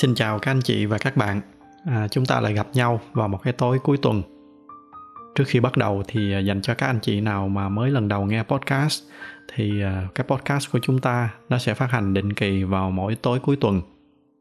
Xin 0.00 0.14
chào 0.14 0.38
các 0.38 0.50
anh 0.50 0.60
chị 0.60 0.86
và 0.86 0.98
các 0.98 1.16
bạn. 1.16 1.40
À, 1.84 2.08
chúng 2.10 2.26
ta 2.26 2.40
lại 2.40 2.52
gặp 2.52 2.66
nhau 2.72 3.00
vào 3.12 3.28
một 3.28 3.42
cái 3.42 3.52
tối 3.52 3.78
cuối 3.78 3.96
tuần. 3.96 4.22
Trước 5.34 5.44
khi 5.46 5.60
bắt 5.60 5.76
đầu 5.76 6.02
thì 6.08 6.32
à, 6.32 6.38
dành 6.38 6.62
cho 6.62 6.74
các 6.74 6.86
anh 6.86 6.98
chị 7.02 7.20
nào 7.20 7.48
mà 7.48 7.68
mới 7.68 7.90
lần 7.90 8.08
đầu 8.08 8.26
nghe 8.26 8.42
podcast 8.42 9.02
thì 9.54 9.82
à, 9.82 10.08
cái 10.14 10.26
podcast 10.28 10.72
của 10.72 10.78
chúng 10.82 10.98
ta 10.98 11.34
nó 11.48 11.58
sẽ 11.58 11.74
phát 11.74 11.90
hành 11.90 12.14
định 12.14 12.32
kỳ 12.32 12.64
vào 12.64 12.90
mỗi 12.90 13.14
tối 13.14 13.38
cuối 13.38 13.56
tuần, 13.56 13.82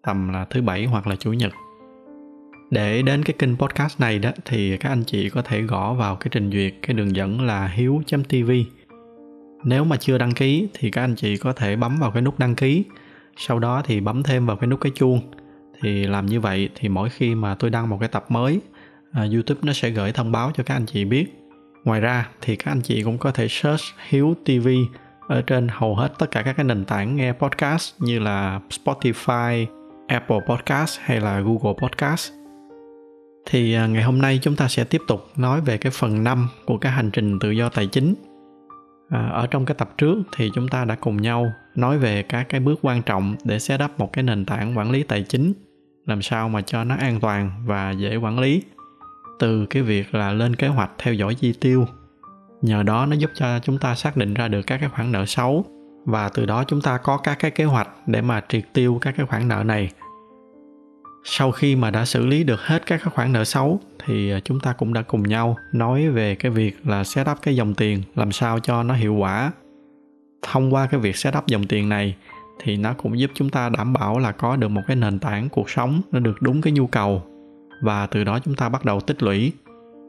tầm 0.04 0.30
là 0.34 0.46
thứ 0.46 0.62
bảy 0.62 0.86
hoặc 0.86 1.08
là 1.08 1.16
chủ 1.16 1.34
nhật. 1.34 1.52
Để 2.72 3.02
đến 3.02 3.24
cái 3.24 3.36
kênh 3.40 3.58
podcast 3.58 4.00
này 4.00 4.20
đó 4.20 4.32
thì 4.46 4.78
các 4.78 4.90
anh 4.90 5.04
chị 5.04 5.30
có 5.30 5.42
thể 5.42 5.62
gõ 5.62 5.94
vào 5.94 6.16
cái 6.16 6.28
trình 6.32 6.52
duyệt 6.52 6.74
cái 6.82 6.94
đường 6.94 7.16
dẫn 7.16 7.42
là 7.42 7.68
hiếu.tv. 7.68 8.52
Nếu 9.64 9.84
mà 9.84 9.98
chưa 9.98 10.18
đăng 10.18 10.34
ký 10.34 10.68
thì 10.74 10.92
các 10.92 11.02
anh 11.02 11.16
chị 11.16 11.38
có 11.38 11.54
thể 11.54 11.76
bấm 11.76 11.98
vào 12.00 12.12
cái 12.12 12.22
nút 12.22 12.40
đăng 12.40 12.56
ký 12.56 12.84
sau 13.38 13.60
đó 13.60 13.82
thì 13.86 14.00
bấm 14.00 14.24
thêm 14.24 14.46
vào 14.46 14.58
cái 14.58 14.68
nút 14.68 14.82
cái 14.82 14.92
chuông 14.96 15.22
thì 15.82 16.08
làm 16.08 16.26
như 16.26 16.40
vậy 16.40 16.70
thì 16.76 16.90
mỗi 16.90 17.10
khi 17.10 17.36
mà 17.36 17.56
tôi 17.56 17.70
đăng 17.70 17.90
một 17.90 17.98
cái 18.00 18.10
tập 18.10 18.26
mới 18.30 18.62
à, 19.12 19.28
youtube 19.34 19.60
nó 19.64 19.74
sẽ 19.74 19.90
gửi 19.90 20.12
thông 20.12 20.32
báo 20.32 20.52
cho 20.56 20.64
các 20.64 20.76
anh 20.76 20.86
chị 20.86 21.06
biết. 21.06 21.26
Ngoài 21.84 22.02
ra 22.02 22.30
thì 22.42 22.56
các 22.56 22.72
anh 22.72 22.82
chị 22.82 23.04
cũng 23.04 23.18
có 23.18 23.32
thể 23.32 23.48
search 23.48 23.84
hiếu 24.10 24.36
tv 24.46 24.68
ở 25.28 25.42
trên 25.42 25.68
hầu 25.72 25.96
hết 25.96 26.14
tất 26.20 26.32
cả 26.32 26.42
các 26.42 26.54
cái 26.54 26.64
nền 26.64 26.86
tảng 26.86 27.16
nghe 27.16 27.34
podcast 27.34 27.94
như 28.00 28.20
là 28.20 28.60
spotify 28.70 29.66
apple 30.08 30.40
podcast 30.48 31.00
hay 31.02 31.20
là 31.20 31.40
google 31.40 31.74
podcast. 31.82 32.32
Thì 33.46 33.74
à, 33.74 33.88
ngày 33.88 34.04
hôm 34.04 34.22
nay 34.22 34.40
chúng 34.42 34.56
ta 34.56 34.68
sẽ 34.68 34.84
tiếp 34.84 35.02
tục 35.08 35.28
nói 35.36 35.62
về 35.62 35.78
cái 35.78 35.92
phần 35.92 36.24
5 36.24 36.50
của 36.66 36.78
cái 36.78 36.92
hành 36.92 37.12
trình 37.12 37.40
tự 37.40 37.52
do 37.52 37.70
tài 37.70 37.88
chính. 37.88 38.16
À, 39.10 39.30
ở 39.34 39.48
trong 39.48 39.66
cái 39.66 39.76
tập 39.76 39.90
trước 39.98 40.18
thì 40.36 40.52
chúng 40.54 40.68
ta 40.68 40.86
đã 40.86 40.96
cùng 40.96 41.22
nhau 41.22 41.52
nói 41.76 41.98
về 41.98 42.24
các 42.24 42.46
cái 42.50 42.60
bước 42.60 42.80
quan 42.82 43.02
trọng 43.02 43.36
để 43.44 43.60
set 43.60 43.82
up 43.84 43.92
một 43.98 44.14
cái 44.14 44.24
nền 44.24 44.46
tảng 44.46 44.78
quản 44.78 44.92
lý 44.92 45.04
tài 45.04 45.24
chính 45.24 45.54
làm 46.08 46.22
sao 46.22 46.50
mà 46.50 46.62
cho 46.62 46.84
nó 46.84 46.96
an 46.96 47.20
toàn 47.20 47.52
và 47.66 47.92
dễ 47.92 48.16
quản 48.16 48.40
lý. 48.40 48.64
Từ 49.40 49.66
cái 49.66 49.84
việc 49.84 50.16
là 50.16 50.32
lên 50.32 50.56
kế 50.56 50.68
hoạch 50.68 50.92
theo 50.98 51.14
dõi 51.14 51.36
chi 51.36 51.54
tiêu, 51.62 51.86
nhờ 52.62 52.84
đó 52.84 53.06
nó 53.06 53.16
giúp 53.16 53.32
cho 53.34 53.60
chúng 53.60 53.78
ta 53.78 53.96
xác 53.96 54.18
định 54.18 54.34
ra 54.34 54.48
được 54.48 54.62
các 54.62 54.78
cái 54.78 54.90
khoản 54.90 55.12
nợ 55.12 55.26
xấu 55.26 55.66
và 56.06 56.30
từ 56.30 56.46
đó 56.46 56.64
chúng 56.64 56.82
ta 56.82 56.98
có 56.98 57.18
các 57.18 57.40
cái 57.40 57.52
kế 57.52 57.64
hoạch 57.64 57.90
để 58.06 58.22
mà 58.22 58.42
triệt 58.50 58.64
tiêu 58.74 58.98
các 59.02 59.14
cái 59.18 59.26
khoản 59.26 59.48
nợ 59.48 59.64
này. 59.64 59.90
Sau 61.24 61.52
khi 61.52 61.76
mà 61.76 61.92
đã 61.92 62.06
xử 62.06 62.26
lý 62.26 62.44
được 62.44 62.62
hết 62.62 62.86
các 62.86 63.02
cái 63.04 63.14
khoản 63.16 63.34
nợ 63.34 63.44
xấu 63.44 63.80
thì 64.06 64.32
à, 64.32 64.40
chúng 64.44 64.60
ta 64.60 64.74
cũng 64.74 64.94
đã 64.94 65.02
cùng 65.02 65.24
nhau 65.24 65.58
nói 65.74 66.10
về 66.10 66.36
cái 66.36 66.52
việc 66.52 66.78
là 66.84 67.04
set 67.04 67.30
up 67.32 67.38
cái 67.42 67.56
dòng 67.56 67.74
tiền 67.74 68.04
làm 68.16 68.32
sao 68.32 68.60
cho 68.60 68.84
nó 68.84 68.94
hiệu 68.94 69.14
quả. 69.14 69.52
Thông 70.42 70.74
qua 70.74 70.88
cái 70.88 71.00
việc 71.00 71.16
set 71.16 71.38
up 71.38 71.48
dòng 71.48 71.68
tiền 71.68 71.90
này 71.90 72.16
thì 72.60 72.78
nó 72.78 72.94
cũng 72.94 73.20
giúp 73.20 73.32
chúng 73.34 73.50
ta 73.50 73.70
đảm 73.70 73.94
bảo 73.94 74.20
là 74.20 74.32
có 74.32 74.56
được 74.56 74.68
một 74.68 74.82
cái 74.88 74.96
nền 74.96 75.20
tảng 75.20 75.50
cuộc 75.50 75.70
sống 75.70 76.02
nó 76.12 76.20
được 76.20 76.42
đúng 76.42 76.62
cái 76.62 76.74
nhu 76.74 76.88
cầu. 76.88 77.24
Và 77.82 78.08
từ 78.08 78.24
đó 78.24 78.40
chúng 78.40 78.56
ta 78.56 78.70
bắt 78.70 78.86
đầu 78.86 79.00
tích 79.00 79.24
lũy. 79.24 79.52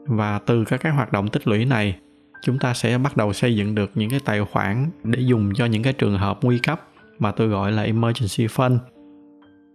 Và 0.05 0.39
từ 0.39 0.65
các 0.65 0.81
cái 0.81 0.91
hoạt 0.91 1.11
động 1.11 1.27
tích 1.27 1.47
lũy 1.47 1.65
này, 1.65 1.95
chúng 2.43 2.59
ta 2.59 2.73
sẽ 2.73 2.97
bắt 2.97 3.17
đầu 3.17 3.33
xây 3.33 3.55
dựng 3.55 3.75
được 3.75 3.91
những 3.95 4.09
cái 4.09 4.19
tài 4.25 4.41
khoản 4.45 4.89
để 5.03 5.19
dùng 5.19 5.53
cho 5.55 5.65
những 5.65 5.83
cái 5.83 5.93
trường 5.93 6.17
hợp 6.17 6.39
nguy 6.41 6.59
cấp 6.59 6.81
mà 7.19 7.31
tôi 7.31 7.47
gọi 7.47 7.71
là 7.71 7.83
emergency 7.83 8.47
fund. 8.47 8.77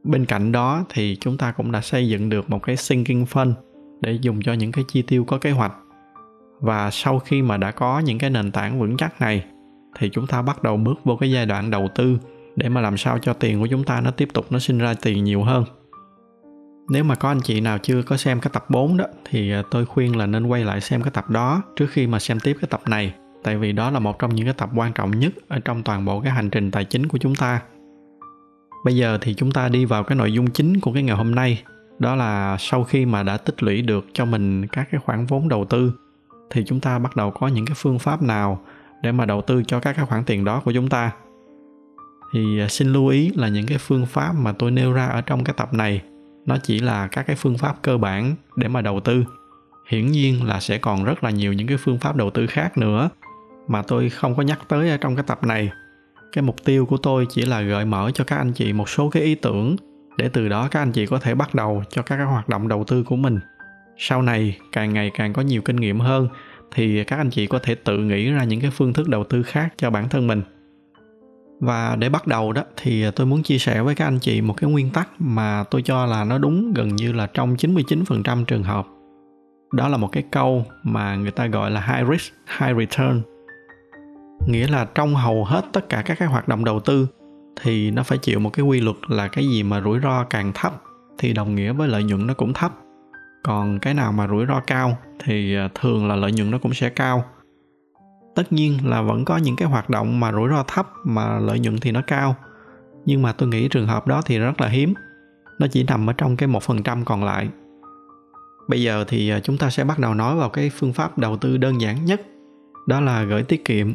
Bên 0.05 0.25
cạnh 0.25 0.52
đó 0.52 0.84
thì 0.89 1.17
chúng 1.20 1.36
ta 1.36 1.52
cũng 1.52 1.72
đã 1.72 1.80
xây 1.80 2.08
dựng 2.08 2.28
được 2.28 2.50
một 2.50 2.62
cái 2.62 2.77
sinking 2.77 3.25
fund 3.25 3.52
để 4.00 4.19
dùng 4.20 4.42
cho 4.42 4.52
những 4.52 4.72
cái 4.72 4.84
chi 4.89 5.02
tiêu 5.02 5.25
có 5.25 5.39
kế 5.39 5.50
hoạch. 5.50 5.72
Và 6.61 6.91
sau 6.91 7.19
khi 7.19 7.42
mà 7.42 7.56
đã 7.56 7.70
có 7.70 7.98
những 7.98 8.19
cái 8.19 8.30
nền 8.30 8.52
tảng 8.52 8.80
vững 8.80 8.97
chắc 8.97 9.20
này, 9.20 9.45
thì 9.98 10.11
chúng 10.12 10.27
ta 10.27 10.42
bắt 10.42 10.62
đầu 10.62 10.77
bước 10.77 11.05
vô 11.05 11.17
cái 11.17 11.30
giai 11.30 11.47
đoạn 11.47 11.70
đầu 11.70 11.89
tư 11.95 12.19
để 12.57 12.69
mà 12.69 12.81
làm 12.81 12.97
sao 12.97 13.19
cho 13.19 13.33
tiền 13.33 13.61
của 13.61 13.67
chúng 13.67 13.85
ta 13.85 14.01
nó 14.01 14.11
tiếp 14.11 14.29
tục 14.35 14.47
nó 14.51 14.59
sinh 14.59 14.79
ra 14.79 14.95
tiền 14.95 15.25
nhiều 15.25 15.42
hơn. 15.42 15.65
Nếu 16.89 17.05
mà 17.05 17.15
có 17.15 17.29
anh 17.29 17.41
chị 17.41 17.61
nào 17.61 17.79
chưa 17.79 18.03
có 18.03 18.17
xem 18.17 18.41
cái 18.41 18.51
tập 18.53 18.65
4 18.70 18.97
đó, 18.97 19.05
thì 19.25 19.53
à, 19.53 19.63
tôi 19.70 19.87
khuyên 19.87 20.17
là 20.17 20.27
nên 20.27 20.47
quay 20.47 20.64
lại 20.64 20.81
xem 20.81 21.03
cái 21.03 21.11
tập 21.11 21.31
đó 21.31 21.63
trước 21.77 21.87
khi 21.91 22.07
mà 22.07 22.19
xem 22.19 22.41
tiếp 22.41 22.57
cái 22.61 22.69
tập 22.70 22.81
này, 22.87 23.14
tại 23.43 23.57
vì 23.57 23.73
đó 23.73 23.91
là 23.91 23.98
một 23.98 24.19
trong 24.19 24.35
những 24.35 24.47
cái 24.47 24.55
tập 24.55 24.70
quan 24.75 24.93
trọng 24.93 25.19
nhất 25.19 25.33
ở 25.48 25.59
trong 25.59 25.83
toàn 25.83 26.05
bộ 26.05 26.20
cái 26.20 26.33
hành 26.33 26.51
trình 26.51 26.70
tài 26.70 26.85
chính 26.85 27.09
của 27.09 27.19
chúng 27.19 27.35
ta. 27.35 27.63
Bây 28.85 28.97
giờ 28.97 29.19
thì 29.20 29.35
chúng 29.35 29.53
ta 29.53 29.69
đi 29.69 29.85
vào 29.85 30.05
cái 30.05 30.17
nội 30.17 30.33
dung 30.33 30.51
chính 30.51 30.81
của 30.81 30.93
cái 30.93 31.03
ngày 31.03 31.17
hôm 31.17 31.35
nay, 31.35 31.63
đó 31.98 32.14
là 32.14 32.57
sau 32.61 32.85
khi 32.85 33.07
mà 33.07 33.23
đã 33.23 33.37
tích 33.37 33.63
lũy 33.63 33.83
được 33.83 34.07
cho 34.13 34.25
mình 34.25 34.67
các 34.67 34.89
cái 34.91 35.01
khoản 35.05 35.27
vốn 35.27 35.48
đầu 35.48 35.64
tư, 35.64 35.93
thì 36.51 36.64
chúng 36.67 36.81
ta 36.81 36.98
bắt 36.98 37.17
đầu 37.17 37.31
có 37.31 37.48
những 37.48 37.67
cái 37.67 37.75
phương 37.79 37.98
pháp 37.98 38.23
nào 38.23 38.61
để 39.03 39.13
mà 39.13 39.25
đầu 39.25 39.43
tư 39.43 39.63
cho 39.67 39.81
các 39.81 39.93
cái 39.97 40.07
khoản 40.07 40.25
tiền 40.25 40.45
đó 40.45 40.63
của 40.64 40.73
chúng 40.73 40.89
ta? 40.89 41.13
Thì 42.34 42.61
à, 42.61 42.68
xin 42.68 42.92
lưu 42.92 43.08
ý 43.08 43.30
là 43.34 43.48
những 43.48 43.67
cái 43.67 43.78
phương 43.78 44.06
pháp 44.06 44.33
mà 44.33 44.52
tôi 44.52 44.70
nêu 44.70 44.92
ra 44.92 45.06
ở 45.06 45.20
trong 45.20 45.45
cái 45.45 45.55
tập 45.56 45.74
này, 45.74 46.02
nó 46.46 46.56
chỉ 46.62 46.78
là 46.78 47.06
các 47.06 47.22
cái 47.27 47.36
phương 47.36 47.58
pháp 47.58 47.83
cơ 47.83 47.98
bản 47.98 48.34
để 48.56 48.68
mà 48.68 48.80
đầu 48.80 49.00
tư. 49.00 49.24
Hiển 49.89 50.06
nhiên 50.06 50.46
là 50.46 50.61
sẽ 50.61 50.78
còn 50.78 51.05
rất 51.05 51.24
là 51.24 51.30
nhiều 51.30 51.52
những 51.52 51.67
cái 51.67 51.77
phương 51.77 51.98
pháp 51.98 52.17
đầu 52.17 52.30
tư 52.30 52.46
khác 52.46 52.78
nữa 52.78 53.11
mà 53.68 53.83
tôi 53.83 54.11
không 54.11 54.34
có 54.36 54.42
nhắc 54.42 54.58
tới 54.68 54.90
ở 54.90 54.96
trong 54.96 55.17
cái 55.17 55.24
tập 55.27 55.45
này. 55.45 55.70
Cái 56.33 56.42
mục 56.42 56.64
tiêu 56.64 56.86
của 56.86 56.96
tôi 56.96 57.27
chỉ 57.30 57.42
là 57.42 57.61
gợi 57.61 57.84
mở 57.84 58.11
cho 58.14 58.24
các 58.24 58.36
anh 58.36 58.52
chị 58.52 58.72
một 58.72 58.89
số 58.89 59.11
cái 59.11 59.22
ý 59.22 59.34
tưởng 59.34 59.77
để 60.16 60.28
từ 60.28 60.48
đó 60.48 60.68
các 60.70 60.83
anh 60.83 60.92
chị 60.92 61.06
có 61.06 61.18
thể 61.18 61.34
bắt 61.34 61.55
đầu 61.55 61.83
cho 61.90 62.02
các 62.02 62.16
cái 62.16 62.27
hoạt 62.27 62.48
động 62.48 62.68
đầu 62.68 62.84
tư 62.84 63.02
của 63.02 63.16
mình. 63.16 63.39
Sau 63.98 64.22
này, 64.22 64.58
càng 64.72 64.92
ngày 64.92 65.11
càng 65.14 65.33
có 65.33 65.42
nhiều 65.42 65.62
kinh 65.62 65.77
nghiệm 65.77 66.01
hơn 66.01 66.28
thì 66.74 67.05
các 67.05 67.16
anh 67.16 67.30
chị 67.30 67.46
có 67.46 67.58
thể 67.58 67.74
tự 67.74 67.98
nghĩ 67.98 68.30
ra 68.30 68.45
những 68.45 68.61
cái 68.61 68.70
phương 68.70 68.92
thức 68.92 69.08
đầu 69.08 69.24
tư 69.24 69.42
khác 69.42 69.74
cho 69.77 69.90
bản 69.90 70.08
thân 70.08 70.27
mình 70.27 70.42
và 71.64 71.97
để 71.97 72.08
bắt 72.08 72.27
đầu 72.27 72.52
đó 72.52 72.63
thì 72.77 73.11
tôi 73.11 73.27
muốn 73.27 73.42
chia 73.42 73.58
sẻ 73.58 73.83
với 73.83 73.95
các 73.95 74.05
anh 74.05 74.19
chị 74.19 74.41
một 74.41 74.55
cái 74.57 74.70
nguyên 74.70 74.91
tắc 74.91 75.08
mà 75.19 75.64
tôi 75.70 75.83
cho 75.83 76.07
là 76.07 76.25
nó 76.25 76.39
đúng 76.39 76.75
gần 76.75 76.97
như 76.97 77.13
là 77.13 77.27
trong 77.27 77.55
99% 77.55 78.45
trường 78.45 78.63
hợp. 78.63 78.86
Đó 79.73 79.89
là 79.89 79.97
một 79.97 80.08
cái 80.13 80.23
câu 80.30 80.64
mà 80.83 81.17
người 81.17 81.30
ta 81.30 81.47
gọi 81.47 81.70
là 81.70 81.80
high 81.80 82.11
risk, 82.11 82.33
high 82.58 82.77
return. 82.79 83.23
Nghĩa 84.47 84.67
là 84.67 84.86
trong 84.95 85.14
hầu 85.14 85.45
hết 85.45 85.64
tất 85.73 85.89
cả 85.89 86.02
các 86.02 86.19
cái 86.19 86.29
hoạt 86.29 86.48
động 86.48 86.64
đầu 86.64 86.80
tư 86.80 87.07
thì 87.63 87.91
nó 87.91 88.02
phải 88.02 88.19
chịu 88.19 88.41
một 88.41 88.51
cái 88.51 88.64
quy 88.64 88.81
luật 88.81 88.96
là 89.08 89.29
cái 89.29 89.48
gì 89.48 89.63
mà 89.63 89.81
rủi 89.81 90.01
ro 90.01 90.25
càng 90.25 90.52
thấp 90.55 90.83
thì 91.19 91.33
đồng 91.33 91.55
nghĩa 91.55 91.73
với 91.73 91.89
lợi 91.89 92.05
nhuận 92.05 92.27
nó 92.27 92.35
cũng 92.35 92.52
thấp. 92.52 92.73
Còn 93.42 93.79
cái 93.79 93.95
nào 93.95 94.13
mà 94.13 94.29
rủi 94.29 94.46
ro 94.46 94.61
cao 94.61 94.98
thì 95.25 95.57
à, 95.57 95.69
thường 95.75 96.08
là 96.08 96.17
lợi 96.17 96.33
nhuận 96.33 96.51
nó 96.51 96.58
cũng 96.58 96.75
sẽ 96.75 96.89
cao 96.89 97.25
tất 98.34 98.52
nhiên 98.52 98.78
là 98.84 99.02
vẫn 99.02 99.24
có 99.24 99.36
những 99.36 99.56
cái 99.56 99.68
hoạt 99.68 99.90
động 99.90 100.20
mà 100.20 100.33
rủi 100.33 100.48
ro 100.48 100.62
thấp 100.62 100.92
mà 101.05 101.39
lợi 101.39 101.61
nhuận 101.61 101.80
thì 101.80 101.92
nó 101.92 102.02
cao. 102.06 102.36
Nhưng 103.06 103.22
mà 103.22 103.33
tôi 103.33 103.48
nghĩ 103.48 103.68
trường 103.68 103.86
hợp 103.86 104.06
đó 104.06 104.22
thì 104.27 104.39
rất 104.39 104.61
là 104.61 104.68
hiếm. 104.68 104.95
Nó 105.58 105.67
chỉ 105.67 105.83
nằm 105.83 106.11
ở 106.11 106.12
trong 106.12 106.36
cái 106.36 106.46
một 106.46 106.62
phần 106.62 106.83
trăm 106.83 107.05
còn 107.05 107.24
lại. 107.24 107.48
Bây 108.68 108.83
giờ 108.83 109.05
thì 109.08 109.30
à, 109.30 109.40
chúng 109.40 109.58
ta 109.58 109.70
sẽ 109.70 109.84
bắt 109.84 109.98
đầu 109.98 110.14
nói 110.14 110.36
vào 110.36 110.48
cái 110.48 110.70
phương 110.70 110.92
pháp 110.92 111.18
đầu 111.18 111.36
tư 111.36 111.56
đơn 111.56 111.80
giản 111.80 112.05
nhất. 112.05 112.20
Đó 112.86 113.00
là 113.00 113.22
gửi 113.22 113.42
tiết 113.42 113.64
kiệm. 113.64 113.92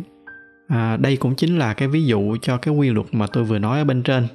À, 0.68 0.98
đây 0.98 1.18
cũng 1.18 1.36
chính 1.36 1.58
là 1.58 1.74
cái 1.74 1.88
ví 1.88 2.06
dụ 2.06 2.38
cho 2.42 2.58
cái 2.58 2.74
quy 2.74 2.90
luật 2.90 3.08
mà 3.12 3.28
tôi 3.28 3.44
vừa 3.44 3.60
nói 3.60 3.80
ở 3.80 3.86
bên 3.86 4.04
trên. 4.04 4.28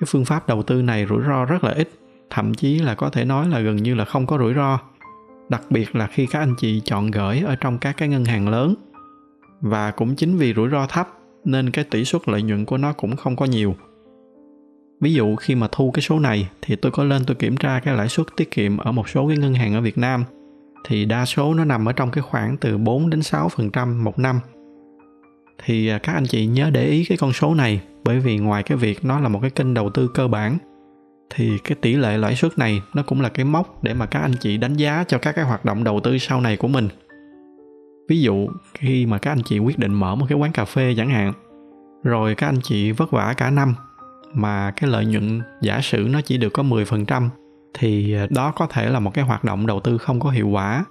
Cái 0.00 0.06
phương 0.06 0.24
pháp 0.24 0.48
đầu 0.48 0.62
tư 0.62 0.82
này 0.82 1.06
rủi 1.08 1.22
ro 1.26 1.44
rất 1.44 1.64
là 1.64 1.70
ít 1.70 1.90
thậm 2.30 2.54
chí 2.54 2.78
là 2.78 2.94
có 2.94 3.10
thể 3.10 3.24
nói 3.24 3.48
là 3.48 3.60
gần 3.60 3.76
như 3.76 3.94
là 3.94 4.04
không 4.04 4.26
có 4.26 4.38
rủi 4.38 4.54
ro. 4.54 4.78
Đặc 5.48 5.62
biệt 5.70 5.96
là 5.96 6.06
khi 6.06 6.26
các 6.26 6.38
anh 6.38 6.54
chị 6.58 6.82
chọn 6.84 7.10
gửi 7.10 7.42
ở 7.46 7.56
trong 7.56 7.78
các 7.78 7.96
cái 7.96 8.08
ngân 8.08 8.24
hàng 8.24 8.48
lớn 8.48 8.74
và 9.60 9.90
cũng 9.90 10.16
chính 10.16 10.36
vì 10.36 10.54
rủi 10.54 10.70
ro 10.70 10.86
thấp, 10.86 11.08
nên 11.44 11.70
cái 11.70 11.84
tỷ 11.84 12.04
suất 12.04 12.28
lợi 12.28 12.42
nhuận 12.42 12.64
của 12.64 12.76
nó 12.76 12.92
cũng 12.92 13.16
không 13.16 13.36
có 13.36 13.46
nhiều. 13.46 13.74
Ví 15.00 15.14
dụ 15.14 15.36
khi 15.36 15.54
mà 15.54 15.68
thu 15.72 15.90
cái 15.90 16.02
số 16.02 16.18
này, 16.18 16.48
thì 16.62 16.76
tôi 16.76 16.92
có 16.92 17.04
lên 17.04 17.22
tôi 17.26 17.34
kiểm 17.34 17.56
tra 17.56 17.80
cái 17.80 17.96
lãi 17.96 18.08
suất 18.08 18.26
tiết 18.36 18.50
kiệm 18.50 18.76
ở 18.76 18.92
một 18.92 19.08
số 19.08 19.28
cái 19.28 19.36
ngân 19.36 19.54
hàng 19.54 19.74
ở 19.74 19.80
Việt 19.80 19.98
Nam. 19.98 20.24
Thì 20.84 21.04
đa 21.04 21.24
số 21.24 21.54
nó 21.54 21.64
nằm 21.64 21.88
ở 21.88 21.92
trong 21.92 22.10
cái 22.10 22.22
khoảng 22.22 22.56
từ 22.56 22.78
4 22.78 23.10
đến 23.10 23.20
6% 23.20 24.02
một 24.02 24.18
năm. 24.18 24.40
Thì 25.64 25.88
à, 25.88 25.98
các 25.98 26.12
anh 26.12 26.26
chị 26.26 26.46
nhớ 26.46 26.70
để 26.70 26.86
ý 26.86 27.04
cái 27.04 27.18
con 27.18 27.32
số 27.32 27.54
này, 27.54 27.80
bởi 28.04 28.20
vì 28.20 28.38
ngoài 28.38 28.62
cái 28.62 28.78
việc 28.78 29.04
nó 29.04 29.20
là 29.20 29.28
một 29.28 29.38
cái 29.42 29.50
kênh 29.50 29.74
đầu 29.74 29.90
tư 29.90 30.08
cơ 30.14 30.28
bản, 30.28 30.58
thì 31.34 31.58
cái 31.64 31.76
tỷ 31.80 31.94
lệ 31.96 32.18
lãi 32.18 32.36
suất 32.36 32.58
này 32.58 32.82
nó 32.94 33.02
cũng 33.02 33.20
là 33.20 33.28
cái 33.28 33.44
mốc 33.44 33.84
để 33.84 33.94
mà 33.94 34.06
các 34.06 34.20
anh 34.20 34.32
chị 34.40 34.56
đánh 34.56 34.74
giá 34.74 35.04
cho 35.08 35.18
các 35.18 35.32
cái 35.32 35.44
hoạt 35.44 35.64
động 35.64 35.84
đầu 35.84 36.00
tư 36.00 36.18
sau 36.18 36.40
này 36.40 36.56
của 36.56 36.68
mình 36.68 36.88
ví 38.08 38.20
dụ 38.20 38.48
khi 38.74 39.06
mà 39.06 39.18
các 39.18 39.32
anh 39.32 39.42
chị 39.42 39.58
quyết 39.58 39.78
định 39.78 39.94
mở 39.94 40.14
một 40.14 40.26
cái 40.28 40.38
quán 40.38 40.52
cà 40.52 40.64
phê 40.64 40.94
chẳng 40.96 41.10
hạn 41.10 41.32
rồi 42.02 42.34
các 42.34 42.46
anh 42.46 42.60
chị 42.62 42.92
vất 42.92 43.10
vả 43.10 43.34
cả 43.36 43.50
năm 43.50 43.74
mà 44.34 44.70
cái 44.70 44.90
lợi 44.90 45.06
nhuận 45.06 45.42
giả 45.62 45.80
sử 45.80 46.08
nó 46.10 46.20
chỉ 46.20 46.38
được 46.38 46.52
có 46.52 46.62
10% 46.62 47.28
thì 47.78 48.16
đó 48.30 48.50
có 48.50 48.66
thể 48.66 48.90
là 48.90 49.00
một 49.00 49.14
cái 49.14 49.24
hoạt 49.24 49.44
động 49.44 49.66
đầu 49.66 49.80
tư 49.80 49.98
không 49.98 50.20
có 50.20 50.30
hiệu 50.30 50.48
quả. 50.48 50.84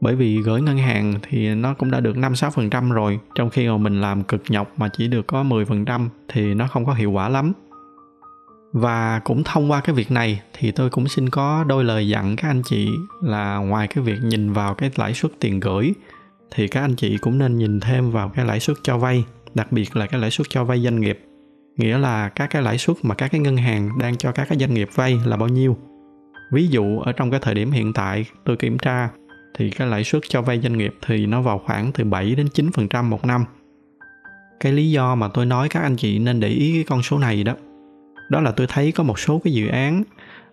Bởi 0.00 0.16
vì 0.16 0.42
gửi 0.42 0.62
ngân 0.62 0.78
hàng 0.78 1.14
thì 1.22 1.54
nó 1.54 1.74
cũng 1.74 1.90
đã 1.90 2.00
được 2.00 2.16
5-6% 2.16 2.92
rồi, 2.92 3.20
trong 3.34 3.50
khi 3.50 3.68
mà 3.68 3.76
mình 3.76 4.00
làm 4.00 4.22
cực 4.22 4.42
nhọc 4.48 4.72
mà 4.76 4.88
chỉ 4.88 5.08
được 5.08 5.26
có 5.26 5.44
10% 5.44 6.08
thì 6.28 6.54
nó 6.54 6.66
không 6.66 6.84
có 6.84 6.92
hiệu 6.92 7.10
quả 7.10 7.28
lắm. 7.28 7.52
Và 8.76 9.20
cũng 9.24 9.42
thông 9.44 9.70
qua 9.70 9.80
cái 9.80 9.94
việc 9.94 10.10
này 10.10 10.42
thì 10.52 10.70
tôi 10.70 10.90
cũng 10.90 11.08
xin 11.08 11.28
có 11.28 11.64
đôi 11.68 11.84
lời 11.84 12.08
dặn 12.08 12.36
các 12.36 12.48
anh 12.48 12.62
chị 12.62 12.88
là 13.22 13.56
ngoài 13.56 13.88
cái 13.88 14.04
việc 14.04 14.18
nhìn 14.22 14.52
vào 14.52 14.74
cái 14.74 14.90
lãi 14.96 15.14
suất 15.14 15.32
tiền 15.40 15.60
gửi 15.60 15.92
thì 16.50 16.68
các 16.68 16.80
anh 16.80 16.94
chị 16.94 17.18
cũng 17.18 17.38
nên 17.38 17.58
nhìn 17.58 17.80
thêm 17.80 18.10
vào 18.10 18.28
cái 18.28 18.44
lãi 18.44 18.60
suất 18.60 18.76
cho 18.82 18.98
vay, 18.98 19.24
đặc 19.54 19.72
biệt 19.72 19.96
là 19.96 20.06
cái 20.06 20.20
lãi 20.20 20.30
suất 20.30 20.46
cho 20.50 20.64
vay 20.64 20.82
doanh 20.82 21.00
nghiệp. 21.00 21.20
nghĩa 21.76 21.98
là 21.98 22.28
các 22.28 22.46
cái 22.50 22.62
lãi 22.62 22.78
suất 22.78 22.96
mà 23.02 23.14
các 23.14 23.28
cái 23.28 23.40
ngân 23.40 23.56
hàng 23.56 23.98
đang 23.98 24.16
cho 24.16 24.32
các 24.32 24.48
cái 24.48 24.58
doanh 24.58 24.74
nghiệp 24.74 24.88
vay 24.94 25.18
là 25.24 25.36
bao 25.36 25.48
nhiêu 25.48 25.76
ví 26.52 26.68
dụ 26.68 26.98
ở 26.98 27.12
trong 27.12 27.30
cái 27.30 27.40
thời 27.42 27.54
điểm 27.54 27.70
hiện 27.70 27.92
tại 27.92 28.24
tôi 28.44 28.56
kiểm 28.56 28.78
tra 28.78 29.08
thì 29.58 29.70
cái 29.70 29.88
lãi 29.88 30.04
suất 30.04 30.22
cho 30.28 30.42
vay 30.42 30.60
doanh 30.60 30.78
nghiệp 30.78 30.94
thì 31.06 31.26
nó 31.26 31.42
vào 31.42 31.62
khoảng 31.66 31.92
từ 31.92 32.04
7 32.04 32.34
đến 32.34 32.46
9% 32.54 33.04
một 33.04 33.24
năm. 33.24 33.44
Cái 34.60 34.72
lý 34.72 34.90
do 34.90 35.14
mà 35.14 35.28
tôi 35.28 35.46
nói 35.46 35.68
các 35.68 35.82
anh 35.82 35.96
chị 35.96 36.18
nên 36.18 36.40
để 36.40 36.48
ý 36.48 36.72
cái 36.72 36.84
con 36.84 37.02
số 37.02 37.18
này 37.18 37.44
đó, 37.44 37.54
đó 38.28 38.40
là 38.40 38.50
tôi 38.50 38.66
thấy 38.66 38.92
có 38.92 39.04
một 39.04 39.18
số 39.18 39.40
cái 39.44 39.52
dự 39.52 39.68
án 39.68 40.02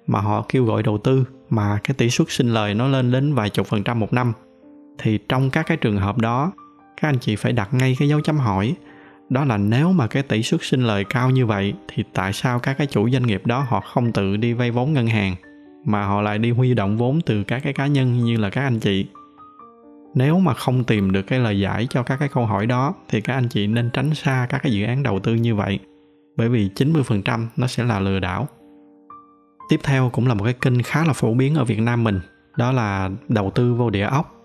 mà 0.07 0.19
họ 0.19 0.45
kêu 0.49 0.65
gọi 0.65 0.83
đầu 0.83 0.97
tư 0.97 1.25
mà 1.49 1.79
cái 1.83 1.95
tỷ 1.97 2.09
suất 2.09 2.27
sinh 2.31 2.53
lời 2.53 2.73
nó 2.73 2.87
lên 2.87 3.11
đến 3.11 3.33
vài 3.33 3.49
chục 3.49 3.67
phần 3.67 3.83
trăm 3.83 3.99
một 3.99 4.13
năm. 4.13 4.33
Thì 4.97 5.19
trong 5.29 5.49
các 5.49 5.67
cái 5.67 5.77
trường 5.77 5.97
hợp 5.97 6.17
đó, 6.17 6.51
các 7.01 7.07
anh 7.07 7.19
chị 7.19 7.35
phải 7.35 7.53
đặt 7.53 7.73
ngay 7.73 7.95
cái 7.99 8.07
dấu 8.07 8.21
chấm 8.21 8.37
hỏi 8.37 8.75
đó 9.29 9.45
là 9.45 9.57
nếu 9.57 9.91
mà 9.91 10.07
cái 10.07 10.23
tỷ 10.23 10.43
suất 10.43 10.63
sinh 10.63 10.83
lời 10.83 11.03
cao 11.03 11.29
như 11.29 11.45
vậy 11.45 11.73
thì 11.87 12.03
tại 12.13 12.33
sao 12.33 12.59
các 12.59 12.73
cái 12.77 12.87
chủ 12.87 13.09
doanh 13.09 13.27
nghiệp 13.27 13.45
đó 13.45 13.65
họ 13.69 13.81
không 13.81 14.11
tự 14.11 14.37
đi 14.37 14.53
vay 14.53 14.71
vốn 14.71 14.93
ngân 14.93 15.07
hàng 15.07 15.35
mà 15.85 16.05
họ 16.05 16.21
lại 16.21 16.37
đi 16.37 16.51
huy 16.51 16.73
động 16.73 16.97
vốn 16.97 17.21
từ 17.21 17.43
các 17.43 17.61
cái 17.63 17.73
cá 17.73 17.87
nhân 17.87 18.23
như 18.23 18.37
là 18.37 18.49
các 18.49 18.61
anh 18.61 18.79
chị 18.79 19.05
nếu 20.15 20.39
mà 20.39 20.53
không 20.53 20.83
tìm 20.83 21.11
được 21.11 21.21
cái 21.21 21.39
lời 21.39 21.59
giải 21.59 21.87
cho 21.89 22.03
các 22.03 22.17
cái 22.19 22.29
câu 22.29 22.45
hỏi 22.45 22.65
đó 22.65 22.93
thì 23.09 23.21
các 23.21 23.33
anh 23.33 23.47
chị 23.49 23.67
nên 23.67 23.89
tránh 23.93 24.15
xa 24.15 24.47
các 24.49 24.63
cái 24.63 24.71
dự 24.71 24.85
án 24.85 25.03
đầu 25.03 25.19
tư 25.19 25.35
như 25.35 25.55
vậy 25.55 25.79
bởi 26.37 26.49
vì 26.49 26.69
90% 26.75 27.47
nó 27.57 27.67
sẽ 27.67 27.83
là 27.83 27.99
lừa 27.99 28.19
đảo. 28.19 28.47
Tiếp 29.69 29.79
theo 29.83 30.09
cũng 30.13 30.27
là 30.27 30.33
một 30.33 30.43
cái 30.43 30.53
kênh 30.53 30.83
khá 30.83 31.05
là 31.05 31.13
phổ 31.13 31.33
biến 31.33 31.55
ở 31.55 31.63
Việt 31.63 31.79
Nam 31.79 32.03
mình, 32.03 32.19
đó 32.57 32.71
là 32.71 33.09
đầu 33.27 33.51
tư 33.55 33.73
vô 33.73 33.89
địa 33.89 34.05
ốc. 34.05 34.35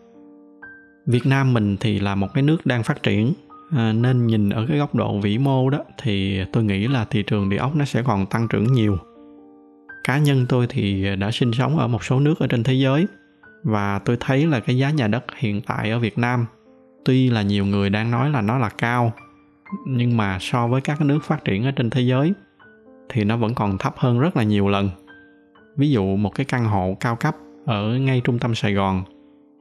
Việt 1.06 1.26
Nam 1.26 1.54
mình 1.54 1.76
thì 1.80 2.00
là 2.00 2.14
một 2.14 2.28
cái 2.34 2.42
nước 2.42 2.66
đang 2.66 2.82
phát 2.82 3.02
triển 3.02 3.32
à, 3.70 3.92
nên 3.92 4.26
nhìn 4.26 4.50
ở 4.50 4.66
cái 4.68 4.78
góc 4.78 4.94
độ 4.94 5.18
vĩ 5.18 5.38
mô 5.38 5.70
đó 5.70 5.78
thì 6.02 6.44
tôi 6.52 6.64
nghĩ 6.64 6.88
là 6.88 7.04
thị 7.04 7.22
trường 7.22 7.48
địa 7.48 7.56
ốc 7.56 7.76
nó 7.76 7.84
sẽ 7.84 8.02
còn 8.02 8.26
tăng 8.26 8.48
trưởng 8.48 8.72
nhiều 8.72 8.98
cá 10.04 10.18
nhân 10.18 10.46
tôi 10.48 10.66
thì 10.68 11.16
đã 11.16 11.30
sinh 11.30 11.52
sống 11.52 11.78
ở 11.78 11.88
một 11.88 12.04
số 12.04 12.20
nước 12.20 12.38
ở 12.38 12.46
trên 12.46 12.62
thế 12.62 12.74
giới 12.74 13.06
và 13.62 13.98
tôi 13.98 14.16
thấy 14.20 14.46
là 14.46 14.60
cái 14.60 14.76
giá 14.76 14.90
nhà 14.90 15.08
đất 15.08 15.24
hiện 15.36 15.60
tại 15.66 15.90
ở 15.90 15.98
Việt 15.98 16.18
Nam 16.18 16.46
tuy 17.04 17.30
là 17.30 17.42
nhiều 17.42 17.66
người 17.66 17.90
đang 17.90 18.10
nói 18.10 18.30
là 18.30 18.40
nó 18.40 18.58
là 18.58 18.68
cao 18.68 19.12
nhưng 19.86 20.16
mà 20.16 20.38
so 20.40 20.66
với 20.68 20.80
các 20.80 21.00
nước 21.00 21.24
phát 21.24 21.44
triển 21.44 21.64
ở 21.64 21.70
trên 21.70 21.90
thế 21.90 22.00
giới 22.00 22.32
thì 23.08 23.24
nó 23.24 23.36
vẫn 23.36 23.54
còn 23.54 23.78
thấp 23.78 23.94
hơn 23.96 24.20
rất 24.20 24.36
là 24.36 24.42
nhiều 24.42 24.68
lần. 24.68 24.90
Ví 25.76 25.90
dụ 25.90 26.16
một 26.16 26.34
cái 26.34 26.46
căn 26.46 26.64
hộ 26.64 26.96
cao 27.00 27.16
cấp 27.16 27.36
ở 27.66 27.98
ngay 27.98 28.20
trung 28.24 28.38
tâm 28.38 28.54
Sài 28.54 28.74
Gòn 28.74 29.02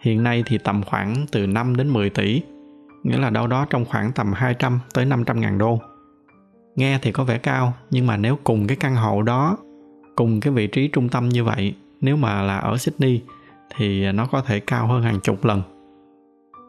hiện 0.02 0.24
nay 0.24 0.44
thì 0.46 0.58
tầm 0.58 0.84
khoảng 0.84 1.26
từ 1.32 1.48
5 1.48 1.76
đến 1.76 1.90
10 1.90 2.10
tỷ, 2.10 2.42
nghĩa 3.04 3.18
là 3.18 3.30
đâu 3.30 3.48
đó 3.48 3.66
trong 3.70 3.86
khoảng 3.86 4.12
tầm 4.12 4.34
200 4.34 4.80
tới 4.94 5.06
500 5.06 5.42
ngàn 5.42 5.58
đô. 5.58 5.80
Nghe 6.76 7.00
thì 7.02 7.12
có 7.12 7.24
vẻ 7.24 7.38
cao, 7.38 7.74
nhưng 7.92 8.08
mà 8.08 8.18
nếu 8.18 8.38
cùng 8.44 8.68
cái 8.68 8.78
căn 8.78 8.96
hộ 8.96 9.22
đó 9.22 9.58
cùng 10.16 10.40
cái 10.40 10.54
vị 10.54 10.68
trí 10.68 10.88
trung 10.88 11.10
tâm 11.10 11.30
như 11.30 11.44
vậy 11.44 11.74
nếu 12.02 12.16
mà 12.18 12.42
là 12.42 12.58
ở 12.58 12.78
Sydney 12.78 13.22
thì 13.76 14.12
nó 14.12 14.26
có 14.26 14.42
thể 14.42 14.60
cao 14.60 14.88
hơn 14.88 15.02
hàng 15.02 15.20
chục 15.20 15.46
lần 15.46 15.62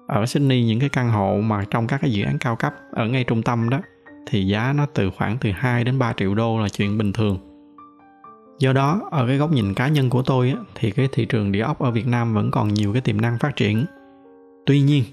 ở 0.08 0.26
Sydney 0.26 0.64
những 0.64 0.80
cái 0.80 0.88
căn 0.88 1.10
hộ 1.10 1.40
mà 1.40 1.64
trong 1.70 1.86
các 1.86 2.00
cái 2.00 2.12
dự 2.12 2.24
án 2.24 2.38
cao 2.38 2.56
cấp 2.56 2.74
ở 2.92 3.06
ngay 3.06 3.24
trung 3.24 3.42
tâm 3.42 3.68
đó 3.70 3.80
thì 4.26 4.46
giá 4.46 4.72
nó 4.72 4.86
từ 4.86 5.10
khoảng 5.10 5.38
từ 5.40 5.50
2 5.50 5.84
đến 5.84 5.98
3 5.98 6.12
triệu 6.12 6.34
đô 6.34 6.58
là 6.58 6.68
chuyện 6.68 6.98
bình 6.98 7.12
thường. 7.12 7.38
Do 8.58 8.72
đó, 8.72 9.08
ở 9.10 9.26
cái 9.26 9.36
góc 9.36 9.52
nhìn 9.52 9.74
cá 9.74 9.88
nhân 9.88 10.10
của 10.10 10.22
tôi 10.22 10.54
thì 10.74 10.90
cái 10.90 11.08
thị 11.12 11.24
trường 11.24 11.52
địa 11.52 11.60
ốc 11.60 11.78
ở 11.78 11.90
Việt 11.90 12.06
Nam 12.06 12.34
vẫn 12.34 12.50
còn 12.50 12.74
nhiều 12.74 12.92
cái 12.92 13.02
tiềm 13.02 13.20
năng 13.20 13.38
phát 13.38 13.56
triển. 13.56 13.84
Tuy 14.66 14.80
nhiên, 14.80 15.04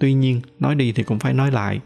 tuy 0.00 0.14
nhiên 0.14 0.40
nói 0.58 0.74
đi 0.74 0.92
thì 0.92 1.02
cũng 1.02 1.18
phải 1.18 1.34
nói 1.34 1.50
lại 1.50 1.80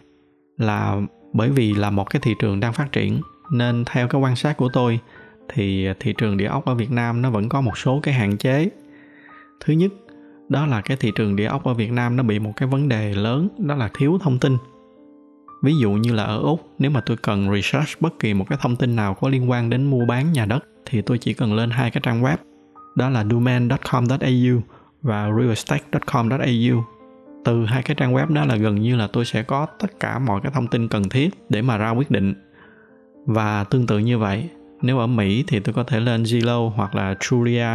là 0.59 0.97
bởi 1.33 1.51
vì 1.51 1.75
là 1.75 1.91
một 1.91 2.11
cái 2.11 2.21
thị 2.25 2.35
trường 2.39 2.61
đang 2.61 2.73
phát 2.73 2.93
triển 2.93 3.21
nên 3.51 3.85
theo 3.85 4.09
cái 4.09 4.21
quan 4.21 4.37
sát 4.37 4.57
của 4.57 4.69
tôi 4.73 5.01
thì 5.49 5.89
thị 6.01 6.15
trường 6.19 6.37
địa 6.37 6.47
ốc 6.47 6.65
ở 6.65 6.75
Việt 6.75 6.91
Nam 6.91 7.23
nó 7.23 7.31
vẫn 7.31 7.49
có 7.49 7.61
một 7.61 7.79
số 7.79 8.01
cái 8.03 8.15
hạn 8.15 8.37
chế. 8.37 8.69
Thứ 9.61 9.73
nhất, 9.73 9.91
đó 10.49 10.67
là 10.67 10.81
cái 10.81 10.97
thị 10.97 11.13
trường 11.15 11.37
địa 11.37 11.47
ốc 11.47 11.65
ở 11.65 11.75
Việt 11.75 11.93
Nam 11.93 12.17
nó 12.17 12.23
bị 12.23 12.39
một 12.39 12.53
cái 12.57 12.69
vấn 12.69 12.89
đề 12.89 13.15
lớn 13.15 13.49
đó 13.59 13.75
là 13.75 13.91
thiếu 13.95 14.19
thông 14.23 14.39
tin. 14.39 14.57
Ví 15.63 15.75
dụ 15.81 15.91
như 15.91 16.13
là 16.13 16.23
ở 16.23 16.39
Úc, 16.39 16.69
nếu 16.79 16.91
mà 16.91 17.01
tôi 17.01 17.17
cần 17.17 17.55
research 17.55 18.01
bất 18.01 18.19
kỳ 18.19 18.35
một 18.35 18.45
cái 18.49 18.59
thông 18.63 18.77
tin 18.77 18.97
nào 18.97 19.15
có 19.15 19.29
liên 19.29 19.51
quan 19.51 19.71
đến 19.71 19.85
mua 19.85 20.07
bán 20.07 20.33
nhà 20.33 20.45
đất 20.45 20.65
thì 20.87 21.03
tôi 21.03 21.19
chỉ 21.19 21.35
cần 21.35 21.55
lên 21.55 21.71
hai 21.71 21.91
cái 21.91 22.01
trang 22.05 22.23
web 22.23 22.37
đó 22.95 23.11
là 23.11 23.25
domain.com.au 23.25 24.61
và 25.03 25.31
realestate.com.au. 25.39 26.85
Từ 27.45 27.65
hai 27.65 27.83
cái 27.83 27.95
trang 27.95 28.15
web 28.15 28.35
đó 28.35 28.45
là 28.45 28.57
gần 28.57 28.81
như 28.81 28.97
là 28.97 29.07
tôi 29.07 29.25
sẽ 29.25 29.43
có 29.43 29.67
tất 29.79 30.01
cả 30.01 30.19
mọi 30.19 30.41
cái 30.41 30.53
thông 30.55 30.67
tin 30.67 30.89
cần 30.89 31.09
thiết 31.09 31.31
để 31.49 31.63
mà 31.63 31.77
ra 31.77 31.91
quyết 31.91 32.11
định. 32.11 32.35
Và 33.27 33.65
tương 33.65 33.87
tự 33.87 33.99
như 33.99 34.19
vậy, 34.19 34.49
nếu 34.83 34.99
ở 34.99 35.07
Mỹ 35.07 35.45
thì 35.49 35.61
tôi 35.61 35.75
có 35.75 35.85
thể 35.85 36.01
lên 36.01 36.23
Zillow 36.23 36.69
hoặc 36.69 36.95
là 36.95 37.15
Trulia 37.21 37.67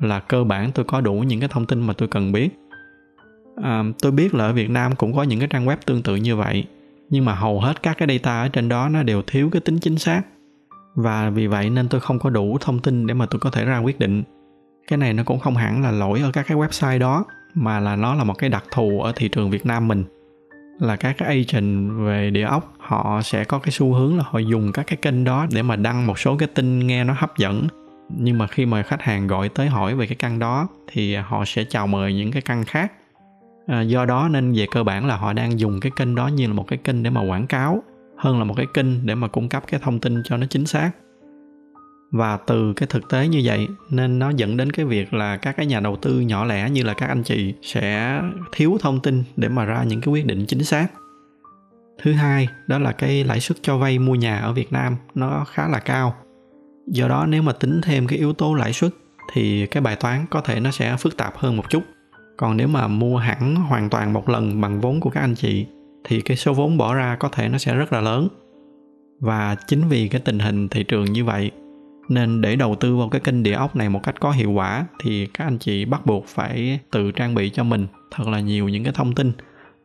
là 0.00 0.20
cơ 0.20 0.44
bản 0.44 0.72
tôi 0.72 0.84
có 0.84 1.00
đủ 1.00 1.14
những 1.14 1.40
cái 1.40 1.48
thông 1.48 1.66
tin 1.66 1.86
mà 1.86 1.92
tôi 1.92 2.08
cần 2.08 2.32
biết. 2.32 2.48
À, 3.62 3.84
tôi 4.02 4.12
biết 4.12 4.34
là 4.34 4.44
ở 4.44 4.52
Việt 4.52 4.70
Nam 4.70 4.96
cũng 4.96 5.16
có 5.16 5.22
những 5.22 5.38
cái 5.38 5.48
trang 5.48 5.66
web 5.66 5.76
tương 5.86 6.02
tự 6.02 6.16
như 6.16 6.36
vậy 6.36 6.64
nhưng 7.10 7.24
mà 7.24 7.34
hầu 7.34 7.60
hết 7.60 7.82
các 7.82 7.98
cái 7.98 8.08
data 8.08 8.42
ở 8.42 8.48
trên 8.48 8.68
đó 8.68 8.88
nó 8.88 9.02
đều 9.02 9.22
thiếu 9.26 9.50
cái 9.52 9.60
tính 9.60 9.78
chính 9.78 9.98
xác. 9.98 10.22
Và 10.94 11.30
vì 11.30 11.46
vậy 11.46 11.70
nên 11.70 11.88
tôi 11.88 12.00
không 12.00 12.18
có 12.18 12.30
đủ 12.30 12.58
thông 12.60 12.78
tin 12.78 13.06
để 13.06 13.14
mà 13.14 13.26
tôi 13.26 13.40
có 13.40 13.50
thể 13.50 13.64
ra 13.64 13.78
quyết 13.78 13.98
định. 13.98 14.22
Cái 14.88 14.96
này 14.96 15.12
nó 15.12 15.22
cũng 15.22 15.38
không 15.38 15.56
hẳn 15.56 15.82
là 15.82 15.90
lỗi 15.90 16.20
ở 16.20 16.30
các 16.32 16.46
cái 16.48 16.58
website 16.58 16.98
đó 16.98 17.24
mà 17.54 17.80
là 17.80 17.96
nó 17.96 18.14
là 18.14 18.24
một 18.24 18.38
cái 18.38 18.50
đặc 18.50 18.64
thù 18.70 19.00
ở 19.00 19.12
thị 19.16 19.28
trường 19.28 19.50
Việt 19.50 19.66
Nam 19.66 19.88
mình. 19.88 20.04
Là 20.78 20.96
các 20.96 21.14
cái 21.18 21.28
agent 21.28 21.90
về 22.06 22.30
địa 22.30 22.42
ốc 22.42 22.74
họ 22.78 23.20
sẽ 23.22 23.44
có 23.44 23.58
cái 23.58 23.70
xu 23.70 23.94
hướng 23.94 24.16
là 24.16 24.24
họ 24.26 24.38
dùng 24.38 24.72
các 24.72 24.86
cái 24.86 24.96
kênh 24.96 25.24
đó 25.24 25.46
để 25.52 25.62
mà 25.62 25.76
đăng 25.76 26.06
một 26.06 26.18
số 26.18 26.36
cái 26.36 26.48
tin 26.54 26.86
nghe 26.86 27.04
nó 27.04 27.14
hấp 27.18 27.38
dẫn 27.38 27.66
nhưng 28.08 28.38
mà 28.38 28.46
khi 28.46 28.66
mà 28.66 28.82
khách 28.82 29.02
hàng 29.02 29.26
gọi 29.26 29.48
tới 29.48 29.66
hỏi 29.66 29.94
về 29.94 30.06
cái 30.06 30.16
căn 30.16 30.38
đó 30.38 30.68
thì 30.86 31.14
họ 31.14 31.44
sẽ 31.44 31.64
chào 31.64 31.86
mời 31.86 32.14
những 32.14 32.32
cái 32.32 32.42
căn 32.42 32.64
khác. 32.64 32.92
À, 33.66 33.80
do 33.80 34.04
đó 34.04 34.28
nên 34.28 34.52
về 34.52 34.66
cơ 34.70 34.84
bản 34.84 35.06
là 35.06 35.16
họ 35.16 35.32
đang 35.32 35.60
dùng 35.60 35.80
cái 35.80 35.92
kênh 35.96 36.14
đó 36.14 36.26
như 36.26 36.46
là 36.46 36.52
một 36.52 36.66
cái 36.68 36.78
kênh 36.84 37.02
để 37.02 37.10
mà 37.10 37.20
quảng 37.20 37.46
cáo 37.46 37.82
hơn 38.16 38.38
là 38.38 38.44
một 38.44 38.54
cái 38.56 38.66
kênh 38.74 39.06
để 39.06 39.14
mà 39.14 39.28
cung 39.28 39.48
cấp 39.48 39.64
cái 39.66 39.80
thông 39.82 40.00
tin 40.00 40.22
cho 40.24 40.36
nó 40.36 40.46
chính 40.50 40.66
xác. 40.66 40.90
Và 42.10 42.36
từ 42.36 42.72
cái 42.72 42.86
thực 42.90 43.08
tế 43.08 43.28
như 43.28 43.40
vậy 43.44 43.68
nên 43.90 44.18
nó 44.18 44.30
dẫn 44.30 44.56
đến 44.56 44.72
cái 44.72 44.86
việc 44.86 45.14
là 45.14 45.36
các 45.36 45.56
cái 45.56 45.66
nhà 45.66 45.80
đầu 45.80 45.96
tư 45.96 46.20
nhỏ 46.20 46.44
lẻ 46.44 46.70
như 46.70 46.82
là 46.82 46.94
các 46.94 47.06
anh 47.06 47.22
chị 47.22 47.54
sẽ 47.62 48.20
thiếu 48.52 48.76
thông 48.80 49.00
tin 49.00 49.24
để 49.36 49.48
mà 49.48 49.64
ra 49.64 49.82
những 49.82 50.00
cái 50.00 50.12
quyết 50.12 50.26
định 50.26 50.46
chính 50.46 50.64
xác. 50.64 50.88
Thứ 52.02 52.12
hai 52.12 52.48
đó 52.66 52.78
là 52.78 52.92
cái 52.92 53.24
lãi 53.24 53.40
suất 53.40 53.58
cho 53.62 53.78
vay 53.78 53.98
mua 53.98 54.14
nhà 54.14 54.38
ở 54.38 54.52
việt 54.52 54.72
nam 54.72 54.96
nó 55.14 55.44
khá 55.48 55.68
là 55.68 55.78
cao 55.78 56.14
do 56.92 57.08
đó 57.08 57.26
nếu 57.26 57.42
mà 57.42 57.52
tính 57.52 57.80
thêm 57.80 58.06
cái 58.06 58.18
yếu 58.18 58.32
tố 58.32 58.54
lãi 58.54 58.72
suất 58.72 58.92
thì 59.32 59.66
cái 59.66 59.80
bài 59.80 59.96
toán 59.96 60.26
có 60.30 60.40
thể 60.40 60.60
nó 60.60 60.70
sẽ 60.70 60.96
phức 60.96 61.16
tạp 61.16 61.36
hơn 61.36 61.56
một 61.56 61.70
chút. 61.70 61.82
Còn 62.36 62.56
nếu 62.56 62.68
mà 62.68 62.88
mua 62.88 63.16
hẳn 63.16 63.56
hoàn 63.56 63.90
toàn 63.90 64.12
một 64.12 64.28
lần 64.28 64.60
bằng 64.60 64.80
vốn 64.80 65.00
của 65.00 65.10
các 65.10 65.20
anh 65.20 65.34
chị 65.34 65.66
thì 66.04 66.20
cái 66.20 66.36
số 66.36 66.52
vốn 66.52 66.78
bỏ 66.78 66.94
ra 66.94 67.16
có 67.16 67.28
thể 67.28 67.48
nó 67.48 67.58
sẽ 67.58 67.74
rất 67.74 67.92
là 67.92 68.00
lớn. 68.00 68.28
Và 69.20 69.56
chính 69.66 69.88
vì 69.88 70.08
cái 70.08 70.20
tình 70.20 70.38
hình 70.38 70.68
thị 70.68 70.82
trường 70.82 71.04
như 71.04 71.24
vậy 71.24 71.50
nên 72.08 72.40
để 72.40 72.56
đầu 72.56 72.74
tư 72.74 72.96
vào 72.96 73.08
cái 73.08 73.20
kênh 73.20 73.42
địa 73.42 73.52
ốc 73.52 73.76
này 73.76 73.88
một 73.88 74.00
cách 74.02 74.20
có 74.20 74.30
hiệu 74.30 74.50
quả 74.50 74.86
thì 75.02 75.26
các 75.26 75.44
anh 75.44 75.58
chị 75.58 75.84
bắt 75.84 76.06
buộc 76.06 76.26
phải 76.26 76.80
tự 76.90 77.12
trang 77.12 77.34
bị 77.34 77.50
cho 77.50 77.64
mình 77.64 77.86
thật 78.10 78.26
là 78.26 78.40
nhiều 78.40 78.68
những 78.68 78.84
cái 78.84 78.92
thông 78.92 79.14
tin 79.14 79.32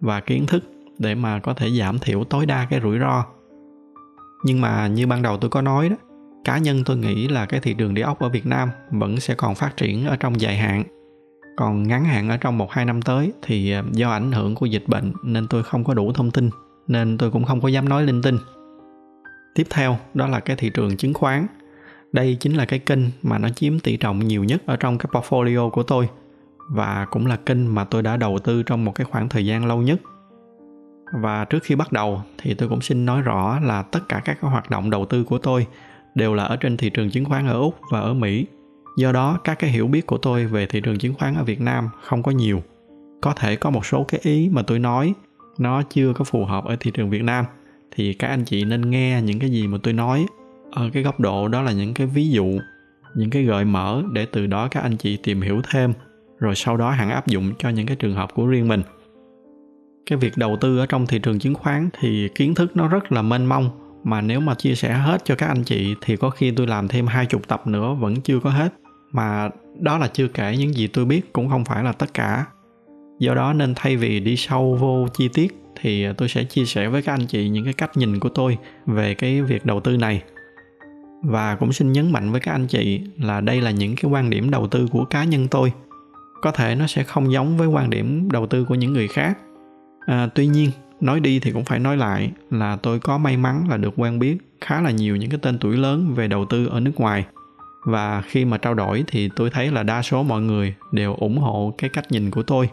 và 0.02 0.20
kiến 0.20 0.46
thức 0.46 0.64
để 1.00 1.16
mà 1.16 1.40
có 1.40 1.54
thể 1.54 1.70
giảm 1.70 2.00
thiểu 2.00 2.24
tối 2.24 2.46
đa 2.46 2.68
cái 2.70 2.80
rủi 2.84 3.00
ro. 3.00 3.26
Nhưng 4.46 4.62
mà 4.62 4.88
như 4.88 5.08
ban 5.08 5.22
đầu 5.22 5.38
tôi 5.38 5.50
có 5.50 5.62
nói 5.62 5.90
đó 5.90 5.96
cá 6.44 6.58
nhân 6.58 6.84
tôi 6.84 6.98
nghĩ 6.98 7.28
là 7.28 7.46
cái 7.46 7.60
thị 7.60 7.74
trường 7.74 7.94
địa 7.94 8.02
ốc 8.02 8.20
ở 8.20 8.30
Việt 8.30 8.46
Nam 8.46 8.70
vẫn 8.92 9.20
sẽ 9.20 9.36
còn 9.36 9.56
phát 9.56 9.78
triển 9.78 10.06
ở 10.06 10.16
trong 10.16 10.42
dài 10.42 10.58
hạn. 10.58 10.84
Còn 11.56 11.88
ngắn 11.88 12.06
hạn 12.06 12.30
ở 12.30 12.38
trong 12.38 12.58
một 12.58 12.72
hai 12.72 12.86
năm 12.86 13.02
tới 13.02 13.34
thì 13.42 13.72
ờ, 13.72 13.84
do 13.92 14.12
ảnh 14.12 14.32
hưởng 14.32 14.56
của 14.56 14.66
dịch 14.66 14.84
bệnh 14.88 15.14
nên 15.24 15.48
tôi 15.48 15.64
không 15.64 15.84
có 15.84 15.94
đủ 15.94 16.14
thông 16.14 16.32
tin, 16.32 16.50
nên 16.88 17.18
tôi 17.18 17.32
cũng 17.32 17.46
không 17.46 17.62
có 17.62 17.68
dám 17.68 17.90
nói 17.90 18.04
linh 18.04 18.22
tinh. 18.22 18.38
Tiếp 19.56 19.68
theo, 19.70 19.98
đó 20.14 20.28
là 20.28 20.40
cái 20.40 20.56
thị 20.56 20.70
trường 20.74 20.98
chứng 20.98 21.14
khoán. 21.14 21.48
Đây 22.12 22.38
chính 22.40 22.54
là 22.54 22.66
cái 22.66 22.80
kênh 22.80 23.00
mà 23.22 23.38
nó 23.38 23.50
chiếm 23.50 23.80
tỷ 23.80 23.98
trọng 23.98 24.20
nhiều 24.20 24.44
nhất 24.44 24.62
ở 24.66 24.76
trong 24.76 24.98
cái 24.98 25.08
portfolio 25.12 25.70
của 25.70 25.84
tôi 25.84 26.10
và 26.70 27.08
cũng 27.12 27.28
là 27.28 27.36
kênh 27.36 27.76
mà 27.76 27.84
tôi 27.84 28.02
đã 28.02 28.18
đầu 28.18 28.40
tư 28.40 28.64
trong 28.64 28.86
một 28.86 28.96
cái 28.96 29.06
khoảng 29.06 29.30
thời 29.30 29.46
gian 29.46 29.66
lâu 29.66 29.82
nhất. 29.82 30.00
Và 31.22 31.46
trước 31.46 31.64
khi 31.64 31.76
bắt 31.76 31.92
đầu 31.92 32.22
thì 32.38 32.54
tôi 32.54 32.70
cũng 32.70 32.82
xin 32.82 33.06
nói 33.06 33.22
rõ 33.22 33.60
là 33.60 33.82
tất 33.82 34.10
cả 34.10 34.22
các 34.26 34.42
hoạt 34.42 34.70
động 34.70 34.90
đầu 34.90 35.06
tư 35.06 35.24
của 35.24 35.38
tôi 35.38 35.68
đều 36.16 36.34
là 36.34 36.44
ở 36.44 36.56
trên 36.56 36.78
thị 36.78 36.90
trường 36.90 37.10
chứng 37.10 37.26
khoán 37.26 37.48
ở 37.48 37.54
úc 37.54 37.80
và 37.92 38.00
ở 38.00 38.14
mỹ. 38.14 38.46
Do 38.98 39.12
đó, 39.12 39.40
các 39.44 39.60
cái 39.60 39.70
hiểu 39.70 39.88
biết 39.88 40.08
của 40.08 40.18
tôi 40.18 40.46
về 40.46 40.66
thị 40.66 40.82
trường 40.82 40.98
chứng 40.98 41.14
khoán 41.14 41.36
ở 41.36 41.44
việt 41.44 41.62
nam 41.62 41.90
không 42.02 42.24
có 42.24 42.32
nhiều. 42.32 42.64
Có 43.22 43.34
thể 43.34 43.56
có 43.56 43.70
một 43.70 43.86
số 43.86 44.04
cái 44.04 44.20
ý 44.24 44.50
mà 44.52 44.62
tôi 44.62 44.80
nói, 44.80 45.14
nó 45.58 45.82
chưa 45.82 46.14
có 46.14 46.24
phù 46.24 46.46
hợp 46.46 46.66
ở 46.66 46.76
thị 46.80 46.92
trường 46.92 47.10
việt 47.10 47.24
nam, 47.24 47.46
thì 47.92 48.14
các 48.14 48.28
anh 48.28 48.46
chị 48.46 48.64
nên 48.64 48.90
nghe 48.90 49.22
những 49.22 49.40
cái 49.40 49.50
gì 49.50 49.68
mà 49.68 49.78
tôi 49.84 49.94
nói. 49.94 50.26
Ở 50.72 50.90
cái 50.94 51.04
góc 51.04 51.20
độ 51.20 51.48
đó 51.48 51.62
là 51.62 51.72
những 51.72 51.94
cái 51.94 52.08
ví 52.08 52.30
dụ, 52.30 52.60
những 53.16 53.30
cái 53.30 53.44
gợi 53.44 53.66
mở 53.66 54.04
để 54.14 54.26
từ 54.26 54.48
đó 54.48 54.68
các 54.68 54.82
anh 54.82 54.98
chị 54.98 55.18
tìm 55.18 55.42
hiểu 55.42 55.62
thêm, 55.72 55.94
rồi 56.40 56.56
sau 56.56 56.78
đó 56.78 56.90
hẳn 56.92 57.10
áp 57.10 57.28
dụng 57.28 57.54
cho 57.60 57.70
những 57.70 57.86
cái 57.86 57.96
trường 57.96 58.16
hợp 58.16 58.34
của 58.34 58.48
riêng 58.48 58.68
mình. 58.68 58.82
Cái 60.06 60.18
việc 60.18 60.34
đầu 60.38 60.58
tư 60.62 60.80
ở 60.80 60.86
trong 60.86 61.08
thị 61.08 61.20
trường 61.20 61.40
chứng 61.40 61.54
khoán 61.54 61.90
thì 62.00 62.30
kiến 62.36 62.56
thức 62.56 62.78
nó 62.78 62.88
rất 62.88 63.12
là 63.12 63.22
mênh 63.22 63.46
mông 63.46 63.70
mà 64.04 64.22
nếu 64.22 64.40
mà 64.40 64.56
chia 64.56 64.76
sẻ 64.76 64.94
hết 64.94 65.26
cho 65.26 65.36
các 65.36 65.48
anh 65.48 65.64
chị 65.64 65.96
thì 66.02 66.16
có 66.18 66.30
khi 66.30 66.52
tôi 66.52 66.68
làm 66.68 66.88
thêm 66.88 67.08
hai 67.08 67.26
chục 67.26 67.48
tập 67.48 67.68
nữa 67.68 67.94
vẫn 68.00 68.22
chưa 68.22 68.40
có 68.40 68.50
hết. 68.50 68.74
Mà 69.12 69.50
đó 69.80 69.98
là 69.98 70.08
chưa 70.08 70.28
kể 70.28 70.56
những 70.58 70.74
gì 70.74 70.88
tôi 70.88 71.06
biết 71.06 71.34
cũng 71.34 71.50
không 71.50 71.66
phải 71.66 71.84
là 71.84 71.92
tất 71.92 72.14
cả. 72.14 72.46
Do 73.20 73.36
đó 73.36 73.54
nên 73.54 73.74
thay 73.76 73.98
vì 73.98 74.20
đi 74.20 74.38
sâu 74.38 74.78
vô 74.82 75.08
chi 75.14 75.30
tiết 75.34 75.60
thì 75.82 76.08
tôi 76.18 76.30
sẽ 76.30 76.44
chia 76.44 76.66
sẻ 76.66 76.88
với 76.88 77.02
các 77.02 77.14
anh 77.14 77.28
chị 77.28 77.50
những 77.50 77.64
cái 77.64 77.74
cách 77.74 77.98
nhìn 77.98 78.20
của 78.20 78.30
tôi 78.30 78.58
về 78.86 79.14
cái 79.14 79.42
việc 79.42 79.66
đầu 79.66 79.80
tư 79.80 79.98
này. 79.98 80.22
Và 81.24 81.56
cũng 81.56 81.74
xin 81.74 81.92
nhấn 81.92 82.12
mạnh 82.12 82.32
với 82.32 82.42
các 82.42 82.52
anh 82.52 82.68
chị 82.68 83.02
là 83.20 83.42
đây 83.42 83.62
là 83.62 83.72
những 83.72 83.96
cái 83.96 84.12
quan 84.12 84.30
điểm 84.30 84.50
đầu 84.50 84.68
tư 84.68 84.88
của 84.92 85.06
cá 85.06 85.24
nhân 85.24 85.48
tôi. 85.48 85.74
Có 86.42 86.52
thể 86.52 86.76
nó 86.76 86.88
sẽ 86.88 87.04
không 87.04 87.32
giống 87.32 87.58
với 87.58 87.68
quan 87.68 87.90
điểm 87.90 88.32
đầu 88.32 88.48
tư 88.48 88.66
của 88.66 88.76
những 88.76 88.94
người 88.94 89.08
khác. 89.08 89.38
À, 90.06 90.28
tuy 90.36 90.48
nhiên 90.48 90.72
nói 91.04 91.20
đi 91.20 91.40
thì 91.40 91.52
cũng 91.52 91.66
phải 91.66 91.80
nói 91.80 91.98
lại 91.98 92.32
là 92.52 92.76
tôi 92.76 93.00
có 93.00 93.18
may 93.18 93.38
mắn 93.38 93.66
là 93.70 93.78
được 93.78 93.94
quen 93.98 94.20
biết 94.20 94.38
khá 94.62 94.82
là 94.82 94.92
nhiều 94.92 95.16
những 95.16 95.30
cái 95.30 95.40
tên 95.42 95.58
tuổi 95.60 95.78
lớn 95.78 96.14
về 96.16 96.28
đầu 96.28 96.46
tư 96.46 96.68
ở 96.68 96.80
nước 96.80 96.92
ngoài. 96.96 97.26
Và 97.86 98.22
khi 98.22 98.46
mà 98.46 98.58
trao 98.58 98.74
đổi 98.74 99.04
thì 99.08 99.30
tôi 99.36 99.50
thấy 99.50 99.72
là 99.72 99.84
đa 99.84 100.02
số 100.02 100.24
mọi 100.24 100.42
người 100.42 100.76
đều 100.92 101.16
ủng 101.16 101.38
hộ 101.38 101.74
cái 101.78 101.90
cách 101.90 102.12
nhìn 102.12 102.32
của 102.32 102.44
tôi. 102.44 102.70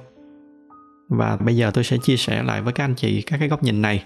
Và 1.09 1.37
bây 1.37 1.57
giờ 1.57 1.71
tôi 1.75 1.85
sẽ 1.85 1.97
chia 1.99 2.17
sẻ 2.17 2.43
lại 2.43 2.63
với 2.63 2.73
các 2.73 2.85
anh 2.85 2.95
chị 2.95 3.23
các 3.23 3.37
cái 3.39 3.49
góc 3.49 3.63
nhìn 3.63 3.83
này. 3.83 4.05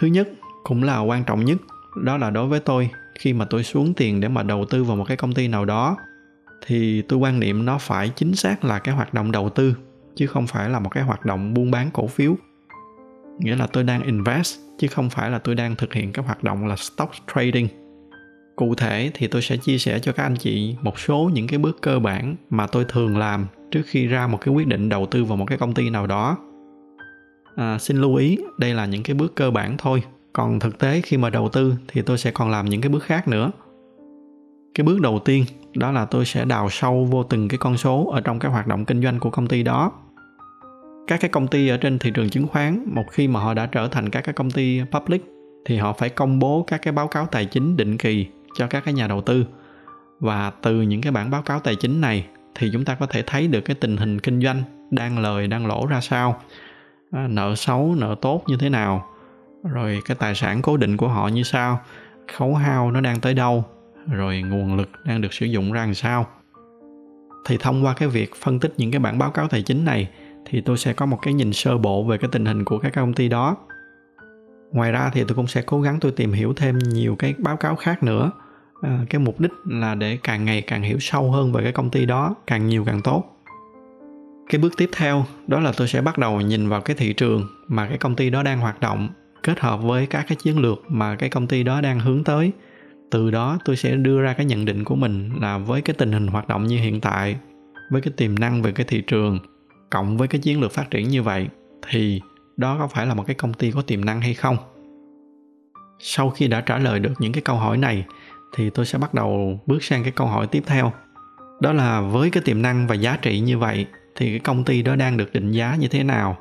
Thứ 0.00 0.06
nhất, 0.06 0.28
cũng 0.64 0.82
là 0.82 0.98
quan 0.98 1.24
trọng 1.24 1.44
nhất, 1.44 1.58
đó 2.04 2.16
là 2.16 2.30
đối 2.30 2.46
với 2.46 2.60
tôi, 2.60 2.90
khi 3.18 3.32
mà 3.32 3.44
tôi 3.44 3.64
xuống 3.64 3.94
tiền 3.94 4.20
để 4.20 4.28
mà 4.28 4.42
đầu 4.42 4.64
tư 4.64 4.84
vào 4.84 4.96
một 4.96 5.04
cái 5.08 5.16
công 5.16 5.32
ty 5.32 5.48
nào 5.48 5.64
đó, 5.64 5.96
thì 6.66 7.02
tôi 7.02 7.18
quan 7.18 7.40
niệm 7.40 7.64
nó 7.64 7.78
phải 7.78 8.08
chính 8.08 8.34
xác 8.34 8.64
là 8.64 8.78
cái 8.78 8.94
hoạt 8.94 9.14
động 9.14 9.32
đầu 9.32 9.48
tư, 9.48 9.76
chứ 10.16 10.26
không 10.26 10.46
phải 10.46 10.70
là 10.70 10.78
một 10.78 10.88
cái 10.88 11.04
hoạt 11.04 11.24
động 11.24 11.54
buôn 11.54 11.70
bán 11.70 11.90
cổ 11.92 12.06
phiếu 12.06 12.36
nghĩa 13.38 13.56
là 13.56 13.66
tôi 13.66 13.84
đang 13.84 14.02
invest 14.02 14.58
chứ 14.78 14.88
không 14.88 15.10
phải 15.10 15.30
là 15.30 15.38
tôi 15.38 15.54
đang 15.54 15.76
thực 15.76 15.94
hiện 15.94 16.12
các 16.12 16.26
hoạt 16.26 16.44
động 16.44 16.66
là 16.66 16.76
stock 16.76 17.12
trading. 17.34 17.68
Cụ 18.56 18.74
thể 18.74 19.10
thì 19.14 19.26
tôi 19.26 19.42
sẽ 19.42 19.56
chia 19.56 19.78
sẻ 19.78 19.98
cho 19.98 20.12
các 20.12 20.22
anh 20.22 20.36
chị 20.36 20.76
một 20.82 20.98
số 20.98 21.30
những 21.34 21.46
cái 21.46 21.58
bước 21.58 21.78
cơ 21.82 21.98
bản 21.98 22.36
mà 22.50 22.66
tôi 22.66 22.84
thường 22.88 23.18
làm 23.18 23.46
trước 23.70 23.82
khi 23.86 24.06
ra 24.06 24.26
một 24.26 24.38
cái 24.40 24.54
quyết 24.54 24.66
định 24.66 24.88
đầu 24.88 25.06
tư 25.06 25.24
vào 25.24 25.36
một 25.36 25.44
cái 25.44 25.58
công 25.58 25.74
ty 25.74 25.90
nào 25.90 26.06
đó. 26.06 26.36
À, 27.56 27.78
xin 27.78 27.96
lưu 27.96 28.14
ý 28.14 28.38
đây 28.58 28.74
là 28.74 28.86
những 28.86 29.02
cái 29.02 29.14
bước 29.14 29.34
cơ 29.34 29.50
bản 29.50 29.76
thôi. 29.78 30.02
Còn 30.32 30.60
thực 30.60 30.78
tế 30.78 31.00
khi 31.00 31.16
mà 31.16 31.30
đầu 31.30 31.48
tư 31.48 31.74
thì 31.88 32.02
tôi 32.02 32.18
sẽ 32.18 32.30
còn 32.30 32.50
làm 32.50 32.66
những 32.66 32.80
cái 32.80 32.88
bước 32.88 33.02
khác 33.02 33.28
nữa. 33.28 33.50
Cái 34.74 34.84
bước 34.84 35.00
đầu 35.00 35.18
tiên 35.24 35.44
đó 35.74 35.92
là 35.92 36.04
tôi 36.04 36.24
sẽ 36.24 36.44
đào 36.44 36.68
sâu 36.70 37.04
vô 37.04 37.22
từng 37.22 37.48
cái 37.48 37.58
con 37.58 37.76
số 37.76 38.10
ở 38.10 38.20
trong 38.20 38.38
cái 38.38 38.50
hoạt 38.50 38.66
động 38.66 38.84
kinh 38.84 39.02
doanh 39.02 39.20
của 39.20 39.30
công 39.30 39.46
ty 39.46 39.62
đó 39.62 39.92
các 41.06 41.20
cái 41.20 41.30
công 41.30 41.48
ty 41.48 41.68
ở 41.68 41.76
trên 41.76 41.98
thị 41.98 42.10
trường 42.10 42.30
chứng 42.30 42.46
khoán, 42.46 42.84
một 42.86 43.04
khi 43.10 43.28
mà 43.28 43.40
họ 43.40 43.54
đã 43.54 43.66
trở 43.66 43.88
thành 43.88 44.10
các 44.10 44.20
cái 44.20 44.32
công 44.32 44.50
ty 44.50 44.80
public, 44.92 45.24
thì 45.64 45.76
họ 45.76 45.92
phải 45.92 46.08
công 46.08 46.38
bố 46.38 46.62
các 46.66 46.82
cái 46.82 46.92
báo 46.92 47.08
cáo 47.08 47.26
tài 47.26 47.44
chính 47.44 47.76
định 47.76 47.98
kỳ 47.98 48.26
cho 48.58 48.66
các 48.66 48.84
cái 48.84 48.94
nhà 48.94 49.08
đầu 49.08 49.20
tư. 49.20 49.46
Và 50.20 50.50
từ 50.62 50.82
những 50.82 51.00
cái 51.00 51.12
bản 51.12 51.30
báo 51.30 51.42
cáo 51.42 51.60
tài 51.60 51.74
chính 51.76 52.00
này 52.00 52.26
thì 52.54 52.70
chúng 52.72 52.84
ta 52.84 52.94
có 52.94 53.06
thể 53.06 53.22
thấy 53.26 53.48
được 53.48 53.60
cái 53.60 53.76
tình 53.80 53.96
hình 53.96 54.20
kinh 54.20 54.40
doanh 54.42 54.62
đang 54.90 55.18
lời, 55.18 55.46
đang 55.46 55.66
lỗ 55.66 55.86
ra 55.86 56.00
sao. 56.00 56.40
À, 57.10 57.28
nợ 57.28 57.54
xấu, 57.54 57.94
nợ 57.94 58.16
tốt 58.22 58.42
như 58.46 58.56
thế 58.60 58.68
nào, 58.68 59.06
rồi 59.62 60.00
cái 60.04 60.16
tài 60.20 60.34
sản 60.34 60.62
cố 60.62 60.76
định 60.76 60.96
của 60.96 61.08
họ 61.08 61.28
như 61.28 61.42
sao, 61.42 61.80
khấu 62.36 62.54
hao 62.54 62.90
nó 62.90 63.00
đang 63.00 63.20
tới 63.20 63.34
đâu, 63.34 63.64
rồi 64.10 64.42
nguồn 64.42 64.76
lực 64.76 64.90
đang 65.04 65.20
được 65.20 65.32
sử 65.32 65.46
dụng 65.46 65.72
ra 65.72 65.80
làm 65.80 65.94
sao. 65.94 66.26
Thì 67.46 67.56
thông 67.60 67.84
qua 67.84 67.94
cái 67.94 68.08
việc 68.08 68.34
phân 68.34 68.58
tích 68.60 68.74
những 68.76 68.90
cái 68.90 68.98
bản 68.98 69.18
báo 69.18 69.30
cáo 69.30 69.48
tài 69.48 69.62
chính 69.62 69.84
này 69.84 70.08
thì 70.46 70.60
tôi 70.60 70.78
sẽ 70.78 70.92
có 70.92 71.06
một 71.06 71.18
cái 71.22 71.34
nhìn 71.34 71.52
sơ 71.52 71.78
bộ 71.78 72.04
về 72.04 72.18
cái 72.18 72.28
tình 72.32 72.44
hình 72.44 72.64
của 72.64 72.78
các 72.78 72.92
công 72.94 73.14
ty 73.14 73.28
đó. 73.28 73.56
Ngoài 74.72 74.92
ra 74.92 75.10
thì 75.12 75.24
tôi 75.28 75.36
cũng 75.36 75.46
sẽ 75.46 75.62
cố 75.62 75.82
gắng 75.82 76.00
tôi 76.00 76.12
tìm 76.12 76.32
hiểu 76.32 76.52
thêm 76.56 76.78
nhiều 76.78 77.16
cái 77.16 77.34
báo 77.38 77.56
cáo 77.56 77.76
khác 77.76 78.02
nữa. 78.02 78.30
À, 78.82 79.00
cái 79.10 79.18
mục 79.20 79.40
đích 79.40 79.52
là 79.64 79.94
để 79.94 80.18
càng 80.22 80.44
ngày 80.44 80.62
càng 80.62 80.82
hiểu 80.82 80.98
sâu 80.98 81.30
hơn 81.30 81.52
về 81.52 81.62
cái 81.62 81.72
công 81.72 81.90
ty 81.90 82.06
đó 82.06 82.34
càng 82.46 82.66
nhiều 82.66 82.84
càng 82.84 83.02
tốt. 83.02 83.24
Cái 84.48 84.60
bước 84.60 84.72
tiếp 84.76 84.90
theo 84.96 85.24
đó 85.46 85.60
là 85.60 85.72
tôi 85.76 85.88
sẽ 85.88 86.00
bắt 86.00 86.18
đầu 86.18 86.40
nhìn 86.40 86.68
vào 86.68 86.80
cái 86.80 86.96
thị 86.96 87.12
trường 87.12 87.46
mà 87.68 87.88
cái 87.88 87.98
công 87.98 88.16
ty 88.16 88.30
đó 88.30 88.42
đang 88.42 88.60
hoạt 88.60 88.80
động 88.80 89.08
kết 89.42 89.60
hợp 89.60 89.82
với 89.82 90.06
các 90.06 90.24
cái 90.28 90.36
chiến 90.36 90.58
lược 90.58 90.84
mà 90.88 91.16
cái 91.16 91.28
công 91.28 91.46
ty 91.46 91.62
đó 91.62 91.80
đang 91.80 92.00
hướng 92.00 92.24
tới. 92.24 92.52
Từ 93.10 93.30
đó 93.30 93.58
tôi 93.64 93.76
sẽ 93.76 93.96
đưa 93.96 94.22
ra 94.22 94.32
cái 94.32 94.46
nhận 94.46 94.64
định 94.64 94.84
của 94.84 94.96
mình 94.96 95.30
là 95.40 95.58
với 95.58 95.82
cái 95.82 95.94
tình 95.98 96.12
hình 96.12 96.26
hoạt 96.26 96.48
động 96.48 96.66
như 96.66 96.78
hiện 96.78 97.00
tại 97.00 97.36
với 97.90 98.00
cái 98.00 98.12
tiềm 98.16 98.38
năng 98.38 98.62
về 98.62 98.72
cái 98.72 98.86
thị 98.88 99.00
trường 99.00 99.38
cộng 99.90 100.16
với 100.16 100.28
cái 100.28 100.40
chiến 100.40 100.60
lược 100.60 100.72
phát 100.72 100.90
triển 100.90 101.08
như 101.08 101.22
vậy 101.22 101.48
thì 101.88 102.20
đó 102.56 102.76
có 102.78 102.88
phải 102.88 103.06
là 103.06 103.14
một 103.14 103.24
cái 103.26 103.34
công 103.34 103.54
ty 103.54 103.70
có 103.70 103.82
tiềm 103.82 104.04
năng 104.04 104.20
hay 104.20 104.34
không? 104.34 104.56
Sau 105.98 106.30
khi 106.30 106.48
đã 106.48 106.60
trả 106.60 106.78
lời 106.78 107.00
được 107.00 107.12
những 107.18 107.32
cái 107.32 107.42
câu 107.42 107.56
hỏi 107.56 107.76
này 107.76 108.04
thì 108.56 108.70
tôi 108.70 108.86
sẽ 108.86 108.98
bắt 108.98 109.14
đầu 109.14 109.60
bước 109.66 109.84
sang 109.84 110.02
cái 110.02 110.12
câu 110.12 110.26
hỏi 110.26 110.46
tiếp 110.46 110.62
theo. 110.66 110.92
Đó 111.60 111.72
là 111.72 112.00
với 112.00 112.30
cái 112.30 112.42
tiềm 112.42 112.62
năng 112.62 112.86
và 112.86 112.94
giá 112.94 113.18
trị 113.22 113.40
như 113.40 113.58
vậy 113.58 113.86
thì 114.16 114.30
cái 114.30 114.38
công 114.38 114.64
ty 114.64 114.82
đó 114.82 114.96
đang 114.96 115.16
được 115.16 115.32
định 115.32 115.52
giá 115.52 115.76
như 115.76 115.88
thế 115.88 116.02
nào? 116.02 116.38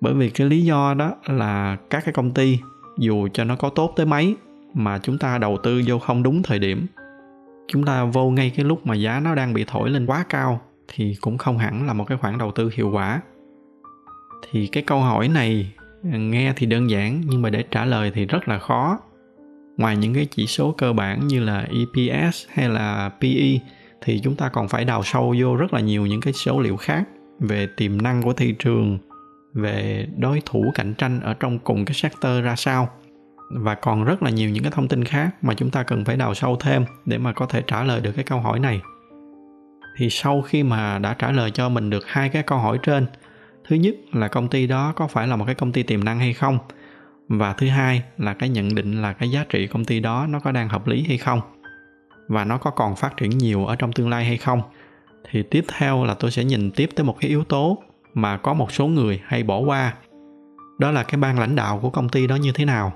Bởi 0.00 0.14
vì 0.14 0.30
cái 0.30 0.46
lý 0.46 0.64
do 0.64 0.94
đó 0.94 1.14
là 1.26 1.76
các 1.90 2.04
cái 2.04 2.12
công 2.12 2.30
ty 2.30 2.58
dù 2.98 3.28
cho 3.32 3.44
nó 3.44 3.56
có 3.56 3.68
tốt 3.68 3.92
tới 3.96 4.06
mấy 4.06 4.36
mà 4.74 4.98
chúng 5.02 5.18
ta 5.18 5.38
đầu 5.38 5.58
tư 5.62 5.82
vô 5.86 5.98
không 5.98 6.22
đúng 6.22 6.42
thời 6.42 6.58
điểm, 6.58 6.86
chúng 7.68 7.84
ta 7.84 8.04
vô 8.04 8.30
ngay 8.30 8.52
cái 8.56 8.64
lúc 8.64 8.86
mà 8.86 8.94
giá 8.94 9.20
nó 9.20 9.34
đang 9.34 9.54
bị 9.54 9.64
thổi 9.64 9.90
lên 9.90 10.06
quá 10.06 10.24
cao 10.28 10.60
thì 10.88 11.16
cũng 11.20 11.38
không 11.38 11.58
hẳn 11.58 11.86
là 11.86 11.92
một 11.92 12.04
cái 12.04 12.18
khoản 12.18 12.38
đầu 12.38 12.52
tư 12.52 12.70
hiệu 12.74 12.90
quả. 12.92 13.20
Thì 14.50 14.66
cái 14.66 14.82
câu 14.82 15.00
hỏi 15.00 15.28
này 15.28 15.72
à, 16.12 16.16
nghe 16.16 16.52
thì 16.56 16.66
đơn 16.66 16.90
giản 16.90 17.22
nhưng 17.26 17.42
mà 17.42 17.50
để 17.50 17.64
trả 17.70 17.84
lời 17.84 18.12
thì 18.14 18.26
rất 18.26 18.48
là 18.48 18.58
khó. 18.58 18.98
Ngoài 19.76 19.96
những 19.96 20.14
cái 20.14 20.26
chỉ 20.30 20.46
số 20.46 20.74
cơ 20.78 20.92
bản 20.92 21.26
như 21.26 21.40
là 21.40 21.66
EPS 21.70 22.46
hay 22.48 22.68
là 22.68 23.10
PE 23.20 23.58
thì 24.00 24.20
chúng 24.24 24.34
ta 24.34 24.48
còn 24.48 24.68
phải 24.68 24.84
đào 24.84 25.02
sâu 25.02 25.34
vô 25.40 25.56
rất 25.56 25.74
là 25.74 25.80
nhiều 25.80 26.06
những 26.06 26.20
cái 26.20 26.32
số 26.32 26.60
liệu 26.60 26.76
khác 26.76 27.04
về 27.40 27.68
tiềm 27.76 28.02
năng 28.02 28.22
của 28.22 28.32
thị 28.32 28.54
trường, 28.58 28.98
về 29.52 30.06
đối 30.16 30.42
thủ 30.46 30.64
cạnh 30.74 30.94
tranh 30.94 31.20
ở 31.20 31.34
trong 31.34 31.58
cùng 31.58 31.84
cái 31.84 31.94
sector 31.94 32.44
ra 32.44 32.56
sao. 32.56 32.88
Và 33.50 33.74
còn 33.74 34.04
rất 34.04 34.22
là 34.22 34.30
nhiều 34.30 34.50
những 34.50 34.62
cái 34.62 34.72
thông 34.72 34.88
tin 34.88 35.04
khác 35.04 35.30
mà 35.42 35.54
chúng 35.54 35.70
ta 35.70 35.82
cần 35.82 36.04
phải 36.04 36.16
đào 36.16 36.34
sâu 36.34 36.56
thêm 36.60 36.84
để 37.06 37.18
mà 37.18 37.32
có 37.32 37.46
thể 37.46 37.62
trả 37.66 37.84
lời 37.84 38.00
được 38.00 38.12
cái 38.12 38.24
câu 38.24 38.40
hỏi 38.40 38.60
này 38.60 38.80
thì 39.98 40.10
sau 40.10 40.42
khi 40.42 40.62
mà 40.62 40.98
đã 40.98 41.14
trả 41.14 41.32
lời 41.32 41.50
cho 41.50 41.68
mình 41.68 41.90
được 41.90 42.06
hai 42.06 42.28
cái 42.28 42.42
câu 42.42 42.58
hỏi 42.58 42.78
trên, 42.82 43.06
thứ 43.68 43.76
nhất 43.76 43.94
là 44.12 44.28
công 44.28 44.48
ty 44.48 44.66
đó 44.66 44.92
có 44.96 45.06
phải 45.06 45.28
là 45.28 45.36
một 45.36 45.44
cái 45.44 45.54
công 45.54 45.72
ty 45.72 45.82
tiềm 45.82 46.04
năng 46.04 46.18
hay 46.18 46.32
không? 46.32 46.58
Và 47.28 47.52
thứ 47.52 47.68
hai 47.68 48.02
là 48.18 48.34
cái 48.34 48.48
nhận 48.48 48.74
định 48.74 49.02
là 49.02 49.12
cái 49.12 49.30
giá 49.30 49.44
trị 49.48 49.66
công 49.66 49.84
ty 49.84 50.00
đó 50.00 50.26
nó 50.28 50.40
có 50.40 50.52
đang 50.52 50.68
hợp 50.68 50.86
lý 50.86 51.04
hay 51.08 51.18
không? 51.18 51.40
Và 52.28 52.44
nó 52.44 52.58
có 52.58 52.70
còn 52.70 52.96
phát 52.96 53.16
triển 53.16 53.30
nhiều 53.38 53.66
ở 53.66 53.76
trong 53.76 53.92
tương 53.92 54.08
lai 54.08 54.24
hay 54.24 54.36
không? 54.36 54.62
Thì 55.30 55.42
tiếp 55.42 55.64
theo 55.78 56.04
là 56.04 56.14
tôi 56.14 56.30
sẽ 56.30 56.44
nhìn 56.44 56.70
tiếp 56.70 56.90
tới 56.96 57.04
một 57.04 57.16
cái 57.20 57.28
yếu 57.28 57.44
tố 57.44 57.78
mà 58.14 58.36
có 58.36 58.54
một 58.54 58.72
số 58.72 58.86
người 58.86 59.20
hay 59.24 59.42
bỏ 59.42 59.58
qua. 59.58 59.94
Đó 60.78 60.90
là 60.90 61.02
cái 61.02 61.20
ban 61.20 61.38
lãnh 61.38 61.56
đạo 61.56 61.78
của 61.82 61.90
công 61.90 62.08
ty 62.08 62.26
đó 62.26 62.36
như 62.36 62.52
thế 62.52 62.64
nào? 62.64 62.92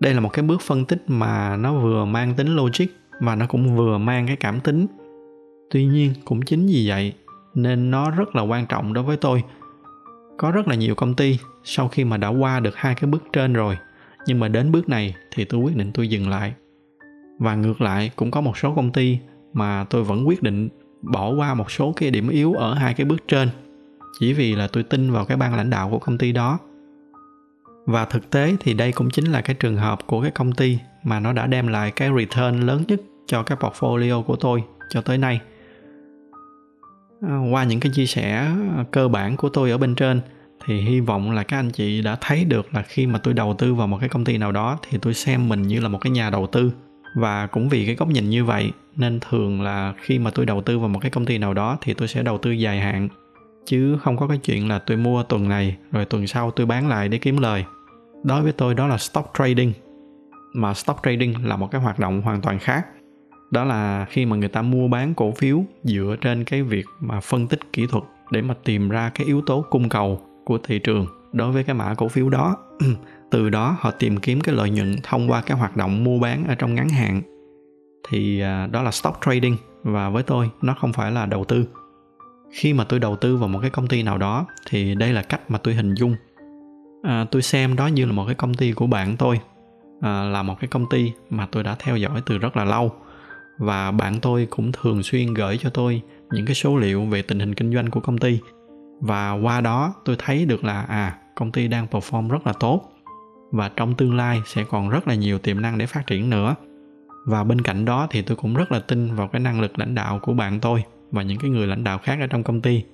Đây 0.00 0.14
là 0.14 0.20
một 0.20 0.28
cái 0.32 0.42
bước 0.42 0.60
phân 0.60 0.84
tích 0.84 1.02
mà 1.06 1.56
nó 1.56 1.74
vừa 1.74 2.04
mang 2.04 2.34
tính 2.34 2.56
logic 2.56 2.86
và 3.20 3.34
nó 3.34 3.46
cũng 3.46 3.76
vừa 3.76 3.98
mang 3.98 4.26
cái 4.26 4.36
cảm 4.36 4.60
tính 4.60 4.86
tuy 5.74 5.84
nhiên, 5.84 6.12
cũng 6.24 6.42
chính 6.42 6.66
vì 6.66 6.88
vậy 6.88 7.12
nên 7.54 7.90
nó 7.90 8.10
rất 8.10 8.36
là 8.36 8.42
quan 8.42 8.66
trọng 8.66 8.92
đối 8.92 9.04
với 9.04 9.16
tôi. 9.16 9.42
Có 10.38 10.50
rất 10.50 10.68
là 10.68 10.74
nhiều 10.74 10.94
công 10.94 11.14
ty 11.14 11.38
sau 11.64 11.88
khi 11.88 12.04
mà 12.04 12.16
đã 12.16 12.28
qua 12.28 12.60
được 12.60 12.76
hai 12.76 12.94
cái 12.94 13.10
bước 13.10 13.24
trên 13.32 13.52
rồi, 13.52 13.78
nhưng 14.26 14.40
mà 14.40 14.48
đến 14.48 14.72
bước 14.72 14.88
này 14.88 15.14
thì 15.32 15.44
tôi 15.44 15.60
quyết 15.60 15.76
định 15.76 15.90
tôi 15.94 16.08
dừng 16.08 16.28
lại. 16.28 16.54
Và 17.38 17.54
ngược 17.54 17.80
lại, 17.80 18.10
cũng 18.16 18.30
có 18.30 18.40
một 18.40 18.58
số 18.58 18.74
công 18.74 18.92
ty 18.92 19.18
mà 19.52 19.84
tôi 19.90 20.04
vẫn 20.04 20.28
quyết 20.28 20.42
định 20.42 20.68
bỏ 21.02 21.34
qua 21.34 21.54
một 21.54 21.70
số 21.70 21.92
cái 21.96 22.10
điểm 22.10 22.28
yếu 22.28 22.52
ở 22.52 22.74
hai 22.74 22.94
cái 22.94 23.04
bước 23.04 23.28
trên, 23.28 23.48
chỉ 24.20 24.32
vì 24.32 24.54
là 24.54 24.68
tôi 24.72 24.82
tin 24.82 25.12
vào 25.12 25.24
cái 25.24 25.36
ban 25.36 25.56
lãnh 25.56 25.70
đạo 25.70 25.90
của 25.90 25.98
công 25.98 26.18
ty 26.18 26.32
đó. 26.32 26.58
Và 27.86 28.04
thực 28.04 28.30
tế 28.30 28.56
thì 28.60 28.74
đây 28.74 28.92
cũng 28.92 29.10
chính 29.10 29.24
là 29.32 29.40
cái 29.40 29.54
trường 29.54 29.76
hợp 29.76 30.06
của 30.06 30.22
cái 30.22 30.30
công 30.30 30.52
ty 30.52 30.78
mà 31.04 31.20
nó 31.20 31.32
đã 31.32 31.46
đem 31.46 31.66
lại 31.66 31.90
cái 31.90 32.10
return 32.18 32.60
lớn 32.60 32.84
nhất 32.88 33.00
cho 33.26 33.42
cái 33.42 33.58
portfolio 33.58 34.22
của 34.22 34.36
tôi 34.36 34.64
cho 34.90 35.00
tới 35.00 35.18
nay. 35.18 35.40
À, 37.28 37.38
qua 37.50 37.64
những 37.64 37.80
cái 37.80 37.92
chia 37.94 38.06
sẻ 38.06 38.30
à, 38.76 38.84
cơ 38.90 39.08
bản 39.08 39.36
của 39.36 39.48
tôi 39.48 39.70
ở 39.70 39.78
bên 39.78 39.94
trên, 39.94 40.20
thì 40.66 40.80
hy 40.80 41.00
vọng 41.00 41.30
là 41.30 41.42
các 41.42 41.58
anh 41.58 41.70
chị 41.70 42.02
đã 42.02 42.16
thấy 42.20 42.44
được 42.44 42.74
là 42.74 42.82
khi 42.82 43.06
mà 43.06 43.18
tôi 43.18 43.34
đầu 43.34 43.54
tư 43.58 43.74
vào 43.74 43.86
một 43.86 43.98
cái 44.00 44.08
công 44.08 44.24
ty 44.24 44.38
nào 44.38 44.52
đó, 44.52 44.78
thì 44.88 44.98
tôi 45.02 45.14
xem 45.14 45.48
mình 45.48 45.62
như 45.62 45.80
là 45.80 45.88
một 45.88 45.98
cái 46.00 46.10
nhà 46.10 46.30
đầu 46.30 46.46
tư. 46.46 46.72
Và 47.16 47.46
cũng 47.46 47.68
vì 47.68 47.86
cái 47.86 47.94
góc 47.94 48.08
nhìn 48.08 48.30
như 48.30 48.44
vậy, 48.44 48.72
nên 48.96 49.20
thường 49.20 49.62
là 49.62 49.94
khi 50.00 50.18
mà 50.18 50.30
tôi 50.30 50.46
đầu 50.46 50.62
tư 50.62 50.78
vào 50.78 50.88
một 50.88 50.98
cái 50.98 51.10
công 51.10 51.26
ty 51.26 51.38
nào 51.38 51.54
đó, 51.54 51.78
thì 51.82 51.94
tôi 51.94 52.08
sẽ 52.08 52.22
đầu 52.22 52.38
tư 52.38 52.50
dài 52.50 52.80
hạn. 52.80 53.08
Chứ 53.66 53.98
không 54.02 54.16
có 54.16 54.26
cái 54.26 54.38
chuyện 54.38 54.68
là 54.68 54.78
tôi 54.78 54.96
mua 54.96 55.22
tuần 55.22 55.48
này, 55.48 55.76
rồi 55.92 56.04
tuần 56.04 56.26
sau 56.26 56.50
tôi 56.50 56.66
bán 56.66 56.88
lại 56.88 57.08
để 57.08 57.18
kiếm 57.18 57.36
lời. 57.36 57.64
Đối 58.24 58.42
với 58.42 58.52
tôi, 58.52 58.74
đó 58.74 58.86
là 58.86 58.98
stock 58.98 59.30
trading. 59.38 59.72
Mà 60.54 60.74
stock 60.74 61.00
trading 61.02 61.46
là 61.46 61.56
một 61.56 61.70
cái 61.70 61.80
hoạt 61.80 61.98
động 61.98 62.22
hoàn 62.22 62.40
toàn 62.40 62.58
khác 62.58 62.86
đó 63.50 63.64
là 63.64 64.06
khi 64.10 64.26
mà 64.26 64.36
người 64.36 64.48
ta 64.48 64.62
mua 64.62 64.88
bán 64.88 65.14
cổ 65.14 65.32
phiếu 65.32 65.64
dựa 65.84 66.16
trên 66.20 66.44
cái 66.44 66.62
việc 66.62 66.86
mà 67.00 67.20
phân 67.20 67.48
tích 67.48 67.60
kỹ 67.72 67.86
thuật 67.86 68.04
để 68.30 68.42
mà 68.42 68.54
tìm 68.64 68.88
ra 68.88 69.10
cái 69.14 69.26
yếu 69.26 69.40
tố 69.40 69.64
cung 69.70 69.88
cầu 69.88 70.20
của 70.44 70.58
thị 70.58 70.78
trường 70.78 71.06
đối 71.32 71.52
với 71.52 71.64
cái 71.64 71.74
mã 71.74 71.94
cổ 71.94 72.08
phiếu 72.08 72.28
đó. 72.28 72.56
Từ 73.30 73.50
đó 73.50 73.76
họ 73.80 73.90
tìm 73.90 74.16
kiếm 74.16 74.40
cái 74.40 74.54
lợi 74.54 74.70
nhuận 74.70 74.96
thông 75.02 75.30
qua 75.30 75.40
cái 75.40 75.58
hoạt 75.58 75.76
động 75.76 76.04
mua 76.04 76.18
bán 76.18 76.44
ở 76.48 76.54
trong 76.54 76.74
ngắn 76.74 76.88
hạn. 76.88 77.22
Thì 78.08 78.40
à, 78.40 78.66
đó 78.66 78.82
là 78.82 78.90
stock 78.90 79.18
trading 79.24 79.56
và 79.82 80.10
với 80.10 80.22
tôi 80.22 80.50
nó 80.62 80.74
không 80.80 80.92
phải 80.92 81.12
là 81.12 81.26
đầu 81.26 81.44
tư. 81.44 81.66
Khi 82.52 82.72
mà 82.72 82.84
tôi 82.84 83.00
đầu 83.00 83.16
tư 83.16 83.36
vào 83.36 83.48
một 83.48 83.58
cái 83.60 83.70
công 83.70 83.86
ty 83.86 84.02
nào 84.02 84.18
đó 84.18 84.46
thì 84.68 84.94
đây 84.94 85.12
là 85.12 85.22
cách 85.22 85.50
mà 85.50 85.58
tôi 85.58 85.74
hình 85.74 85.94
dung. 85.94 86.14
À, 87.02 87.26
tôi 87.30 87.42
xem 87.42 87.76
đó 87.76 87.86
như 87.86 88.04
là 88.04 88.12
một 88.12 88.24
cái 88.26 88.34
công 88.34 88.54
ty 88.54 88.72
của 88.72 88.86
bạn 88.86 89.16
tôi 89.16 89.40
à, 90.00 90.24
là 90.24 90.42
một 90.42 90.60
cái 90.60 90.68
công 90.68 90.88
ty 90.90 91.12
mà 91.30 91.46
tôi 91.52 91.62
đã 91.62 91.76
theo 91.78 91.96
dõi 91.96 92.22
từ 92.26 92.38
rất 92.38 92.56
là 92.56 92.64
lâu 92.64 92.92
và 93.58 93.90
bạn 93.90 94.20
tôi 94.22 94.46
cũng 94.50 94.72
thường 94.72 95.02
xuyên 95.02 95.34
gửi 95.34 95.58
cho 95.58 95.70
tôi 95.70 96.02
những 96.30 96.46
cái 96.46 96.54
số 96.54 96.76
liệu 96.76 97.04
về 97.04 97.22
tình 97.22 97.38
hình 97.38 97.54
kinh 97.54 97.74
doanh 97.74 97.90
của 97.90 98.00
công 98.00 98.18
ty. 98.18 98.38
Và 99.00 99.32
qua 99.32 99.60
đó 99.60 99.94
tôi 100.04 100.16
thấy 100.18 100.44
được 100.44 100.64
là 100.64 100.82
à 100.82 101.18
công 101.34 101.52
ty 101.52 101.68
đang 101.68 101.86
perform 101.86 102.28
rất 102.28 102.46
là 102.46 102.52
tốt 102.52 102.90
và 103.50 103.70
trong 103.76 103.94
tương 103.94 104.16
lai 104.16 104.42
sẽ 104.46 104.64
còn 104.70 104.88
rất 104.88 105.08
là 105.08 105.14
nhiều 105.14 105.38
tiềm 105.38 105.60
năng 105.60 105.78
để 105.78 105.86
phát 105.86 106.06
triển 106.06 106.30
nữa. 106.30 106.54
Và 107.26 107.44
bên 107.44 107.60
cạnh 107.60 107.84
đó 107.84 108.06
thì 108.10 108.22
tôi 108.22 108.36
cũng 108.36 108.54
rất 108.54 108.72
là 108.72 108.80
tin 108.80 109.14
vào 109.14 109.28
cái 109.28 109.40
năng 109.40 109.60
lực 109.60 109.78
lãnh 109.78 109.94
đạo 109.94 110.18
của 110.22 110.34
bạn 110.34 110.60
tôi 110.60 110.84
và 111.10 111.22
những 111.22 111.38
cái 111.38 111.50
người 111.50 111.66
lãnh 111.66 111.84
đạo 111.84 111.98
khác 111.98 112.18
ở 112.20 112.26
trong 112.26 112.42
công 112.42 112.60
ty. 112.60 112.84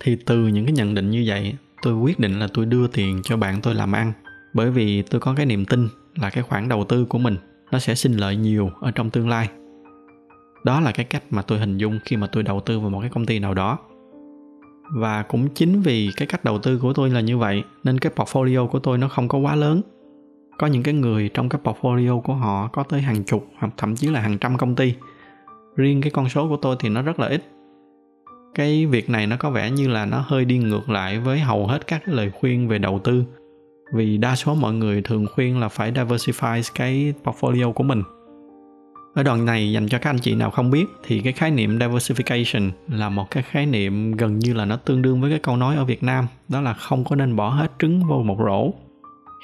Thì 0.00 0.16
từ 0.26 0.46
những 0.46 0.64
cái 0.64 0.72
nhận 0.72 0.94
định 0.94 1.10
như 1.10 1.24
vậy, 1.26 1.54
tôi 1.82 1.94
quyết 1.94 2.18
định 2.18 2.38
là 2.38 2.48
tôi 2.54 2.66
đưa 2.66 2.86
tiền 2.86 3.20
cho 3.24 3.36
bạn 3.36 3.60
tôi 3.62 3.74
làm 3.74 3.92
ăn, 3.92 4.12
bởi 4.54 4.70
vì 4.70 5.02
tôi 5.02 5.20
có 5.20 5.34
cái 5.36 5.46
niềm 5.46 5.64
tin 5.64 5.88
là 6.14 6.30
cái 6.30 6.42
khoản 6.42 6.68
đầu 6.68 6.84
tư 6.84 7.04
của 7.04 7.18
mình 7.18 7.36
nó 7.70 7.78
sẽ 7.78 7.94
sinh 7.94 8.12
lợi 8.12 8.36
nhiều 8.36 8.70
ở 8.80 8.90
trong 8.90 9.10
tương 9.10 9.28
lai 9.28 9.48
đó 10.68 10.80
là 10.80 10.92
cái 10.92 11.04
cách 11.04 11.22
mà 11.30 11.42
tôi 11.42 11.58
hình 11.58 11.78
dung 11.78 11.98
khi 12.04 12.16
mà 12.16 12.26
tôi 12.26 12.42
đầu 12.42 12.60
tư 12.60 12.80
vào 12.80 12.90
một 12.90 13.00
cái 13.00 13.10
công 13.10 13.26
ty 13.26 13.38
nào 13.38 13.54
đó. 13.54 13.78
Và 14.94 15.22
cũng 15.22 15.48
chính 15.54 15.80
vì 15.80 16.10
cái 16.16 16.26
cách 16.26 16.44
đầu 16.44 16.58
tư 16.58 16.78
của 16.78 16.92
tôi 16.92 17.10
là 17.10 17.20
như 17.20 17.38
vậy, 17.38 17.62
nên 17.84 17.98
cái 17.98 18.12
portfolio 18.16 18.68
của 18.68 18.78
tôi 18.78 18.98
nó 18.98 19.08
không 19.08 19.28
có 19.28 19.38
quá 19.38 19.54
lớn. 19.54 19.82
Có 20.58 20.66
những 20.66 20.82
cái 20.82 20.94
người 20.94 21.30
trong 21.34 21.48
cái 21.48 21.60
portfolio 21.64 22.20
của 22.20 22.34
họ 22.34 22.68
có 22.72 22.82
tới 22.82 23.00
hàng 23.00 23.24
chục, 23.24 23.46
hoặc 23.58 23.72
thậm 23.76 23.96
chí 23.96 24.08
là 24.08 24.20
hàng 24.20 24.38
trăm 24.38 24.56
công 24.56 24.74
ty. 24.74 24.94
Riêng 25.76 26.00
cái 26.00 26.10
con 26.10 26.28
số 26.28 26.48
của 26.48 26.56
tôi 26.56 26.76
thì 26.80 26.88
nó 26.88 27.02
rất 27.02 27.20
là 27.20 27.26
ít. 27.26 27.44
Cái 28.54 28.86
việc 28.86 29.10
này 29.10 29.26
nó 29.26 29.36
có 29.36 29.50
vẻ 29.50 29.70
như 29.70 29.88
là 29.88 30.06
nó 30.06 30.24
hơi 30.26 30.44
đi 30.44 30.58
ngược 30.58 30.90
lại 30.90 31.18
với 31.20 31.40
hầu 31.40 31.66
hết 31.66 31.86
các 31.86 32.02
cái 32.06 32.14
lời 32.14 32.30
khuyên 32.40 32.68
về 32.68 32.78
đầu 32.78 32.98
tư. 33.04 33.24
Vì 33.94 34.18
đa 34.18 34.36
số 34.36 34.54
mọi 34.54 34.74
người 34.74 35.02
thường 35.02 35.26
khuyên 35.34 35.60
là 35.60 35.68
phải 35.68 35.92
diversify 35.92 36.62
cái 36.74 37.14
portfolio 37.24 37.72
của 37.72 37.84
mình 37.84 38.02
ở 39.18 39.22
đoạn 39.22 39.44
này 39.44 39.72
dành 39.72 39.88
cho 39.88 39.98
các 39.98 40.10
anh 40.10 40.18
chị 40.18 40.34
nào 40.34 40.50
không 40.50 40.70
biết 40.70 40.86
thì 41.02 41.20
cái 41.20 41.32
khái 41.32 41.50
niệm 41.50 41.78
diversification 41.78 42.70
là 42.88 43.08
một 43.08 43.30
cái 43.30 43.42
khái 43.42 43.66
niệm 43.66 44.12
gần 44.12 44.38
như 44.38 44.54
là 44.54 44.64
nó 44.64 44.76
tương 44.76 45.02
đương 45.02 45.20
với 45.20 45.30
cái 45.30 45.38
câu 45.38 45.56
nói 45.56 45.76
ở 45.76 45.84
Việt 45.84 46.02
Nam, 46.02 46.26
đó 46.48 46.60
là 46.60 46.72
không 46.72 47.04
có 47.04 47.16
nên 47.16 47.36
bỏ 47.36 47.48
hết 47.48 47.72
trứng 47.78 48.04
vô 48.04 48.22
một 48.22 48.38
rổ. 48.38 48.70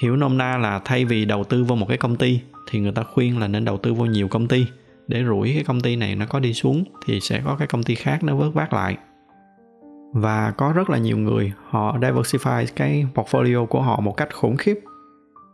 Hiểu 0.03 0.17
nôm 0.17 0.39
na 0.39 0.59
là 0.59 0.81
thay 0.85 1.05
vì 1.05 1.25
đầu 1.25 1.45
tư 1.45 1.65
vào 1.65 1.77
một 1.77 1.87
cái 1.89 1.97
công 1.97 2.17
ty 2.17 2.41
thì 2.71 2.81
người 2.81 2.93
ta 2.93 3.03
khuyên 3.03 3.39
là 3.39 3.49
nên 3.49 3.65
đầu 3.65 3.79
tư 3.79 3.95
vào 3.95 4.07
nhiều 4.07 4.29
công 4.29 4.49
ty. 4.49 4.67
Để 5.09 5.25
rủi 5.25 5.53
cái 5.55 5.65
công 5.65 5.81
ty 5.81 5.97
này 5.97 6.17
nó 6.17 6.27
có 6.27 6.41
đi 6.41 6.55
xuống 6.55 6.85
thì 7.07 7.21
sẽ 7.21 7.43
có 7.45 7.57
cái 7.59 7.67
công 7.67 7.83
ty 7.83 7.95
khác 7.95 8.25
nó 8.25 8.37
vớt 8.37 8.55
vát 8.55 8.73
lại. 8.73 8.97
Và 10.13 10.51
có 10.51 10.73
rất 10.73 10.91
là 10.91 10.99
nhiều 10.99 11.19
người 11.19 11.53
họ 11.69 11.99
diversify 11.99 12.67
cái 12.77 13.07
portfolio 13.15 13.67
của 13.67 13.83
họ 13.83 14.01
một 14.01 14.17
cách 14.17 14.35
khủng 14.35 14.57
khiếp. 14.57 14.79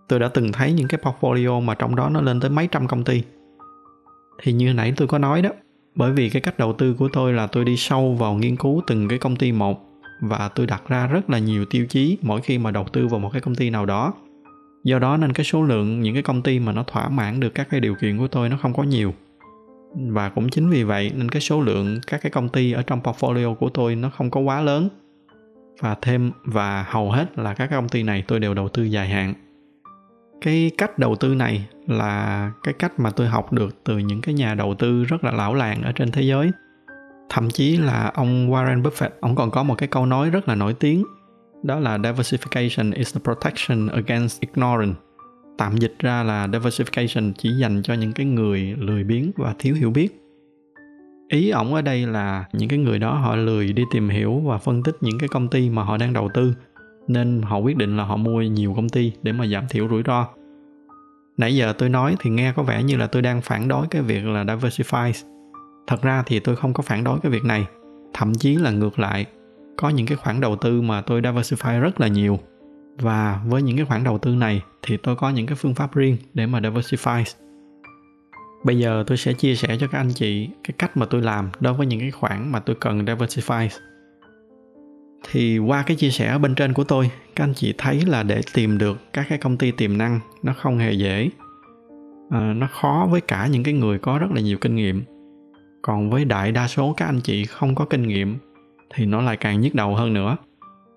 Tôi 0.08 0.20
đã 0.20 0.28
từng 0.28 0.52
thấy 0.52 0.72
những 0.72 0.88
cái 0.88 1.00
portfolio 1.02 1.60
mà 1.60 1.74
trong 1.74 1.96
đó 1.96 2.08
nó 2.08 2.20
lên 2.20 2.40
tới 2.40 2.50
mấy 2.50 2.66
trăm 2.66 2.86
công 2.86 3.04
ty 3.04 3.22
thì 4.42 4.52
như 4.52 4.72
nãy 4.72 4.92
tôi 4.96 5.08
có 5.08 5.18
nói 5.18 5.42
đó, 5.42 5.50
bởi 5.94 6.12
vì 6.12 6.30
cái 6.30 6.42
cách 6.42 6.58
đầu 6.58 6.72
tư 6.72 6.94
của 6.94 7.08
tôi 7.12 7.32
là 7.32 7.46
tôi 7.46 7.64
đi 7.64 7.76
sâu 7.76 8.14
vào 8.14 8.34
nghiên 8.34 8.56
cứu 8.56 8.82
từng 8.86 9.08
cái 9.08 9.18
công 9.18 9.36
ty 9.36 9.52
một 9.52 9.86
và 10.20 10.48
tôi 10.48 10.66
đặt 10.66 10.82
ra 10.88 11.06
rất 11.06 11.30
là 11.30 11.38
nhiều 11.38 11.64
tiêu 11.64 11.86
chí 11.86 12.18
mỗi 12.22 12.40
khi 12.40 12.58
mà 12.58 12.70
đầu 12.70 12.86
tư 12.92 13.06
vào 13.06 13.20
một 13.20 13.30
cái 13.32 13.40
công 13.40 13.54
ty 13.54 13.70
nào 13.70 13.86
đó. 13.86 14.14
Do 14.84 14.98
đó 14.98 15.16
nên 15.16 15.32
cái 15.32 15.44
số 15.44 15.62
lượng 15.62 16.00
những 16.00 16.14
cái 16.14 16.22
công 16.22 16.42
ty 16.42 16.58
mà 16.58 16.72
nó 16.72 16.82
thỏa 16.82 17.08
mãn 17.08 17.40
được 17.40 17.54
các 17.54 17.68
cái 17.70 17.80
điều 17.80 17.94
kiện 17.94 18.18
của 18.18 18.28
tôi 18.28 18.48
nó 18.48 18.56
không 18.56 18.72
có 18.72 18.82
nhiều. 18.82 19.14
Và 19.94 20.28
cũng 20.28 20.48
chính 20.48 20.70
vì 20.70 20.84
vậy 20.84 21.12
nên 21.16 21.28
cái 21.28 21.40
số 21.40 21.60
lượng 21.60 21.98
các 22.06 22.22
cái 22.22 22.30
công 22.30 22.48
ty 22.48 22.72
ở 22.72 22.82
trong 22.82 23.00
portfolio 23.00 23.54
của 23.54 23.68
tôi 23.68 23.96
nó 23.96 24.10
không 24.10 24.30
có 24.30 24.40
quá 24.40 24.60
lớn. 24.60 24.88
Và 25.80 25.96
thêm, 26.02 26.30
và 26.44 26.84
hầu 26.88 27.10
hết 27.10 27.38
là 27.38 27.54
các 27.54 27.70
công 27.70 27.88
ty 27.88 28.02
này 28.02 28.24
tôi 28.28 28.40
đều 28.40 28.54
đầu 28.54 28.68
tư 28.68 28.82
dài 28.82 29.08
hạn 29.08 29.34
cái 30.40 30.70
cách 30.78 30.98
đầu 30.98 31.16
tư 31.16 31.34
này 31.34 31.68
là 31.86 32.52
cái 32.62 32.74
cách 32.74 33.00
mà 33.00 33.10
tôi 33.10 33.26
học 33.26 33.52
được 33.52 33.84
từ 33.84 33.98
những 33.98 34.20
cái 34.20 34.34
nhà 34.34 34.54
đầu 34.54 34.74
tư 34.74 35.04
rất 35.04 35.24
là 35.24 35.32
lão 35.32 35.54
làng 35.54 35.82
ở 35.82 35.92
trên 35.92 36.10
thế 36.10 36.22
giới. 36.22 36.50
Thậm 37.28 37.50
chí 37.50 37.76
là 37.76 38.10
ông 38.14 38.50
Warren 38.50 38.82
Buffett, 38.82 39.10
ông 39.20 39.34
còn 39.34 39.50
có 39.50 39.62
một 39.62 39.74
cái 39.78 39.88
câu 39.88 40.06
nói 40.06 40.30
rất 40.30 40.48
là 40.48 40.54
nổi 40.54 40.74
tiếng, 40.74 41.04
đó 41.62 41.78
là 41.78 41.98
diversification 41.98 42.92
is 42.94 43.14
the 43.14 43.20
protection 43.24 43.86
against 43.86 44.40
ignorance. 44.40 45.00
Tạm 45.58 45.76
dịch 45.76 45.94
ra 45.98 46.22
là 46.22 46.46
diversification 46.46 47.32
chỉ 47.38 47.50
dành 47.50 47.82
cho 47.82 47.94
những 47.94 48.12
cái 48.12 48.26
người 48.26 48.74
lười 48.78 49.04
biếng 49.04 49.30
và 49.36 49.54
thiếu 49.58 49.74
hiểu 49.74 49.90
biết. 49.90 50.08
Ý 51.28 51.50
ổng 51.50 51.74
ở 51.74 51.82
đây 51.82 52.06
là 52.06 52.44
những 52.52 52.68
cái 52.68 52.78
người 52.78 52.98
đó 52.98 53.14
họ 53.14 53.36
lười 53.36 53.72
đi 53.72 53.82
tìm 53.92 54.08
hiểu 54.08 54.42
và 54.44 54.58
phân 54.58 54.82
tích 54.82 54.96
những 55.00 55.18
cái 55.18 55.28
công 55.28 55.48
ty 55.48 55.70
mà 55.70 55.82
họ 55.82 55.96
đang 55.96 56.12
đầu 56.12 56.28
tư 56.34 56.54
nên 57.08 57.42
họ 57.42 57.58
quyết 57.58 57.76
định 57.76 57.96
là 57.96 58.04
họ 58.04 58.16
mua 58.16 58.42
nhiều 58.42 58.74
công 58.76 58.88
ty 58.88 59.12
để 59.22 59.32
mà 59.32 59.46
giảm 59.46 59.68
thiểu 59.68 59.88
rủi 59.88 60.02
ro. 60.06 60.28
Nãy 61.36 61.56
giờ 61.56 61.72
tôi 61.72 61.88
nói 61.88 62.16
thì 62.20 62.30
nghe 62.30 62.52
có 62.56 62.62
vẻ 62.62 62.82
như 62.82 62.96
là 62.96 63.06
tôi 63.06 63.22
đang 63.22 63.40
phản 63.40 63.68
đối 63.68 63.86
cái 63.86 64.02
việc 64.02 64.26
là 64.26 64.44
diversify. 64.44 65.12
Thật 65.86 66.02
ra 66.02 66.22
thì 66.26 66.40
tôi 66.40 66.56
không 66.56 66.72
có 66.72 66.82
phản 66.82 67.04
đối 67.04 67.20
cái 67.20 67.32
việc 67.32 67.44
này, 67.44 67.66
thậm 68.14 68.34
chí 68.34 68.56
là 68.56 68.70
ngược 68.70 68.98
lại. 68.98 69.26
Có 69.76 69.88
những 69.88 70.06
cái 70.06 70.16
khoản 70.16 70.40
đầu 70.40 70.56
tư 70.56 70.82
mà 70.82 71.00
tôi 71.00 71.20
diversify 71.20 71.80
rất 71.80 72.00
là 72.00 72.08
nhiều. 72.08 72.38
Và 72.98 73.40
với 73.46 73.62
những 73.62 73.76
cái 73.76 73.86
khoản 73.86 74.04
đầu 74.04 74.18
tư 74.18 74.34
này 74.34 74.62
thì 74.82 74.96
tôi 74.96 75.16
có 75.16 75.30
những 75.30 75.46
cái 75.46 75.56
phương 75.56 75.74
pháp 75.74 75.94
riêng 75.94 76.16
để 76.34 76.46
mà 76.46 76.60
diversify. 76.60 77.24
Bây 78.64 78.78
giờ 78.78 79.04
tôi 79.06 79.16
sẽ 79.16 79.32
chia 79.32 79.54
sẻ 79.54 79.76
cho 79.80 79.86
các 79.86 79.98
anh 79.98 80.12
chị 80.12 80.48
cái 80.64 80.74
cách 80.78 80.96
mà 80.96 81.06
tôi 81.06 81.22
làm 81.22 81.50
đối 81.60 81.74
với 81.74 81.86
những 81.86 82.00
cái 82.00 82.10
khoản 82.10 82.52
mà 82.52 82.60
tôi 82.60 82.76
cần 82.80 83.04
diversify 83.04 83.68
thì 85.30 85.58
qua 85.58 85.82
cái 85.82 85.96
chia 85.96 86.10
sẻ 86.10 86.26
ở 86.26 86.38
bên 86.38 86.54
trên 86.54 86.72
của 86.72 86.84
tôi 86.84 87.10
các 87.36 87.44
anh 87.44 87.54
chị 87.54 87.74
thấy 87.78 88.00
là 88.06 88.22
để 88.22 88.40
tìm 88.54 88.78
được 88.78 88.98
các 89.12 89.26
cái 89.28 89.38
công 89.38 89.56
ty 89.56 89.70
tiềm 89.70 89.98
năng 89.98 90.20
nó 90.42 90.52
không 90.52 90.78
hề 90.78 90.92
dễ. 90.92 91.30
À, 92.30 92.54
nó 92.56 92.66
khó 92.66 93.08
với 93.10 93.20
cả 93.20 93.46
những 93.46 93.62
cái 93.62 93.74
người 93.74 93.98
có 93.98 94.18
rất 94.18 94.30
là 94.34 94.40
nhiều 94.40 94.58
kinh 94.58 94.76
nghiệm. 94.76 95.02
Còn 95.82 96.10
với 96.10 96.24
đại 96.24 96.52
đa 96.52 96.68
số 96.68 96.94
các 96.96 97.06
anh 97.06 97.20
chị 97.20 97.44
không 97.44 97.74
có 97.74 97.84
kinh 97.84 98.02
nghiệm 98.02 98.36
thì 98.94 99.06
nó 99.06 99.20
lại 99.20 99.36
càng 99.36 99.60
nhức 99.60 99.74
đầu 99.74 99.94
hơn 99.94 100.14
nữa. 100.14 100.36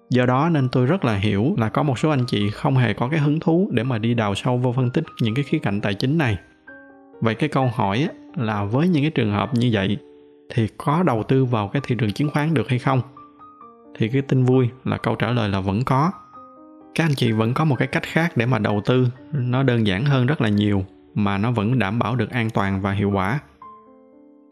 Do 0.10 0.26
đó 0.26 0.50
nên 0.50 0.70
tôi 0.70 0.86
rất 0.86 1.06
là 1.06 1.16
hiểu 1.16 1.56
là 1.58 1.70
có 1.70 1.84
một 1.84 2.00
số 2.00 2.10
anh 2.10 2.26
chị 2.28 2.50
không 2.50 2.78
hề 2.78 2.94
có 2.94 3.10
cái 3.10 3.20
hứng 3.20 3.40
thú 3.40 3.70
để 3.72 3.84
mà 3.84 3.98
đi 3.98 4.14
đào 4.14 4.36
sâu 4.36 4.58
vô 4.58 4.74
phân 4.74 4.90
tích 4.90 5.04
những 5.22 5.36
cái 5.36 5.44
khía 5.44 5.60
cạnh 5.60 5.82
tài 5.82 5.94
chính 5.94 6.18
này. 6.18 6.38
Vậy 7.22 7.36
cái 7.36 7.50
câu 7.50 7.72
hỏi 7.76 8.08
là 8.36 8.64
với 8.64 8.88
những 8.88 9.04
cái 9.04 9.12
trường 9.12 9.32
hợp 9.32 9.54
như 9.54 9.70
vậy 9.74 9.98
thì 10.54 10.68
có 10.78 11.04
đầu 11.04 11.24
tư 11.24 11.46
vào 11.46 11.68
cái 11.68 11.82
thị 11.88 11.96
trường 12.00 12.12
chứng 12.12 12.30
khoán 12.30 12.54
được 12.54 12.70
hay 12.70 12.80
không? 12.80 13.02
Thì 13.98 14.10
cái 14.10 14.22
tin 14.22 14.44
vui 14.44 14.70
là 14.86 14.98
câu 14.98 15.16
trả 15.16 15.32
lời 15.32 15.50
là 15.50 15.60
vẫn 15.60 15.84
có. 15.84 16.12
Các 16.96 17.04
anh 17.06 17.16
chị 17.16 17.32
vẫn 17.32 17.54
có 17.54 17.66
một 17.66 17.76
cái 17.76 17.88
cách 17.88 18.04
khác 18.04 18.38
để 18.38 18.46
mà 18.46 18.60
đầu 18.60 18.82
tư. 18.86 19.08
Nó 19.32 19.64
đơn 19.64 19.88
giản 19.88 20.06
hơn 20.06 20.26
rất 20.26 20.42
là 20.42 20.50
nhiều, 20.50 20.86
mà 21.16 21.38
nó 21.38 21.52
vẫn 21.52 21.80
đảm 21.80 22.00
bảo 22.00 22.16
được 22.16 22.30
an 22.30 22.50
toàn 22.50 22.82
và 22.82 22.92
hiệu 22.92 23.12
quả. 23.12 23.40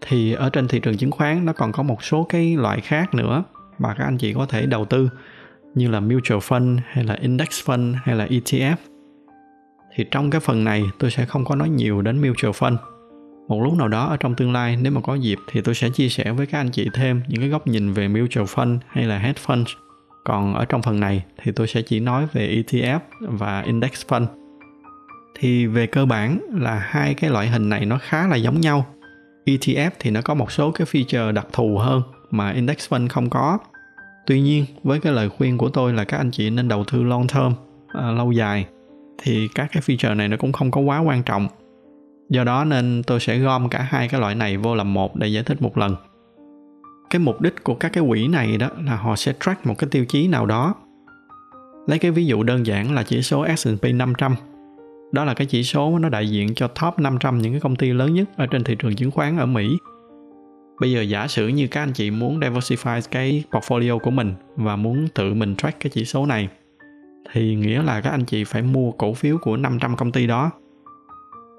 Thì 0.01 0.33
ở 0.33 0.49
trên 0.49 0.67
thị 0.67 0.79
trường 0.79 0.97
chứng 0.97 1.11
khoán, 1.11 1.45
nó 1.45 1.53
còn 1.53 1.71
có 1.71 1.83
một 1.83 2.03
số 2.03 2.23
cái 2.23 2.55
loại 2.57 2.81
khác 2.81 3.13
nữa 3.13 3.43
mà 3.79 3.93
các 3.97 4.03
anh 4.03 4.17
chị 4.17 4.33
có 4.33 4.45
thể 4.45 4.65
đầu 4.65 4.85
tư, 4.85 5.09
như 5.75 5.89
là 5.89 5.99
mutual 5.99 6.39
fund, 6.39 6.79
hay 6.85 7.03
là 7.03 7.13
index 7.13 7.47
fund, 7.49 7.95
hay 8.03 8.15
là 8.15 8.25
ETF 8.25 8.75
thì 9.95 10.05
trong 10.11 10.29
cái 10.29 10.41
phần 10.41 10.63
này, 10.63 10.83
tôi 10.99 11.11
sẽ 11.11 11.25
không 11.25 11.45
có 11.45 11.55
nói 11.55 11.69
nhiều 11.69 12.01
đến 12.01 12.21
mutual 12.21 12.51
fund 12.51 12.77
một 13.51 13.63
lúc 13.63 13.73
nào 13.73 13.87
đó 13.87 14.05
ở 14.05 14.17
trong 14.17 14.35
tương 14.35 14.53
lai 14.53 14.77
nếu 14.81 14.91
mà 14.91 15.01
có 15.01 15.15
dịp 15.15 15.39
thì 15.51 15.61
tôi 15.61 15.75
sẽ 15.75 15.89
chia 15.89 16.09
sẻ 16.09 16.31
với 16.31 16.45
các 16.45 16.59
anh 16.59 16.69
chị 16.69 16.89
thêm 16.93 17.21
những 17.27 17.41
cái 17.41 17.49
góc 17.49 17.67
nhìn 17.67 17.93
về 17.93 18.07
mutual 18.07 18.45
fund 18.45 18.77
hay 18.87 19.05
là 19.05 19.17
hedge 19.17 19.41
fund 19.45 19.65
còn 20.23 20.53
ở 20.53 20.65
trong 20.65 20.81
phần 20.81 20.99
này 20.99 21.23
thì 21.43 21.51
tôi 21.51 21.67
sẽ 21.67 21.81
chỉ 21.81 21.99
nói 21.99 22.27
về 22.33 22.63
ETF 22.63 22.99
và 23.19 23.61
index 23.61 23.91
fund. 24.07 24.25
Thì 25.39 25.65
về 25.65 25.87
cơ 25.87 26.05
bản 26.05 26.39
là 26.53 26.79
hai 26.79 27.13
cái 27.13 27.29
loại 27.29 27.47
hình 27.47 27.69
này 27.69 27.85
nó 27.85 27.97
khá 28.01 28.27
là 28.27 28.35
giống 28.35 28.61
nhau. 28.61 28.85
ETF 29.45 29.91
thì 29.99 30.11
nó 30.11 30.21
có 30.21 30.33
một 30.33 30.51
số 30.51 30.71
cái 30.71 30.87
feature 30.91 31.31
đặc 31.31 31.47
thù 31.53 31.77
hơn 31.77 32.01
mà 32.31 32.51
index 32.51 32.93
fund 32.93 33.07
không 33.09 33.29
có. 33.29 33.57
Tuy 34.25 34.41
nhiên 34.41 34.65
với 34.83 34.99
cái 34.99 35.13
lời 35.13 35.29
khuyên 35.29 35.57
của 35.57 35.69
tôi 35.69 35.93
là 35.93 36.03
các 36.03 36.17
anh 36.17 36.31
chị 36.31 36.49
nên 36.49 36.67
đầu 36.67 36.83
tư 36.91 37.03
long 37.03 37.27
term 37.27 37.53
à, 37.87 38.11
lâu 38.11 38.31
dài 38.31 38.65
thì 39.23 39.47
các 39.55 39.69
cái 39.71 39.83
feature 39.85 40.15
này 40.15 40.27
nó 40.27 40.37
cũng 40.37 40.51
không 40.51 40.71
có 40.71 40.81
quá 40.81 40.99
quan 40.99 41.23
trọng 41.23 41.47
do 42.31 42.43
đó 42.43 42.65
nên 42.65 43.01
tôi 43.07 43.19
sẽ 43.19 43.37
gom 43.37 43.69
cả 43.69 43.81
hai 43.81 44.07
cái 44.07 44.21
loại 44.21 44.35
này 44.35 44.57
vô 44.57 44.75
làm 44.75 44.93
một 44.93 45.15
để 45.15 45.27
giải 45.27 45.43
thích 45.43 45.61
một 45.61 45.77
lần. 45.77 45.95
Cái 47.09 47.19
mục 47.19 47.41
đích 47.41 47.63
của 47.63 47.75
các 47.75 47.93
cái 47.93 48.03
quỹ 48.07 48.27
này 48.27 48.57
đó 48.57 48.69
là 48.85 48.95
họ 48.95 49.15
sẽ 49.15 49.33
track 49.39 49.65
một 49.65 49.77
cái 49.77 49.89
tiêu 49.91 50.05
chí 50.05 50.27
nào 50.27 50.45
đó. 50.45 50.75
Lấy 51.87 51.99
cái 51.99 52.11
ví 52.11 52.25
dụ 52.25 52.43
đơn 52.43 52.65
giản 52.65 52.95
là 52.95 53.03
chỉ 53.03 53.21
số 53.21 53.45
S&P 53.57 53.85
500 53.93 54.35
đó 55.11 55.25
là 55.25 55.33
cái 55.33 55.47
chỉ 55.47 55.63
số 55.63 55.99
nó 55.99 56.09
đại 56.09 56.29
diện 56.29 56.53
cho 56.55 56.67
top 56.67 56.99
500 56.99 57.41
những 57.41 57.53
cái 57.53 57.61
công 57.61 57.75
ty 57.75 57.93
lớn 57.93 58.13
nhất 58.13 58.29
ở 58.35 58.47
trên 58.47 58.63
thị 58.63 58.75
trường 58.79 58.95
chứng 58.95 59.11
khoán 59.11 59.37
ở 59.37 59.45
Mỹ. 59.45 59.77
Bây 60.81 60.91
giờ 60.91 61.01
giả 61.01 61.27
sử 61.27 61.47
như 61.47 61.67
các 61.67 61.83
anh 61.83 61.93
chị 61.93 62.11
muốn 62.11 62.39
diversify 62.39 63.01
cái 63.11 63.43
portfolio 63.51 63.99
của 63.99 64.11
mình 64.11 64.33
và 64.55 64.75
muốn 64.75 65.07
tự 65.13 65.33
mình 65.33 65.55
track 65.55 65.79
cái 65.79 65.89
chỉ 65.93 66.05
số 66.05 66.25
này, 66.25 66.49
thì 67.33 67.55
nghĩa 67.55 67.83
là 67.83 68.01
các 68.01 68.09
anh 68.09 68.25
chị 68.25 68.43
phải 68.43 68.61
mua 68.61 68.91
cổ 68.91 69.13
phiếu 69.13 69.37
của 69.37 69.57
500 69.57 69.95
công 69.95 70.11
ty 70.11 70.27
đó. 70.27 70.51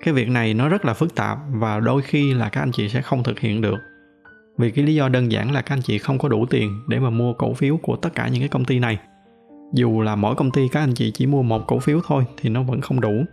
Cái 0.02 0.14
việc 0.14 0.28
này 0.28 0.54
nó 0.54 0.68
rất 0.68 0.84
là 0.84 0.94
phức 0.94 1.14
tạp 1.14 1.38
và 1.50 1.80
đôi 1.80 2.02
khi 2.02 2.34
là 2.34 2.48
các 2.48 2.60
anh 2.60 2.72
chị 2.72 2.88
sẽ 2.88 3.02
không 3.02 3.22
thực 3.22 3.40
hiện 3.40 3.60
được. 3.60 3.78
Vì 4.58 4.70
cái 4.70 4.84
lý 4.84 4.94
do 4.94 5.08
đơn 5.08 5.32
giản 5.32 5.52
là 5.52 5.62
các 5.62 5.74
anh 5.74 5.82
chị 5.82 5.98
không 5.98 6.18
có 6.18 6.28
đủ 6.28 6.46
tiền 6.46 6.80
để 6.88 7.00
mà 7.00 7.10
mua 7.10 7.32
cổ 7.32 7.54
phiếu 7.54 7.76
của 7.76 7.96
tất 7.96 8.14
cả 8.14 8.28
những 8.28 8.40
cái 8.40 8.48
công 8.48 8.64
ty 8.64 8.78
này. 8.78 8.98
Dù 9.72 10.00
là 10.00 10.16
mỗi 10.16 10.34
công 10.34 10.50
ty 10.50 10.68
các 10.68 10.80
anh 10.80 10.94
chị 10.94 11.10
chỉ 11.10 11.26
mua 11.26 11.42
một 11.42 11.66
cổ 11.66 11.78
phiếu 11.78 12.00
thôi 12.06 12.24
thì 12.36 12.50
nó 12.50 12.62
vẫn 12.62 12.80
không 12.80 13.00
đủ. 13.00 13.24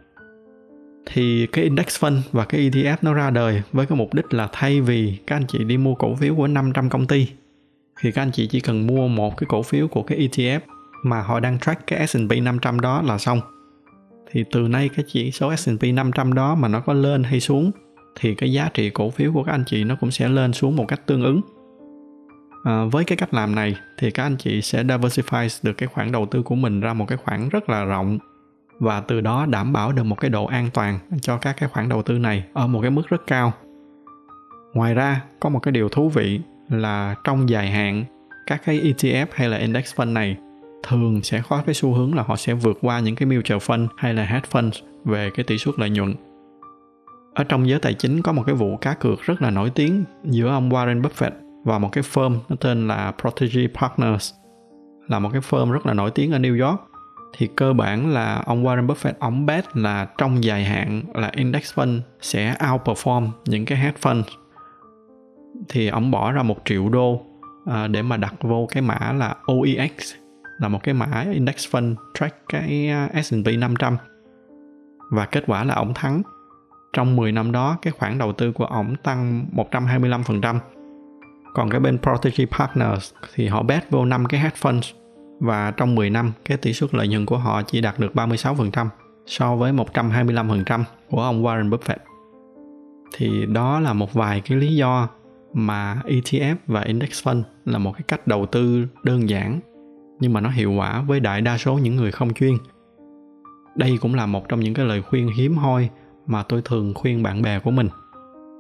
Thì 1.06 1.48
cái 1.48 1.64
index 1.64 2.04
fund 2.04 2.22
và 2.32 2.46
cái 2.46 2.62
ETF 2.62 2.98
nó 3.02 3.14
ra 3.14 3.30
đời 3.30 3.62
với 3.72 3.86
cái 3.86 3.98
mục 3.98 4.14
đích 4.14 4.34
là 4.34 4.50
thay 4.52 4.82
vì 4.82 5.18
các 5.28 5.36
anh 5.36 5.48
chị 5.48 5.64
đi 5.64 5.78
mua 5.78 5.96
cổ 5.96 6.16
phiếu 6.16 6.36
của 6.36 6.48
500 6.48 6.90
công 6.90 7.08
ty, 7.08 7.28
thì 8.02 8.12
các 8.12 8.22
anh 8.22 8.32
chị 8.32 8.48
chỉ 8.48 8.60
cần 8.60 8.88
mua 8.88 9.08
một 9.08 9.38
cái 9.38 9.48
cổ 9.50 9.64
phiếu 9.64 9.88
của 9.88 10.04
cái 10.04 10.18
ETF 10.18 10.60
mà 11.04 11.22
họ 11.22 11.40
đang 11.40 11.60
track 11.60 11.88
cái 11.88 12.08
S&P 12.08 12.32
500 12.42 12.80
đó 12.80 13.02
là 13.02 13.18
xong. 13.18 13.42
Thì 14.32 14.46
từ 14.52 14.68
nay 14.68 14.90
cái 14.96 15.06
chỉ 15.08 15.32
số 15.32 15.56
S&P 15.56 15.84
500 15.94 16.34
đó 16.34 16.56
mà 16.56 16.68
nó 16.68 16.80
có 16.80 16.94
lên 16.94 17.24
hay 17.24 17.40
xuống 17.40 17.72
thì 18.20 18.36
cái 18.36 18.54
giá 18.54 18.70
trị 18.74 18.90
cổ 18.90 19.10
phiếu 19.10 19.34
của 19.34 19.44
các 19.44 19.52
anh 19.52 19.64
chị 19.68 19.84
nó 19.84 19.96
cũng 19.96 20.12
sẽ 20.12 20.30
lên 20.30 20.54
xuống 20.54 20.76
một 20.76 20.86
cách 20.88 21.02
tương 21.06 21.24
ứng. 21.24 21.42
À, 22.64 22.84
với 22.92 23.04
cái 23.04 23.18
cách 23.18 23.34
làm 23.34 23.56
này 23.56 23.76
thì 23.98 24.12
các 24.12 24.24
anh 24.24 24.36
chị 24.38 24.62
sẽ 24.62 24.84
diversify 24.84 25.60
được 25.64 25.74
cái 25.74 25.88
khoản 25.88 26.12
đầu 26.12 26.26
tư 26.26 26.44
của 26.44 26.56
mình 26.56 26.80
ra 26.80 26.94
một 26.94 27.06
cái 27.08 27.18
khoản 27.18 27.50
rất 27.50 27.70
là 27.70 27.86
rộng 27.86 28.20
và 28.80 29.02
từ 29.02 29.22
đó 29.22 29.46
đảm 29.46 29.74
bảo 29.74 29.92
được 29.92 30.04
một 30.04 30.16
cái 30.20 30.30
độ 30.30 30.46
an 30.46 30.70
toàn 30.74 31.00
cho 31.22 31.38
các 31.38 31.56
cái 31.60 31.70
khoản 31.70 31.90
đầu 31.90 32.04
tư 32.04 32.18
này 32.18 32.44
ở 32.54 32.68
một 32.68 32.82
cái 32.82 32.92
mức 32.92 33.10
rất 33.10 33.28
cao. 33.28 33.54
Ngoài 34.74 34.94
ra, 34.94 35.22
có 35.40 35.50
một 35.50 35.60
cái 35.60 35.72
điều 35.72 35.90
thú 35.90 36.10
vị 36.10 36.40
là 36.70 37.16
trong 37.24 37.50
dài 37.50 37.72
hạn 37.72 38.06
các 38.48 38.62
cái 38.66 38.80
ETF 38.80 39.26
hay 39.32 39.50
là 39.50 39.58
index 39.58 39.96
fund 39.96 40.14
này 40.14 40.38
thường 40.90 41.24
sẽ 41.24 41.42
có 41.50 41.62
cái 41.66 41.76
xu 41.76 41.94
hướng 41.94 42.16
là 42.16 42.24
họ 42.24 42.36
sẽ 42.36 42.54
vượt 42.54 42.78
qua 42.82 43.00
những 43.00 43.16
cái 43.16 43.26
mutual 43.26 43.58
fund 43.58 43.88
hay 43.98 44.14
là 44.14 44.24
hedge 44.24 44.50
fund 44.52 44.72
về 45.06 45.30
cái 45.30 45.44
tỷ 45.44 45.58
suất 45.58 45.80
lợi 45.80 45.90
nhuận. 45.90 46.16
Ở 47.34 47.44
trong 47.44 47.70
giới 47.70 47.80
tài 47.80 47.94
chính 47.94 48.22
có 48.22 48.32
một 48.32 48.44
cái 48.46 48.56
vụ 48.56 48.78
cá 48.78 48.94
cược 48.94 49.22
rất 49.22 49.42
là 49.42 49.50
nổi 49.50 49.70
tiếng 49.70 50.04
giữa 50.24 50.50
ông 50.50 50.70
Warren 50.70 51.02
Buffett 51.02 51.32
và 51.64 51.80
một 51.80 51.90
cái 51.92 52.04
firm 52.14 52.38
nó 52.50 52.56
tên 52.60 52.88
là 52.88 53.14
Protege 53.22 53.68
Partners 53.74 54.34
là 55.08 55.20
một 55.20 55.30
cái 55.32 55.42
firm 55.50 55.72
rất 55.72 55.86
là 55.86 55.94
nổi 55.94 56.12
tiếng 56.12 56.32
ở 56.32 56.40
New 56.40 56.68
York. 56.68 56.80
Thì 57.38 57.48
cơ 57.56 57.74
bản 57.74 58.14
là 58.14 58.44
ông 58.46 58.66
Warren 58.66 58.88
Buffett 58.88 59.14
ông 59.20 59.46
bet 59.46 59.78
là 59.78 60.08
trong 60.18 60.44
dài 60.44 60.64
hạn 60.64 61.02
là 61.14 61.32
index 61.36 61.74
fund 61.74 62.00
sẽ 62.22 62.56
outperform 62.60 63.30
những 63.46 63.66
cái 63.66 63.78
hedge 63.78 63.98
fund. 64.02 64.24
Thì 65.70 65.88
ông 65.88 66.12
bỏ 66.12 66.32
ra 66.32 66.44
một 66.44 66.58
triệu 66.66 66.90
đô 66.90 67.22
à, 67.66 67.88
để 67.88 68.02
mà 68.02 68.18
đặt 68.18 68.34
vô 68.42 68.68
cái 68.72 68.84
mã 68.84 69.14
là 69.18 69.36
OEX 69.46 70.14
là 70.60 70.68
một 70.68 70.84
cái 70.84 70.94
mã 70.94 71.26
index 71.32 71.76
fund 71.76 71.96
track 72.14 72.36
cái 72.50 72.92
uh, 73.06 73.26
S&P 73.26 73.48
500 73.60 73.98
và 75.12 75.26
kết 75.26 75.44
quả 75.48 75.64
là 75.64 75.74
ông 75.74 75.94
thắng. 75.94 76.22
Trong 76.94 77.16
10 77.16 77.32
năm 77.32 77.52
đó, 77.52 77.78
cái 77.82 77.94
khoản 77.94 78.18
đầu 78.18 78.34
tư 78.34 78.52
của 78.52 78.66
ổng 78.66 78.96
tăng 79.04 79.46
125% 79.54 80.60
còn 81.54 81.70
cái 81.70 81.80
bên 81.80 81.98
Protege 81.98 82.46
Partners 82.46 83.14
thì 83.36 83.48
họ 83.48 83.64
bet 83.64 83.90
vô 83.90 84.06
5 84.06 84.26
cái 84.26 84.42
hedge 84.42 84.58
funds. 84.62 84.94
Và 85.40 85.72
trong 85.72 85.96
10 85.96 86.10
năm, 86.10 86.32
cái 86.46 86.58
tỷ 86.58 86.74
suất 86.74 86.94
lợi 86.94 87.08
nhuận 87.08 87.26
của 87.26 87.38
họ 87.38 87.62
chỉ 87.62 87.82
đạt 87.82 88.00
được 88.00 88.12
36% 88.14 88.88
so 89.26 89.56
với 89.56 89.74
125% 89.74 90.84
của 91.10 91.22
ông 91.22 91.44
Warren 91.44 91.70
Buffett. 91.70 91.98
Thì 93.18 93.46
đó 93.46 93.80
là 93.80 93.94
một 93.94 94.14
vài 94.14 94.42
cái 94.42 94.58
lý 94.58 94.76
do 94.76 95.08
mà 95.54 96.02
ETF 96.06 96.56
và 96.68 96.82
index 96.82 97.28
fund 97.28 97.44
là 97.66 97.78
một 97.78 97.92
cái 97.92 98.04
cách 98.08 98.28
đầu 98.28 98.46
tư 98.46 98.88
đơn 99.04 99.30
giản 99.30 99.60
nhưng 100.20 100.34
mà 100.34 100.42
nó 100.42 100.50
hiệu 100.50 100.72
quả 100.72 101.02
với 101.02 101.20
đại 101.20 101.42
đa 101.42 101.58
số 101.58 101.78
những 101.78 101.96
người 101.96 102.12
không 102.12 102.34
chuyên. 102.34 102.54
Đây 103.76 103.98
cũng 104.02 104.16
là 104.16 104.26
một 104.26 104.50
trong 104.50 104.60
những 104.60 104.74
cái 104.74 104.86
lời 104.86 105.02
khuyên 105.02 105.30
hiếm 105.38 105.56
hoi 105.58 105.90
mà 106.28 106.44
tôi 106.44 106.62
thường 106.66 106.94
khuyên 106.94 107.24
bạn 107.24 107.42
bè 107.42 107.60
của 107.60 107.72
mình. 107.72 107.90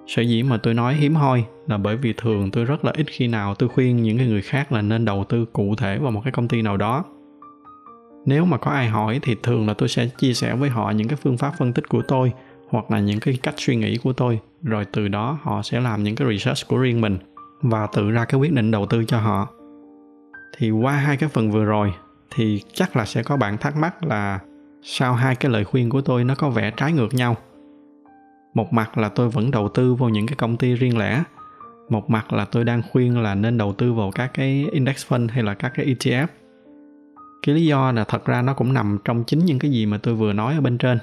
Sở 0.07 0.21
dĩ 0.21 0.43
mà 0.43 0.57
tôi 0.57 0.73
nói 0.73 0.93
hiếm 0.93 1.15
hoi 1.15 1.45
là 1.67 1.77
bởi 1.77 1.97
vì 1.97 2.13
thường 2.17 2.51
tôi 2.51 2.65
rất 2.65 2.85
là 2.85 2.91
ít 2.95 3.05
khi 3.09 3.27
nào 3.27 3.55
tôi 3.55 3.69
khuyên 3.69 4.03
những 4.03 4.17
người 4.17 4.41
khác 4.41 4.71
là 4.71 4.81
nên 4.81 5.05
đầu 5.05 5.23
tư 5.23 5.45
cụ 5.53 5.75
thể 5.75 5.97
vào 5.97 6.11
một 6.11 6.21
cái 6.23 6.31
công 6.31 6.47
ty 6.47 6.61
nào 6.61 6.77
đó. 6.77 7.03
Nếu 8.25 8.45
mà 8.45 8.57
có 8.57 8.71
ai 8.71 8.87
hỏi 8.87 9.19
thì 9.21 9.35
thường 9.43 9.67
là 9.67 9.73
tôi 9.73 9.89
sẽ 9.89 10.07
chia 10.07 10.33
sẻ 10.33 10.55
với 10.55 10.69
họ 10.69 10.91
những 10.91 11.07
cái 11.07 11.17
phương 11.23 11.37
pháp 11.37 11.53
phân 11.57 11.73
tích 11.73 11.89
của 11.89 12.01
tôi 12.01 12.31
hoặc 12.69 12.91
là 12.91 12.99
những 12.99 13.19
cái 13.19 13.37
cách 13.43 13.55
suy 13.57 13.75
nghĩ 13.75 13.97
của 13.97 14.13
tôi, 14.13 14.39
rồi 14.63 14.85
từ 14.91 15.07
đó 15.07 15.37
họ 15.41 15.61
sẽ 15.61 15.79
làm 15.79 16.03
những 16.03 16.15
cái 16.15 16.27
research 16.27 16.67
của 16.67 16.77
riêng 16.77 17.01
mình 17.01 17.17
và 17.61 17.87
tự 17.93 18.11
ra 18.11 18.25
cái 18.25 18.39
quyết 18.39 18.53
định 18.53 18.71
đầu 18.71 18.85
tư 18.85 19.03
cho 19.03 19.19
họ 19.19 19.47
thì 20.57 20.71
qua 20.71 20.93
hai 20.93 21.17
cái 21.17 21.29
phần 21.29 21.51
vừa 21.51 21.65
rồi, 21.65 21.93
thì 22.35 22.61
chắc 22.73 22.95
là 22.95 23.05
sẽ 23.05 23.23
có 23.23 23.37
bạn 23.37 23.57
thắc 23.57 23.75
mắc 23.75 24.03
là 24.03 24.39
sao 24.83 25.13
hai 25.13 25.35
cái 25.35 25.51
lời 25.51 25.63
khuyên 25.63 25.89
của 25.89 26.01
tôi 26.01 26.23
nó 26.23 26.35
có 26.35 26.49
vẻ 26.49 26.71
trái 26.71 26.93
ngược 26.93 27.13
nhau? 27.13 27.37
Một 28.53 28.73
mặt 28.73 28.97
là 28.97 29.09
tôi 29.09 29.29
vẫn 29.29 29.51
đầu 29.51 29.69
tư 29.69 29.95
vào 29.95 30.09
những 30.09 30.27
cái 30.27 30.35
công 30.35 30.57
ty 30.57 30.75
riêng 30.75 30.97
lẻ, 30.97 31.23
một 31.89 32.09
mặt 32.09 32.33
là 32.33 32.45
tôi 32.45 32.63
đang 32.63 32.81
khuyên 32.91 33.19
là 33.19 33.35
nên 33.35 33.57
đầu 33.57 33.73
tư 33.73 33.93
vào 33.93 34.11
các 34.11 34.31
cái 34.33 34.65
index 34.71 35.05
fund 35.07 35.27
hay 35.29 35.43
là 35.43 35.53
các 35.53 35.71
cái 35.75 35.85
ETF 35.85 36.27
cái 37.41 37.55
lý 37.55 37.65
do 37.65 37.91
là 37.91 38.03
thật 38.03 38.25
ra 38.25 38.41
nó 38.41 38.53
cũng 38.53 38.73
nằm 38.73 38.97
trong 39.05 39.23
chính 39.23 39.45
những 39.45 39.59
cái 39.59 39.71
gì 39.71 39.85
mà 39.85 39.97
tôi 39.97 40.15
vừa 40.15 40.33
nói 40.33 40.55
ở 40.55 40.61
bên 40.61 40.77
trên. 40.77 40.97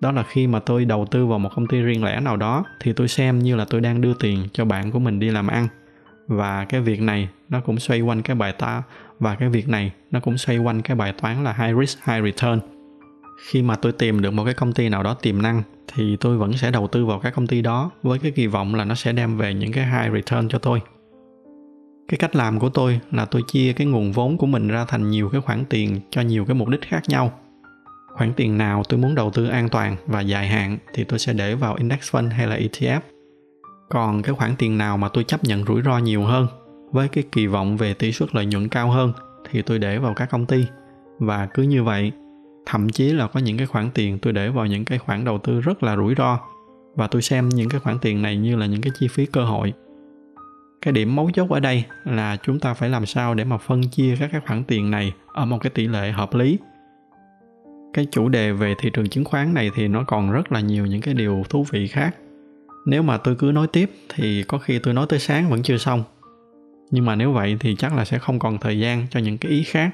Đó 0.00 0.12
là 0.12 0.22
khi 0.22 0.46
mà 0.46 0.60
tôi 0.60 0.84
đầu 0.84 1.06
tư 1.10 1.26
vào 1.26 1.38
một 1.38 1.50
công 1.54 1.66
ty 1.66 1.80
riêng 1.80 2.04
lẻ 2.04 2.20
nào 2.20 2.36
đó, 2.36 2.64
thì 2.80 2.92
tôi 2.92 3.08
xem 3.08 3.38
như 3.38 3.56
là 3.56 3.64
tôi 3.64 3.80
đang 3.80 4.00
đưa 4.00 4.14
tiền 4.14 4.48
cho 4.52 4.64
bạn 4.64 4.90
của 4.90 4.98
mình 4.98 5.20
đi 5.20 5.30
làm 5.30 5.46
ăn 5.46 5.68
và 6.28 6.64
cái 6.64 6.80
việc 6.80 7.00
này 7.00 7.28
nó 7.48 7.60
cũng 7.60 7.78
xoay 7.78 8.00
quanh 8.00 8.22
cái 8.22 8.36
bài 8.36 8.52
toán 8.52 8.82
và 9.18 9.34
cái 9.34 9.48
việc 9.48 9.68
này 9.68 9.92
nó 10.10 10.20
cũng 10.20 10.38
xoay 10.38 10.58
quanh 10.58 10.82
cái 10.82 10.96
bài 10.96 11.12
toán 11.22 11.44
là 11.44 11.52
high 11.52 11.78
risk, 11.80 12.04
high 12.04 12.24
return. 12.24 12.60
Khi 13.46 13.62
mà 13.62 13.76
tôi 13.76 13.92
tìm 13.92 14.22
được 14.22 14.30
một 14.30 14.44
cái 14.44 14.54
công 14.54 14.72
ty 14.72 14.88
nào 14.88 15.02
đó 15.02 15.14
tiềm 15.14 15.42
năng, 15.42 15.62
thì 15.94 16.16
tôi 16.16 16.38
vẫn 16.38 16.52
sẽ 16.52 16.70
đầu 16.70 16.88
tư 16.88 17.06
vào 17.06 17.18
cái 17.18 17.32
công 17.32 17.46
ty 17.46 17.62
đó 17.62 17.90
với 18.02 18.18
cái 18.18 18.30
kỳ 18.30 18.46
vọng 18.46 18.74
là 18.74 18.84
nó 18.84 18.94
sẽ 18.94 19.12
đem 19.12 19.36
về 19.36 19.54
những 19.54 19.72
cái 19.72 19.86
high 19.86 20.14
return 20.14 20.48
cho 20.48 20.58
tôi. 20.58 20.80
Cái 22.08 22.18
cách 22.18 22.36
làm 22.36 22.58
của 22.58 22.68
tôi 22.68 23.00
là 23.10 23.24
tôi 23.24 23.42
chia 23.52 23.72
cái 23.72 23.86
nguồn 23.86 24.12
vốn 24.12 24.38
của 24.38 24.46
mình 24.46 24.68
ra 24.68 24.84
thành 24.84 25.10
nhiều 25.10 25.28
cái 25.28 25.40
khoản 25.40 25.64
tiền 25.64 26.00
cho 26.10 26.20
nhiều 26.20 26.44
cái 26.44 26.54
mục 26.54 26.68
đích 26.68 26.82
khác 26.82 27.02
nhau. 27.08 27.32
Khoản 28.14 28.32
tiền 28.32 28.58
nào 28.58 28.82
tôi 28.88 29.00
muốn 29.00 29.14
đầu 29.14 29.30
tư 29.30 29.48
an 29.48 29.68
toàn 29.68 29.96
và 30.06 30.20
dài 30.20 30.48
hạn 30.48 30.78
thì 30.94 31.04
tôi 31.04 31.18
sẽ 31.18 31.32
để 31.32 31.54
vào 31.54 31.74
index 31.74 32.14
fund 32.14 32.30
hay 32.30 32.46
là 32.46 32.56
ETF. 32.56 33.00
Còn 33.88 34.22
cái 34.22 34.34
khoản 34.34 34.56
tiền 34.58 34.78
nào 34.78 34.96
mà 34.96 35.08
tôi 35.08 35.24
chấp 35.24 35.44
nhận 35.44 35.64
rủi 35.64 35.82
ro 35.82 35.98
nhiều 35.98 36.22
hơn? 36.22 36.46
Với 36.92 37.08
cái 37.08 37.24
kỳ 37.32 37.46
vọng 37.46 37.76
về 37.76 37.94
tỷ 37.94 38.12
suất 38.12 38.34
lợi 38.34 38.46
nhuận 38.46 38.68
cao 38.68 38.90
hơn 38.90 39.12
thì 39.50 39.62
tôi 39.62 39.78
để 39.78 39.98
vào 39.98 40.14
các 40.14 40.30
công 40.30 40.46
ty. 40.46 40.66
Và 41.18 41.46
cứ 41.46 41.62
như 41.62 41.84
vậy, 41.84 42.12
thậm 42.66 42.88
chí 42.88 43.12
là 43.12 43.26
có 43.26 43.40
những 43.40 43.56
cái 43.56 43.66
khoản 43.66 43.90
tiền 43.94 44.18
tôi 44.18 44.32
để 44.32 44.48
vào 44.48 44.66
những 44.66 44.84
cái 44.84 44.98
khoản 44.98 45.24
đầu 45.24 45.38
tư 45.38 45.60
rất 45.60 45.82
là 45.82 45.96
rủi 45.96 46.14
ro. 46.14 46.38
Và 46.94 47.06
tôi 47.06 47.22
xem 47.22 47.48
những 47.48 47.68
cái 47.68 47.80
khoản 47.80 47.98
tiền 47.98 48.22
này 48.22 48.36
như 48.36 48.56
là 48.56 48.66
những 48.66 48.80
cái 48.80 48.92
chi 48.98 49.08
phí 49.08 49.26
cơ 49.26 49.44
hội. 49.44 49.72
Cái 50.82 50.92
điểm 50.92 51.16
mấu 51.16 51.30
chốt 51.34 51.50
ở 51.50 51.60
đây 51.60 51.84
là 52.04 52.36
chúng 52.42 52.60
ta 52.60 52.74
phải 52.74 52.88
làm 52.88 53.06
sao 53.06 53.34
để 53.34 53.44
mà 53.44 53.58
phân 53.58 53.82
chia 53.88 54.16
các 54.20 54.28
cái 54.32 54.40
khoản 54.46 54.64
tiền 54.64 54.90
này 54.90 55.12
ở 55.32 55.44
một 55.44 55.58
cái 55.60 55.70
tỷ 55.70 55.86
lệ 55.86 56.12
hợp 56.12 56.34
lý. 56.34 56.58
Cái 57.92 58.06
chủ 58.10 58.28
đề 58.28 58.52
về 58.52 58.74
thị 58.78 58.90
trường 58.92 59.08
chứng 59.08 59.24
khoán 59.24 59.54
này 59.54 59.70
thì 59.74 59.88
nó 59.88 60.04
còn 60.06 60.30
rất 60.30 60.52
là 60.52 60.60
nhiều 60.60 60.86
những 60.86 61.00
cái 61.00 61.14
điều 61.14 61.42
thú 61.48 61.66
vị 61.70 61.86
khác 61.86 62.14
nếu 62.86 63.02
mà 63.02 63.18
tôi 63.18 63.36
cứ 63.36 63.50
nói 63.54 63.66
tiếp 63.72 63.90
thì 64.08 64.42
có 64.42 64.58
khi 64.58 64.78
tôi 64.78 64.94
nói 64.94 65.06
tới 65.08 65.18
sáng 65.18 65.50
vẫn 65.50 65.62
chưa 65.62 65.76
xong. 65.76 66.02
Nhưng 66.90 67.06
mà 67.06 67.16
nếu 67.16 67.32
vậy 67.32 67.56
thì 67.60 67.76
chắc 67.78 67.96
là 67.96 68.04
sẽ 68.04 68.18
không 68.18 68.38
còn 68.38 68.58
thời 68.58 68.78
gian 68.78 69.06
cho 69.10 69.20
những 69.20 69.38
cái 69.38 69.52
ý 69.52 69.62
khác. 69.62 69.90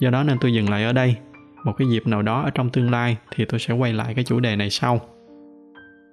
Do 0.00 0.10
đó 0.10 0.22
nên 0.22 0.38
tôi 0.40 0.52
dừng 0.54 0.70
lại 0.70 0.84
ở 0.84 0.92
đây. 0.92 1.16
Một 1.64 1.72
cái 1.78 1.88
dịp 1.88 2.06
nào 2.06 2.22
đó 2.22 2.42
ở 2.42 2.50
trong 2.50 2.70
tương 2.70 2.90
lai 2.90 3.16
thì 3.34 3.44
tôi 3.44 3.60
sẽ 3.60 3.74
quay 3.74 3.92
lại 3.92 4.14
cái 4.14 4.24
chủ 4.24 4.40
đề 4.40 4.56
này 4.56 4.70
sau. 4.70 5.00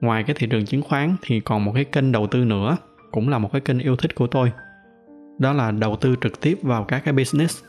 Ngoài 0.02 0.24
cái 0.24 0.36
thị 0.40 0.48
trường 0.48 0.66
chứng 0.66 0.82
khoán 0.82 1.16
thì 1.22 1.40
còn 1.40 1.66
một 1.66 1.72
cái 1.76 1.86
kênh 1.86 2.12
đầu 2.12 2.28
tư 2.28 2.46
nữa, 2.46 2.78
cũng 3.12 3.30
là 3.30 3.38
một 3.38 3.52
cái 3.52 3.62
kênh 3.62 3.80
yêu 3.80 3.96
thích 3.96 4.16
của 4.16 4.28
tôi. 4.28 4.52
Đó 5.40 5.54
là 5.54 5.72
đầu 5.72 5.96
tư 5.96 6.16
trực 6.22 6.42
tiếp 6.42 6.58
vào 6.62 6.84
các 6.84 7.02
cái 7.06 7.14
business. 7.14 7.64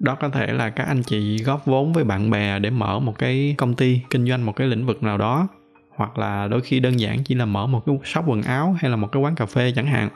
Đó 0.00 0.14
có 0.20 0.28
thể 0.28 0.46
là 0.46 0.70
các 0.70 0.84
anh 0.84 1.02
chị 1.02 1.38
góp 1.38 1.66
vốn 1.66 1.92
với 1.92 2.04
bạn 2.04 2.30
bè 2.30 2.58
để 2.58 2.70
mở 2.70 2.98
một 2.98 3.18
cái 3.18 3.54
công 3.58 3.74
ty 3.74 4.00
kinh 4.10 4.26
doanh 4.28 4.46
một 4.46 4.56
cái 4.56 4.66
lĩnh 4.66 4.86
vực 4.86 5.02
nào 5.02 5.18
đó 5.18 5.48
hoặc 5.96 6.18
là 6.18 6.48
đôi 6.48 6.60
khi 6.60 6.80
đơn 6.80 7.00
giản 7.00 7.24
chỉ 7.24 7.34
là 7.34 7.44
mở 7.44 7.66
một 7.66 7.82
cái 7.86 7.98
shop 8.04 8.24
quần 8.28 8.42
áo 8.42 8.76
hay 8.80 8.90
là 8.90 8.96
một 8.96 9.08
cái 9.12 9.22
quán 9.22 9.34
cà 9.34 9.46
phê 9.46 9.72
chẳng 9.76 9.86
hạn. 9.86 10.08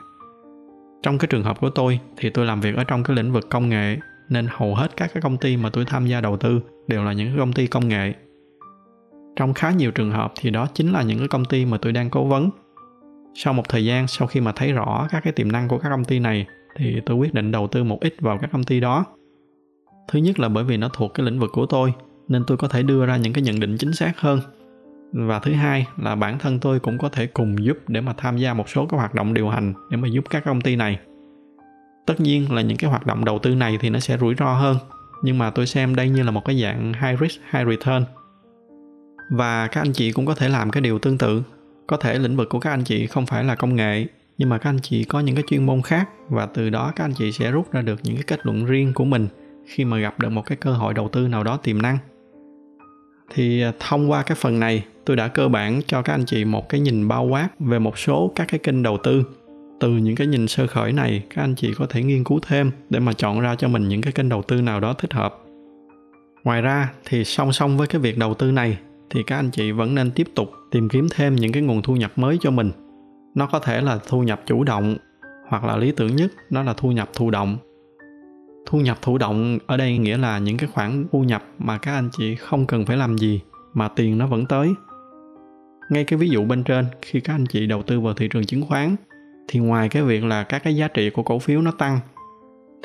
Trong 1.03 1.17
cái 1.17 1.27
trường 1.27 1.43
hợp 1.43 1.59
của 1.61 1.69
tôi 1.69 1.99
thì 2.17 2.29
tôi 2.29 2.45
làm 2.45 2.61
việc 2.61 2.75
ở 2.75 2.83
trong 2.83 3.03
cái 3.03 3.15
lĩnh 3.15 3.31
vực 3.31 3.49
công 3.49 3.69
nghệ, 3.69 3.97
nên 4.29 4.47
hầu 4.49 4.75
hết 4.75 4.97
các 4.97 5.11
cái 5.13 5.21
công 5.21 5.37
ty 5.37 5.57
mà 5.57 5.69
tôi 5.69 5.85
tham 5.85 6.07
gia 6.07 6.21
đầu 6.21 6.37
tư 6.37 6.61
đều 6.87 7.03
là 7.03 7.13
những 7.13 7.27
cái 7.27 7.37
công 7.39 7.53
ty 7.53 7.67
công 7.67 7.87
nghệ. 7.87 8.13
Trong 9.35 9.53
khá 9.53 9.71
nhiều 9.71 9.91
trường 9.91 10.11
hợp 10.11 10.33
thì 10.39 10.49
đó 10.49 10.67
chính 10.73 10.91
là 10.91 11.01
những 11.01 11.19
cái 11.19 11.27
công 11.27 11.45
ty 11.45 11.65
mà 11.65 11.77
tôi 11.77 11.91
đang 11.91 12.09
cố 12.09 12.25
vấn. 12.25 12.49
Sau 13.35 13.53
một 13.53 13.69
thời 13.69 13.85
gian, 13.85 14.07
sau 14.07 14.27
khi 14.27 14.41
mà 14.41 14.51
thấy 14.51 14.71
rõ 14.71 15.07
các 15.11 15.23
cái 15.23 15.33
tiềm 15.33 15.51
năng 15.51 15.67
của 15.67 15.77
các 15.77 15.89
công 15.89 16.05
ty 16.05 16.19
này, 16.19 16.47
thì 16.77 17.01
tôi 17.05 17.17
quyết 17.17 17.33
định 17.33 17.51
đầu 17.51 17.67
tư 17.67 17.83
một 17.83 17.97
ít 18.01 18.15
vào 18.19 18.37
các 18.37 18.49
công 18.51 18.63
ty 18.63 18.79
đó. 18.79 19.05
Thứ 20.11 20.19
nhất 20.19 20.39
là 20.39 20.49
bởi 20.49 20.63
vì 20.63 20.77
nó 20.77 20.89
thuộc 20.93 21.13
cái 21.13 21.25
lĩnh 21.25 21.39
vực 21.39 21.49
của 21.53 21.65
tôi, 21.65 21.93
nên 22.27 22.43
tôi 22.47 22.57
có 22.57 22.67
thể 22.67 22.83
đưa 22.83 23.05
ra 23.05 23.17
những 23.17 23.33
cái 23.33 23.41
nhận 23.41 23.59
định 23.59 23.77
chính 23.77 23.93
xác 23.93 24.19
hơn 24.19 24.39
và 25.13 25.39
thứ 25.39 25.53
hai 25.53 25.87
là 25.97 26.15
bản 26.15 26.39
thân 26.39 26.59
tôi 26.59 26.79
cũng 26.79 26.97
có 26.97 27.09
thể 27.09 27.27
cùng 27.27 27.63
giúp 27.63 27.77
để 27.87 28.01
mà 28.01 28.13
tham 28.17 28.37
gia 28.37 28.53
một 28.53 28.69
số 28.69 28.85
các 28.85 28.97
hoạt 28.97 29.13
động 29.13 29.33
điều 29.33 29.49
hành 29.49 29.73
để 29.89 29.97
mà 29.97 30.07
giúp 30.07 30.23
các 30.29 30.43
công 30.45 30.61
ty 30.61 30.75
này. 30.75 30.99
Tất 32.05 32.21
nhiên 32.21 32.51
là 32.51 32.61
những 32.61 32.77
cái 32.77 32.89
hoạt 32.89 33.05
động 33.05 33.25
đầu 33.25 33.39
tư 33.39 33.55
này 33.55 33.77
thì 33.81 33.89
nó 33.89 33.99
sẽ 33.99 34.17
rủi 34.17 34.35
ro 34.35 34.53
hơn, 34.53 34.77
nhưng 35.23 35.37
mà 35.37 35.49
tôi 35.49 35.67
xem 35.67 35.95
đây 35.95 36.09
như 36.09 36.23
là 36.23 36.31
một 36.31 36.45
cái 36.45 36.61
dạng 36.61 36.93
high 36.93 37.19
risk, 37.19 37.41
high 37.51 37.67
return. 37.67 38.05
Và 39.31 39.67
các 39.67 39.81
anh 39.81 39.93
chị 39.93 40.11
cũng 40.11 40.25
có 40.25 40.35
thể 40.35 40.49
làm 40.49 40.71
cái 40.71 40.81
điều 40.81 40.99
tương 40.99 41.17
tự. 41.17 41.43
Có 41.87 41.97
thể 41.97 42.19
lĩnh 42.19 42.35
vực 42.35 42.49
của 42.49 42.59
các 42.59 42.69
anh 42.69 42.83
chị 42.83 43.07
không 43.07 43.25
phải 43.25 43.43
là 43.43 43.55
công 43.55 43.75
nghệ, 43.75 44.07
nhưng 44.37 44.49
mà 44.49 44.57
các 44.57 44.69
anh 44.69 44.79
chị 44.81 45.03
có 45.03 45.19
những 45.19 45.35
cái 45.35 45.43
chuyên 45.47 45.65
môn 45.65 45.81
khác 45.81 46.09
và 46.29 46.45
từ 46.45 46.69
đó 46.69 46.93
các 46.95 47.03
anh 47.03 47.13
chị 47.13 47.31
sẽ 47.31 47.51
rút 47.51 47.71
ra 47.71 47.81
được 47.81 47.99
những 48.03 48.15
cái 48.15 48.23
kết 48.27 48.45
luận 48.45 48.65
riêng 48.65 48.93
của 48.93 49.05
mình 49.05 49.27
khi 49.65 49.85
mà 49.85 49.97
gặp 49.97 50.19
được 50.19 50.29
một 50.29 50.45
cái 50.45 50.57
cơ 50.57 50.73
hội 50.73 50.93
đầu 50.93 51.09
tư 51.09 51.27
nào 51.27 51.43
đó 51.43 51.57
tiềm 51.57 51.81
năng 51.81 51.97
thì 53.33 53.61
à, 53.61 53.71
thông 53.79 54.11
qua 54.11 54.23
cái 54.23 54.35
phần 54.35 54.59
này, 54.59 54.85
tôi 55.05 55.15
đã 55.15 55.27
cơ 55.27 55.47
bản 55.47 55.81
cho 55.87 56.01
các 56.01 56.13
anh 56.13 56.25
chị 56.25 56.45
một 56.45 56.69
cái 56.69 56.79
nhìn 56.81 57.07
bao 57.07 57.25
quát 57.25 57.49
về 57.59 57.79
một 57.79 57.97
số 57.97 58.31
các 58.35 58.47
cái 58.47 58.59
kênh 58.59 58.83
đầu 58.83 58.97
tư. 59.03 59.23
Từ 59.79 59.89
những 59.89 60.15
cái 60.15 60.27
nhìn 60.27 60.47
sơ 60.47 60.67
khởi 60.67 60.91
này, 60.91 61.23
các 61.35 61.41
anh 61.41 61.55
chị 61.55 61.73
có 61.77 61.85
thể 61.89 62.03
nghiên 62.03 62.23
cứu 62.23 62.39
thêm 62.47 62.71
để 62.89 62.99
mà 62.99 63.13
chọn 63.13 63.39
ra 63.39 63.55
cho 63.55 63.67
mình 63.67 63.87
những 63.87 64.01
cái 64.01 64.13
kênh 64.13 64.29
đầu 64.29 64.41
tư 64.41 64.61
nào 64.61 64.79
đó 64.79 64.93
thích 64.93 65.13
hợp. 65.13 65.39
Ngoài 66.43 66.61
ra, 66.61 66.93
thì 67.05 67.23
song 67.23 67.53
song 67.53 67.77
với 67.77 67.87
cái 67.87 68.01
việc 68.01 68.17
đầu 68.17 68.33
tư 68.33 68.51
này, 68.51 68.77
thì 69.09 69.23
các 69.23 69.35
anh 69.35 69.51
chị 69.51 69.71
vẫn 69.71 69.95
nên 69.95 70.11
tiếp 70.11 70.27
tục 70.35 70.51
tìm 70.71 70.89
kiếm 70.89 71.07
thêm 71.15 71.35
những 71.35 71.51
cái 71.51 71.63
nguồn 71.63 71.81
thu 71.81 71.95
nhập 71.95 72.11
mới 72.15 72.37
cho 72.41 72.51
mình. 72.51 72.71
Nó 73.35 73.45
có 73.45 73.59
thể 73.59 73.81
là 73.81 73.99
thu 74.07 74.23
nhập 74.23 74.41
chủ 74.45 74.63
động 74.63 74.97
hoặc 75.47 75.63
là 75.63 75.77
lý 75.77 75.91
tưởng 75.91 76.15
nhất, 76.15 76.31
nó 76.49 76.63
là 76.63 76.73
thu 76.73 76.91
nhập 76.91 77.09
thụ 77.13 77.31
động 77.31 77.57
thu 78.69 78.79
nhập 78.79 78.97
thụ 79.01 79.17
động 79.17 79.57
ở 79.67 79.77
đây 79.77 79.97
nghĩa 79.97 80.17
là 80.17 80.39
những 80.39 80.57
cái 80.57 80.69
khoản 80.73 81.05
thu 81.11 81.23
nhập 81.23 81.43
mà 81.59 81.77
các 81.77 81.91
anh 81.91 82.09
chị 82.17 82.35
không 82.35 82.65
cần 82.65 82.85
phải 82.85 82.97
làm 82.97 83.17
gì, 83.17 83.41
mà 83.73 83.87
tiền 83.87 84.17
nó 84.17 84.27
vẫn 84.27 84.45
tới. 84.45 84.73
Ngay 85.89 86.03
cái 86.03 86.19
ví 86.19 86.29
dụ 86.29 86.45
bên 86.45 86.63
trên, 86.63 86.85
khi 87.01 87.19
các 87.19 87.33
anh 87.33 87.45
chị 87.45 87.67
đầu 87.67 87.83
tư 87.83 87.99
vào 87.99 88.13
thị 88.13 88.27
trường 88.27 88.45
chứng 88.45 88.61
khoán, 88.61 88.95
thì 89.47 89.59
ngoài 89.59 89.89
cái 89.89 90.03
việc 90.03 90.23
là 90.23 90.43
các 90.43 90.63
cái 90.63 90.75
giá 90.75 90.87
trị 90.87 91.09
của 91.09 91.23
cổ 91.23 91.39
phiếu 91.39 91.61
nó 91.61 91.71
tăng, 91.71 91.99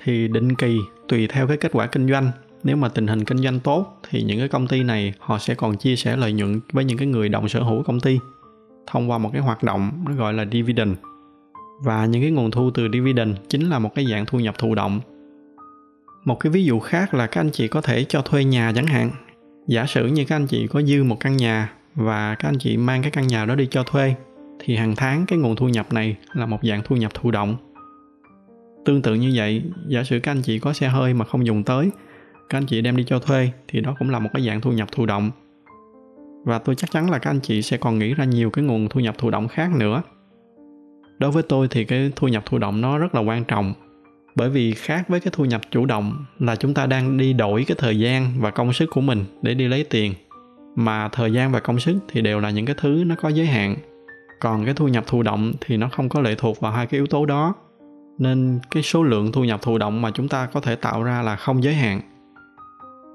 thì 0.03 0.29
định 0.29 0.55
kỳ 0.55 0.79
tùy 1.09 1.27
theo 1.27 1.47
cái 1.47 1.57
kết 1.57 1.73
quả 1.73 1.87
kinh 1.87 2.09
doanh. 2.09 2.31
Nếu 2.63 2.77
mà 2.77 2.89
tình 2.89 3.07
hình 3.07 3.25
kinh 3.25 3.39
doanh 3.39 3.61
tốt, 3.61 4.01
thì 4.11 4.23
những 4.23 4.39
cái 4.39 4.49
công 4.49 4.67
ty 4.67 4.83
này 4.83 5.15
họ 5.19 5.39
sẽ 5.39 5.55
còn 5.55 5.77
chia 5.77 5.97
sẻ 5.97 6.17
lợi 6.17 6.33
nhuận 6.33 6.61
với 6.73 6.85
những 6.85 6.99
cái 6.99 7.07
người 7.07 7.29
đồng 7.29 7.49
sở 7.49 7.63
hữu 7.63 7.83
công 7.83 8.01
ty 8.01 8.19
thông 8.87 9.11
qua 9.11 9.19
một 9.19 9.31
cái 9.33 9.43
hoạt 9.43 9.63
động 9.63 9.91
nó 10.07 10.13
gọi 10.15 10.35
là 10.35 10.45
dividend. 10.53 10.97
Và 11.83 12.07
những 12.07 12.23
cái 12.23 12.31
nguồn 12.31 12.51
thu 12.51 12.71
từ 12.71 12.89
dividend 12.93 13.37
chính 13.49 13.69
là 13.71 13.79
một 13.79 13.95
cái 13.95 14.07
dạng 14.11 14.27
thu 14.27 14.39
nhập 14.41 14.55
thụ 14.59 14.75
động 14.75 15.01
một 16.25 16.41
cái 16.41 16.53
ví 16.53 16.65
dụ 16.65 16.81
khác 16.81 17.15
là 17.15 17.27
các 17.27 17.41
anh 17.41 17.51
chị 17.51 17.69
có 17.69 17.81
thể 17.81 18.05
cho 18.05 18.23
thuê 18.23 18.45
nhà 18.45 18.73
chẳng 18.75 18.87
hạn. 18.87 19.11
Giả 19.67 19.87
sử 19.87 20.07
như 20.07 20.25
các 20.25 20.37
anh 20.37 20.47
chị 20.47 20.67
có 20.67 20.83
dư 20.83 21.05
một 21.05 21.21
căn 21.21 21.37
nhà 21.37 21.73
và 21.95 22.35
các 22.35 22.49
anh 22.49 22.59
chị 22.59 22.77
mang 22.77 23.03
cái 23.03 23.11
căn 23.11 23.27
nhà 23.27 23.45
đó 23.45 23.55
đi 23.55 23.69
cho 23.71 23.83
thuê, 23.83 24.15
thì 24.59 24.77
hàng 24.77 24.97
tháng 24.97 25.27
cái 25.27 25.39
nguồn 25.39 25.57
thu 25.57 25.69
nhập 25.69 25.93
này 25.93 26.17
là 26.33 26.47
một 26.47 26.59
dạng 26.63 26.83
thu 26.85 26.97
nhập 26.97 27.15
thụ 27.15 27.31
động. 27.31 27.57
Tương 28.85 29.03
tự 29.03 29.15
như 29.15 29.33
vậy, 29.35 29.63
giả 29.89 30.05
sử 30.05 30.21
các 30.21 30.33
anh 30.33 30.43
chị 30.43 30.59
có 30.59 30.73
xe 30.73 30.89
hơi 30.89 31.15
mà 31.15 31.25
không 31.25 31.47
dùng 31.47 31.63
tới, 31.63 31.91
các 32.49 32.59
anh 32.59 32.67
chị 32.67 32.81
đem 32.81 32.97
đi 32.97 33.05
cho 33.05 33.19
thuê 33.19 33.51
thì 33.69 33.81
đó 33.81 33.95
cũng 33.99 34.11
là 34.11 34.19
một 34.19 34.31
cái 34.35 34.47
dạng 34.47 34.61
thu 34.61 34.73
nhập 34.73 34.89
thụ 34.93 35.07
động. 35.07 35.31
Và 36.45 36.59
tôi 36.59 36.75
chắc 36.75 36.91
chắn 36.91 37.11
là 37.11 37.19
các 37.19 37.31
anh 37.31 37.41
chị 37.41 37.63
sẽ 37.63 37.77
còn 37.77 37.99
nghĩ 37.99 38.15
ra 38.15 38.25
nhiều 38.25 38.51
cái 38.51 38.65
nguồn 38.65 38.89
thu 38.89 39.01
nhập 39.01 39.19
thụ 39.19 39.31
động 39.31 39.49
khác 39.49 39.71
nữa. 39.77 40.03
Đối 41.19 41.31
với 41.31 41.43
tôi 41.43 41.69
thì 41.71 41.85
cái 41.85 42.13
thu 42.17 42.29
nhập 42.29 42.43
thụ 42.47 42.59
động 42.59 42.81
nó 42.81 42.99
rất 42.99 43.15
là 43.15 43.21
quan 43.21 43.45
trọng 43.45 43.75
bởi 44.35 44.51
vì 44.51 44.75
khác 44.75 45.09
với 45.09 45.21
cái 45.21 45.33
thu 45.37 45.45
nhập 45.45 45.61
chủ 45.71 45.87
động 45.87 46.25
là 46.39 46.57
chúng 46.57 46.75
ta 46.75 46.87
đang 46.87 47.17
đi 47.17 47.33
đổi 47.33 47.65
cái 47.69 47.77
thời 47.81 47.99
gian 47.99 48.33
và 48.41 48.51
công 48.51 48.73
sức 48.73 48.91
của 48.91 49.01
mình 49.01 49.25
để 49.43 49.55
đi 49.55 49.69
lấy 49.69 49.85
tiền. 49.85 50.15
Mà 50.77 51.09
thời 51.09 51.33
gian 51.33 51.53
và 51.53 51.61
công 51.61 51.81
sức 51.81 51.99
thì 52.09 52.21
đều 52.21 52.41
là 52.41 52.51
những 52.51 52.67
cái 52.67 52.77
thứ 52.79 53.05
nó 53.07 53.15
có 53.15 53.29
giới 53.29 53.47
hạn. 53.47 53.77
Còn 54.41 54.65
cái 54.65 54.75
thu 54.75 54.89
nhập 54.89 55.05
thụ 55.07 55.23
động 55.23 55.53
thì 55.61 55.77
nó 55.77 55.89
không 55.89 56.09
có 56.09 56.21
lệ 56.21 56.35
thuộc 56.35 56.61
vào 56.61 56.73
hai 56.73 56.87
cái 56.87 56.99
yếu 56.99 57.07
tố 57.07 57.27
đó. 57.27 57.55
Nên 58.19 58.61
cái 58.71 58.83
số 58.83 59.03
lượng 59.03 59.33
thu 59.33 59.45
nhập 59.45 59.63
thụ 59.63 59.79
động 59.79 60.03
mà 60.03 60.11
chúng 60.11 60.29
ta 60.29 60.47
có 60.47 60.61
thể 60.61 60.77
tạo 60.77 61.03
ra 61.03 61.23
là 61.23 61.37
không 61.37 61.63
giới 61.63 61.75
hạn. 61.75 62.01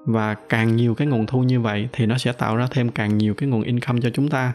Và 0.05 0.33
càng 0.33 0.75
nhiều 0.75 0.95
cái 0.95 1.07
nguồn 1.07 1.25
thu 1.25 1.43
như 1.43 1.61
vậy 1.61 1.89
thì 1.91 2.05
nó 2.05 2.17
sẽ 2.17 2.31
tạo 2.31 2.55
ra 2.55 2.67
thêm 2.71 2.89
càng 2.89 3.17
nhiều 3.17 3.33
cái 3.33 3.49
nguồn 3.49 3.61
income 3.61 4.01
cho 4.01 4.09
chúng 4.13 4.27
ta. 4.27 4.53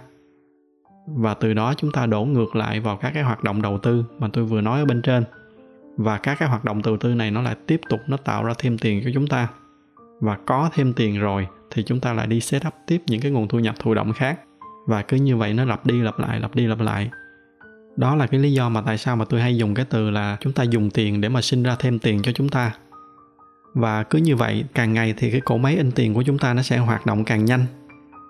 Và 1.06 1.34
từ 1.34 1.54
đó 1.54 1.74
chúng 1.76 1.92
ta 1.92 2.06
đổ 2.06 2.24
ngược 2.24 2.56
lại 2.56 2.80
vào 2.80 2.96
các 2.96 3.10
cái 3.14 3.22
hoạt 3.22 3.44
động 3.44 3.62
đầu 3.62 3.78
tư 3.78 4.04
mà 4.18 4.28
tôi 4.32 4.44
vừa 4.44 4.60
nói 4.60 4.80
ở 4.80 4.84
bên 4.84 5.02
trên 5.02 5.24
và 5.96 6.18
các 6.18 6.38
cái 6.38 6.48
hoạt 6.48 6.64
động 6.64 6.82
đầu 6.82 6.96
tư 6.96 7.14
này 7.14 7.30
nó 7.30 7.42
lại 7.42 7.56
tiếp 7.66 7.80
tục 7.88 8.00
nó 8.06 8.16
tạo 8.16 8.44
ra 8.44 8.54
thêm 8.58 8.78
tiền 8.78 9.00
cho 9.04 9.10
chúng 9.14 9.26
ta. 9.26 9.48
Và 10.20 10.38
có 10.46 10.70
thêm 10.74 10.92
tiền 10.92 11.20
rồi 11.20 11.46
thì 11.70 11.82
chúng 11.82 12.00
ta 12.00 12.12
lại 12.12 12.26
đi 12.26 12.40
set 12.40 12.66
up 12.66 12.74
tiếp 12.86 13.02
những 13.06 13.20
cái 13.20 13.30
nguồn 13.30 13.48
thu 13.48 13.58
nhập 13.58 13.74
thụ 13.78 13.94
động 13.94 14.12
khác. 14.12 14.40
Và 14.86 15.02
cứ 15.02 15.16
như 15.16 15.36
vậy 15.36 15.54
nó 15.54 15.64
lặp 15.64 15.86
đi 15.86 16.02
lặp 16.02 16.18
lại, 16.18 16.40
lặp 16.40 16.54
đi 16.54 16.66
lặp 16.66 16.80
lại. 16.80 17.10
Đó 17.96 18.16
là 18.16 18.26
cái 18.26 18.40
lý 18.40 18.52
do 18.52 18.68
mà 18.68 18.82
tại 18.82 18.98
sao 18.98 19.16
mà 19.16 19.24
tôi 19.24 19.40
hay 19.40 19.56
dùng 19.56 19.74
cái 19.74 19.84
từ 19.90 20.10
là 20.10 20.36
chúng 20.40 20.52
ta 20.52 20.62
dùng 20.62 20.90
tiền 20.90 21.20
để 21.20 21.28
mà 21.28 21.40
sinh 21.40 21.62
ra 21.62 21.76
thêm 21.78 21.98
tiền 21.98 22.22
cho 22.22 22.32
chúng 22.32 22.48
ta. 22.48 22.72
Và 23.74 24.02
cứ 24.02 24.18
như 24.18 24.36
vậy, 24.36 24.64
càng 24.74 24.92
ngày 24.92 25.14
thì 25.16 25.30
cái 25.30 25.40
cỗ 25.40 25.56
máy 25.56 25.76
in 25.76 25.90
tiền 25.90 26.14
của 26.14 26.22
chúng 26.22 26.38
ta 26.38 26.54
nó 26.54 26.62
sẽ 26.62 26.78
hoạt 26.78 27.06
động 27.06 27.24
càng 27.24 27.44
nhanh. 27.44 27.66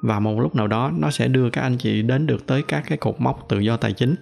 Và 0.03 0.21
một 0.21 0.41
lúc 0.41 0.55
nào 0.55 0.67
đó, 0.67 0.91
nó 0.99 1.11
sẽ 1.11 1.29
đưa 1.29 1.51
các 1.51 1.63
anh 1.63 1.77
chị 1.77 2.03
đến 2.03 2.27
được 2.27 2.47
tới 2.47 2.63
các 2.63 2.85
cái 2.89 2.99
cột 2.99 3.15
mốc 3.19 3.49
tự 3.49 3.59
do 3.59 3.77
tài 3.77 3.93
chính. 3.93 4.15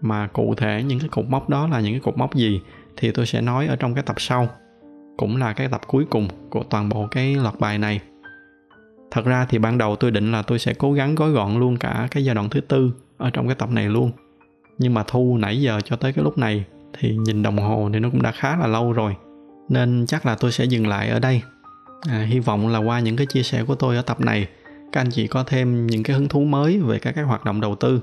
Mà 0.00 0.26
cụ 0.26 0.54
thể 0.54 0.82
những 0.82 0.98
cái 0.98 1.08
cột 1.08 1.24
mốc 1.28 1.48
đó 1.48 1.66
là 1.66 1.80
những 1.80 1.92
cái 1.92 2.00
cột 2.00 2.18
mốc 2.18 2.34
gì? 2.34 2.60
Thì 3.00 3.10
tôi 3.10 3.26
sẽ 3.26 3.40
nói 3.40 3.66
ở 3.66 3.76
trong 3.76 3.94
cái 3.94 4.02
tập 4.02 4.16
sau 4.18 4.48
cũng 5.16 5.36
là 5.36 5.52
cái 5.52 5.68
tập 5.68 5.80
cuối 5.86 6.04
cùng 6.10 6.28
của 6.50 6.62
toàn 6.70 6.88
bộ 6.88 7.06
cái 7.10 7.34
loạt 7.34 7.54
bài 7.60 7.78
này. 7.78 8.00
Thật 9.10 9.24
ra 9.24 9.46
thì 9.48 9.58
ban 9.58 9.78
đầu 9.78 9.96
tôi 9.96 10.10
định 10.10 10.32
là 10.32 10.42
tôi 10.42 10.58
sẽ 10.58 10.74
cố 10.74 10.92
gắng 10.92 11.14
gói 11.14 11.30
gọn 11.30 11.60
luôn 11.60 11.76
cả 11.76 12.08
cái 12.10 12.24
giai 12.24 12.34
đoạn 12.34 12.48
thứ 12.48 12.60
tư 12.60 12.92
ở 13.18 13.30
trong 13.30 13.46
cái 13.46 13.54
tập 13.54 13.70
này 13.70 13.88
luôn. 13.88 14.10
Nhưng 14.78 14.94
mà 14.94 15.04
thu 15.06 15.36
nãy 15.36 15.60
giờ 15.60 15.80
cho 15.84 15.96
tới 15.96 16.12
cái 16.12 16.24
lúc 16.24 16.38
này 16.38 16.64
thì 16.98 17.16
nhìn 17.16 17.42
đồng 17.42 17.58
hồ 17.58 17.90
thì 17.92 17.98
nó 17.98 18.10
cũng 18.10 18.22
đã 18.22 18.32
khá 18.32 18.56
là 18.56 18.66
lâu 18.66 18.92
rồi 18.92 19.16
nên 19.68 20.04
chắc 20.06 20.26
là 20.26 20.34
tôi 20.34 20.52
sẽ 20.52 20.64
dừng 20.64 20.88
lại 20.88 21.08
ở 21.08 21.18
đây. 21.18 21.42
À, 22.08 22.26
hy 22.28 22.38
vọng 22.38 22.68
là 22.68 22.78
qua 22.78 23.00
những 23.00 23.16
cái 23.16 23.26
chia 23.26 23.42
sẻ 23.42 23.64
của 23.64 23.74
tôi 23.74 23.96
ở 23.96 24.02
tập 24.02 24.20
này 24.20 24.48
các 24.92 25.00
anh 25.00 25.10
chị 25.10 25.26
có 25.26 25.44
thêm 25.44 25.86
những 25.86 26.02
cái 26.02 26.16
hứng 26.16 26.28
thú 26.28 26.44
mới 26.44 26.78
về 26.78 26.98
các 26.98 27.12
cái 27.12 27.24
hoạt 27.24 27.44
động 27.44 27.60
đầu 27.60 27.74
tư. 27.74 28.02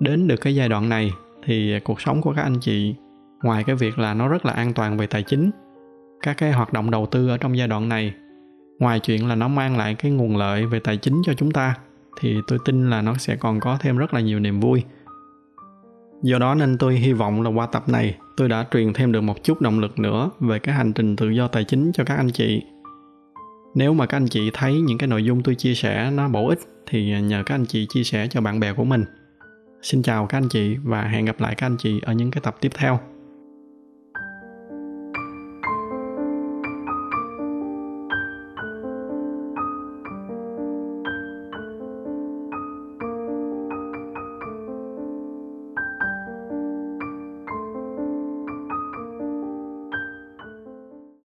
Đến 0.00 0.28
được 0.28 0.36
cái 0.36 0.54
giai 0.54 0.68
đoạn 0.68 0.88
này 0.88 1.10
thì 1.44 1.80
cuộc 1.84 2.00
sống 2.00 2.20
của 2.22 2.32
các 2.36 2.42
anh 2.42 2.60
chị 2.60 2.94
ngoài 3.42 3.64
cái 3.64 3.76
việc 3.76 3.98
là 3.98 4.14
nó 4.14 4.28
rất 4.28 4.46
là 4.46 4.52
an 4.52 4.72
toàn 4.72 4.96
về 4.96 5.06
tài 5.06 5.22
chính, 5.22 5.50
các 6.22 6.36
cái 6.38 6.52
hoạt 6.52 6.72
động 6.72 6.90
đầu 6.90 7.06
tư 7.06 7.28
ở 7.28 7.38
trong 7.38 7.56
giai 7.56 7.68
đoạn 7.68 7.88
này, 7.88 8.14
ngoài 8.78 9.00
chuyện 9.00 9.28
là 9.28 9.34
nó 9.34 9.48
mang 9.48 9.76
lại 9.76 9.94
cái 9.94 10.10
nguồn 10.10 10.36
lợi 10.36 10.66
về 10.66 10.80
tài 10.80 10.96
chính 10.96 11.22
cho 11.24 11.34
chúng 11.34 11.50
ta, 11.50 11.74
thì 12.20 12.36
tôi 12.46 12.58
tin 12.64 12.90
là 12.90 13.02
nó 13.02 13.14
sẽ 13.14 13.36
còn 13.36 13.60
có 13.60 13.78
thêm 13.80 13.96
rất 13.96 14.14
là 14.14 14.20
nhiều 14.20 14.40
niềm 14.40 14.60
vui. 14.60 14.82
Do 16.22 16.38
đó 16.38 16.54
nên 16.54 16.78
tôi 16.78 16.94
hy 16.94 17.12
vọng 17.12 17.42
là 17.42 17.50
qua 17.50 17.66
tập 17.66 17.88
này, 17.88 18.16
tôi 18.36 18.48
đã 18.48 18.66
truyền 18.70 18.92
thêm 18.92 19.12
được 19.12 19.20
một 19.20 19.44
chút 19.44 19.60
động 19.60 19.80
lực 19.80 19.98
nữa 19.98 20.30
về 20.40 20.58
cái 20.58 20.74
hành 20.74 20.92
trình 20.92 21.16
tự 21.16 21.30
do 21.30 21.48
tài 21.48 21.64
chính 21.64 21.92
cho 21.92 22.04
các 22.04 22.16
anh 22.16 22.30
chị. 22.30 22.62
Nếu 23.74 23.94
mà 23.94 24.06
các 24.06 24.16
anh 24.16 24.28
chị 24.28 24.50
thấy 24.52 24.80
những 24.80 24.98
cái 24.98 25.08
nội 25.08 25.24
dung 25.24 25.42
tôi 25.42 25.54
chia 25.54 25.74
sẻ 25.74 26.10
nó 26.10 26.28
bổ 26.28 26.48
ích, 26.48 26.58
thì 26.86 27.20
nhờ 27.20 27.42
các 27.46 27.54
anh 27.54 27.66
chị 27.66 27.86
chia 27.88 28.04
sẻ 28.04 28.26
cho 28.30 28.40
bạn 28.40 28.60
bè 28.60 28.72
của 28.72 28.84
mình. 28.84 29.04
Xin 29.82 30.02
chào 30.02 30.26
các 30.26 30.38
anh 30.38 30.48
chị 30.48 30.76
và 30.84 31.02
hẹn 31.02 31.24
gặp 31.24 31.40
lại 31.40 31.54
các 31.54 31.66
anh 31.66 31.76
chị 31.76 32.00
ở 32.02 32.12
những 32.12 32.30
cái 32.30 32.40
tập 32.44 32.56
tiếp 32.60 32.70
theo. 32.74 33.00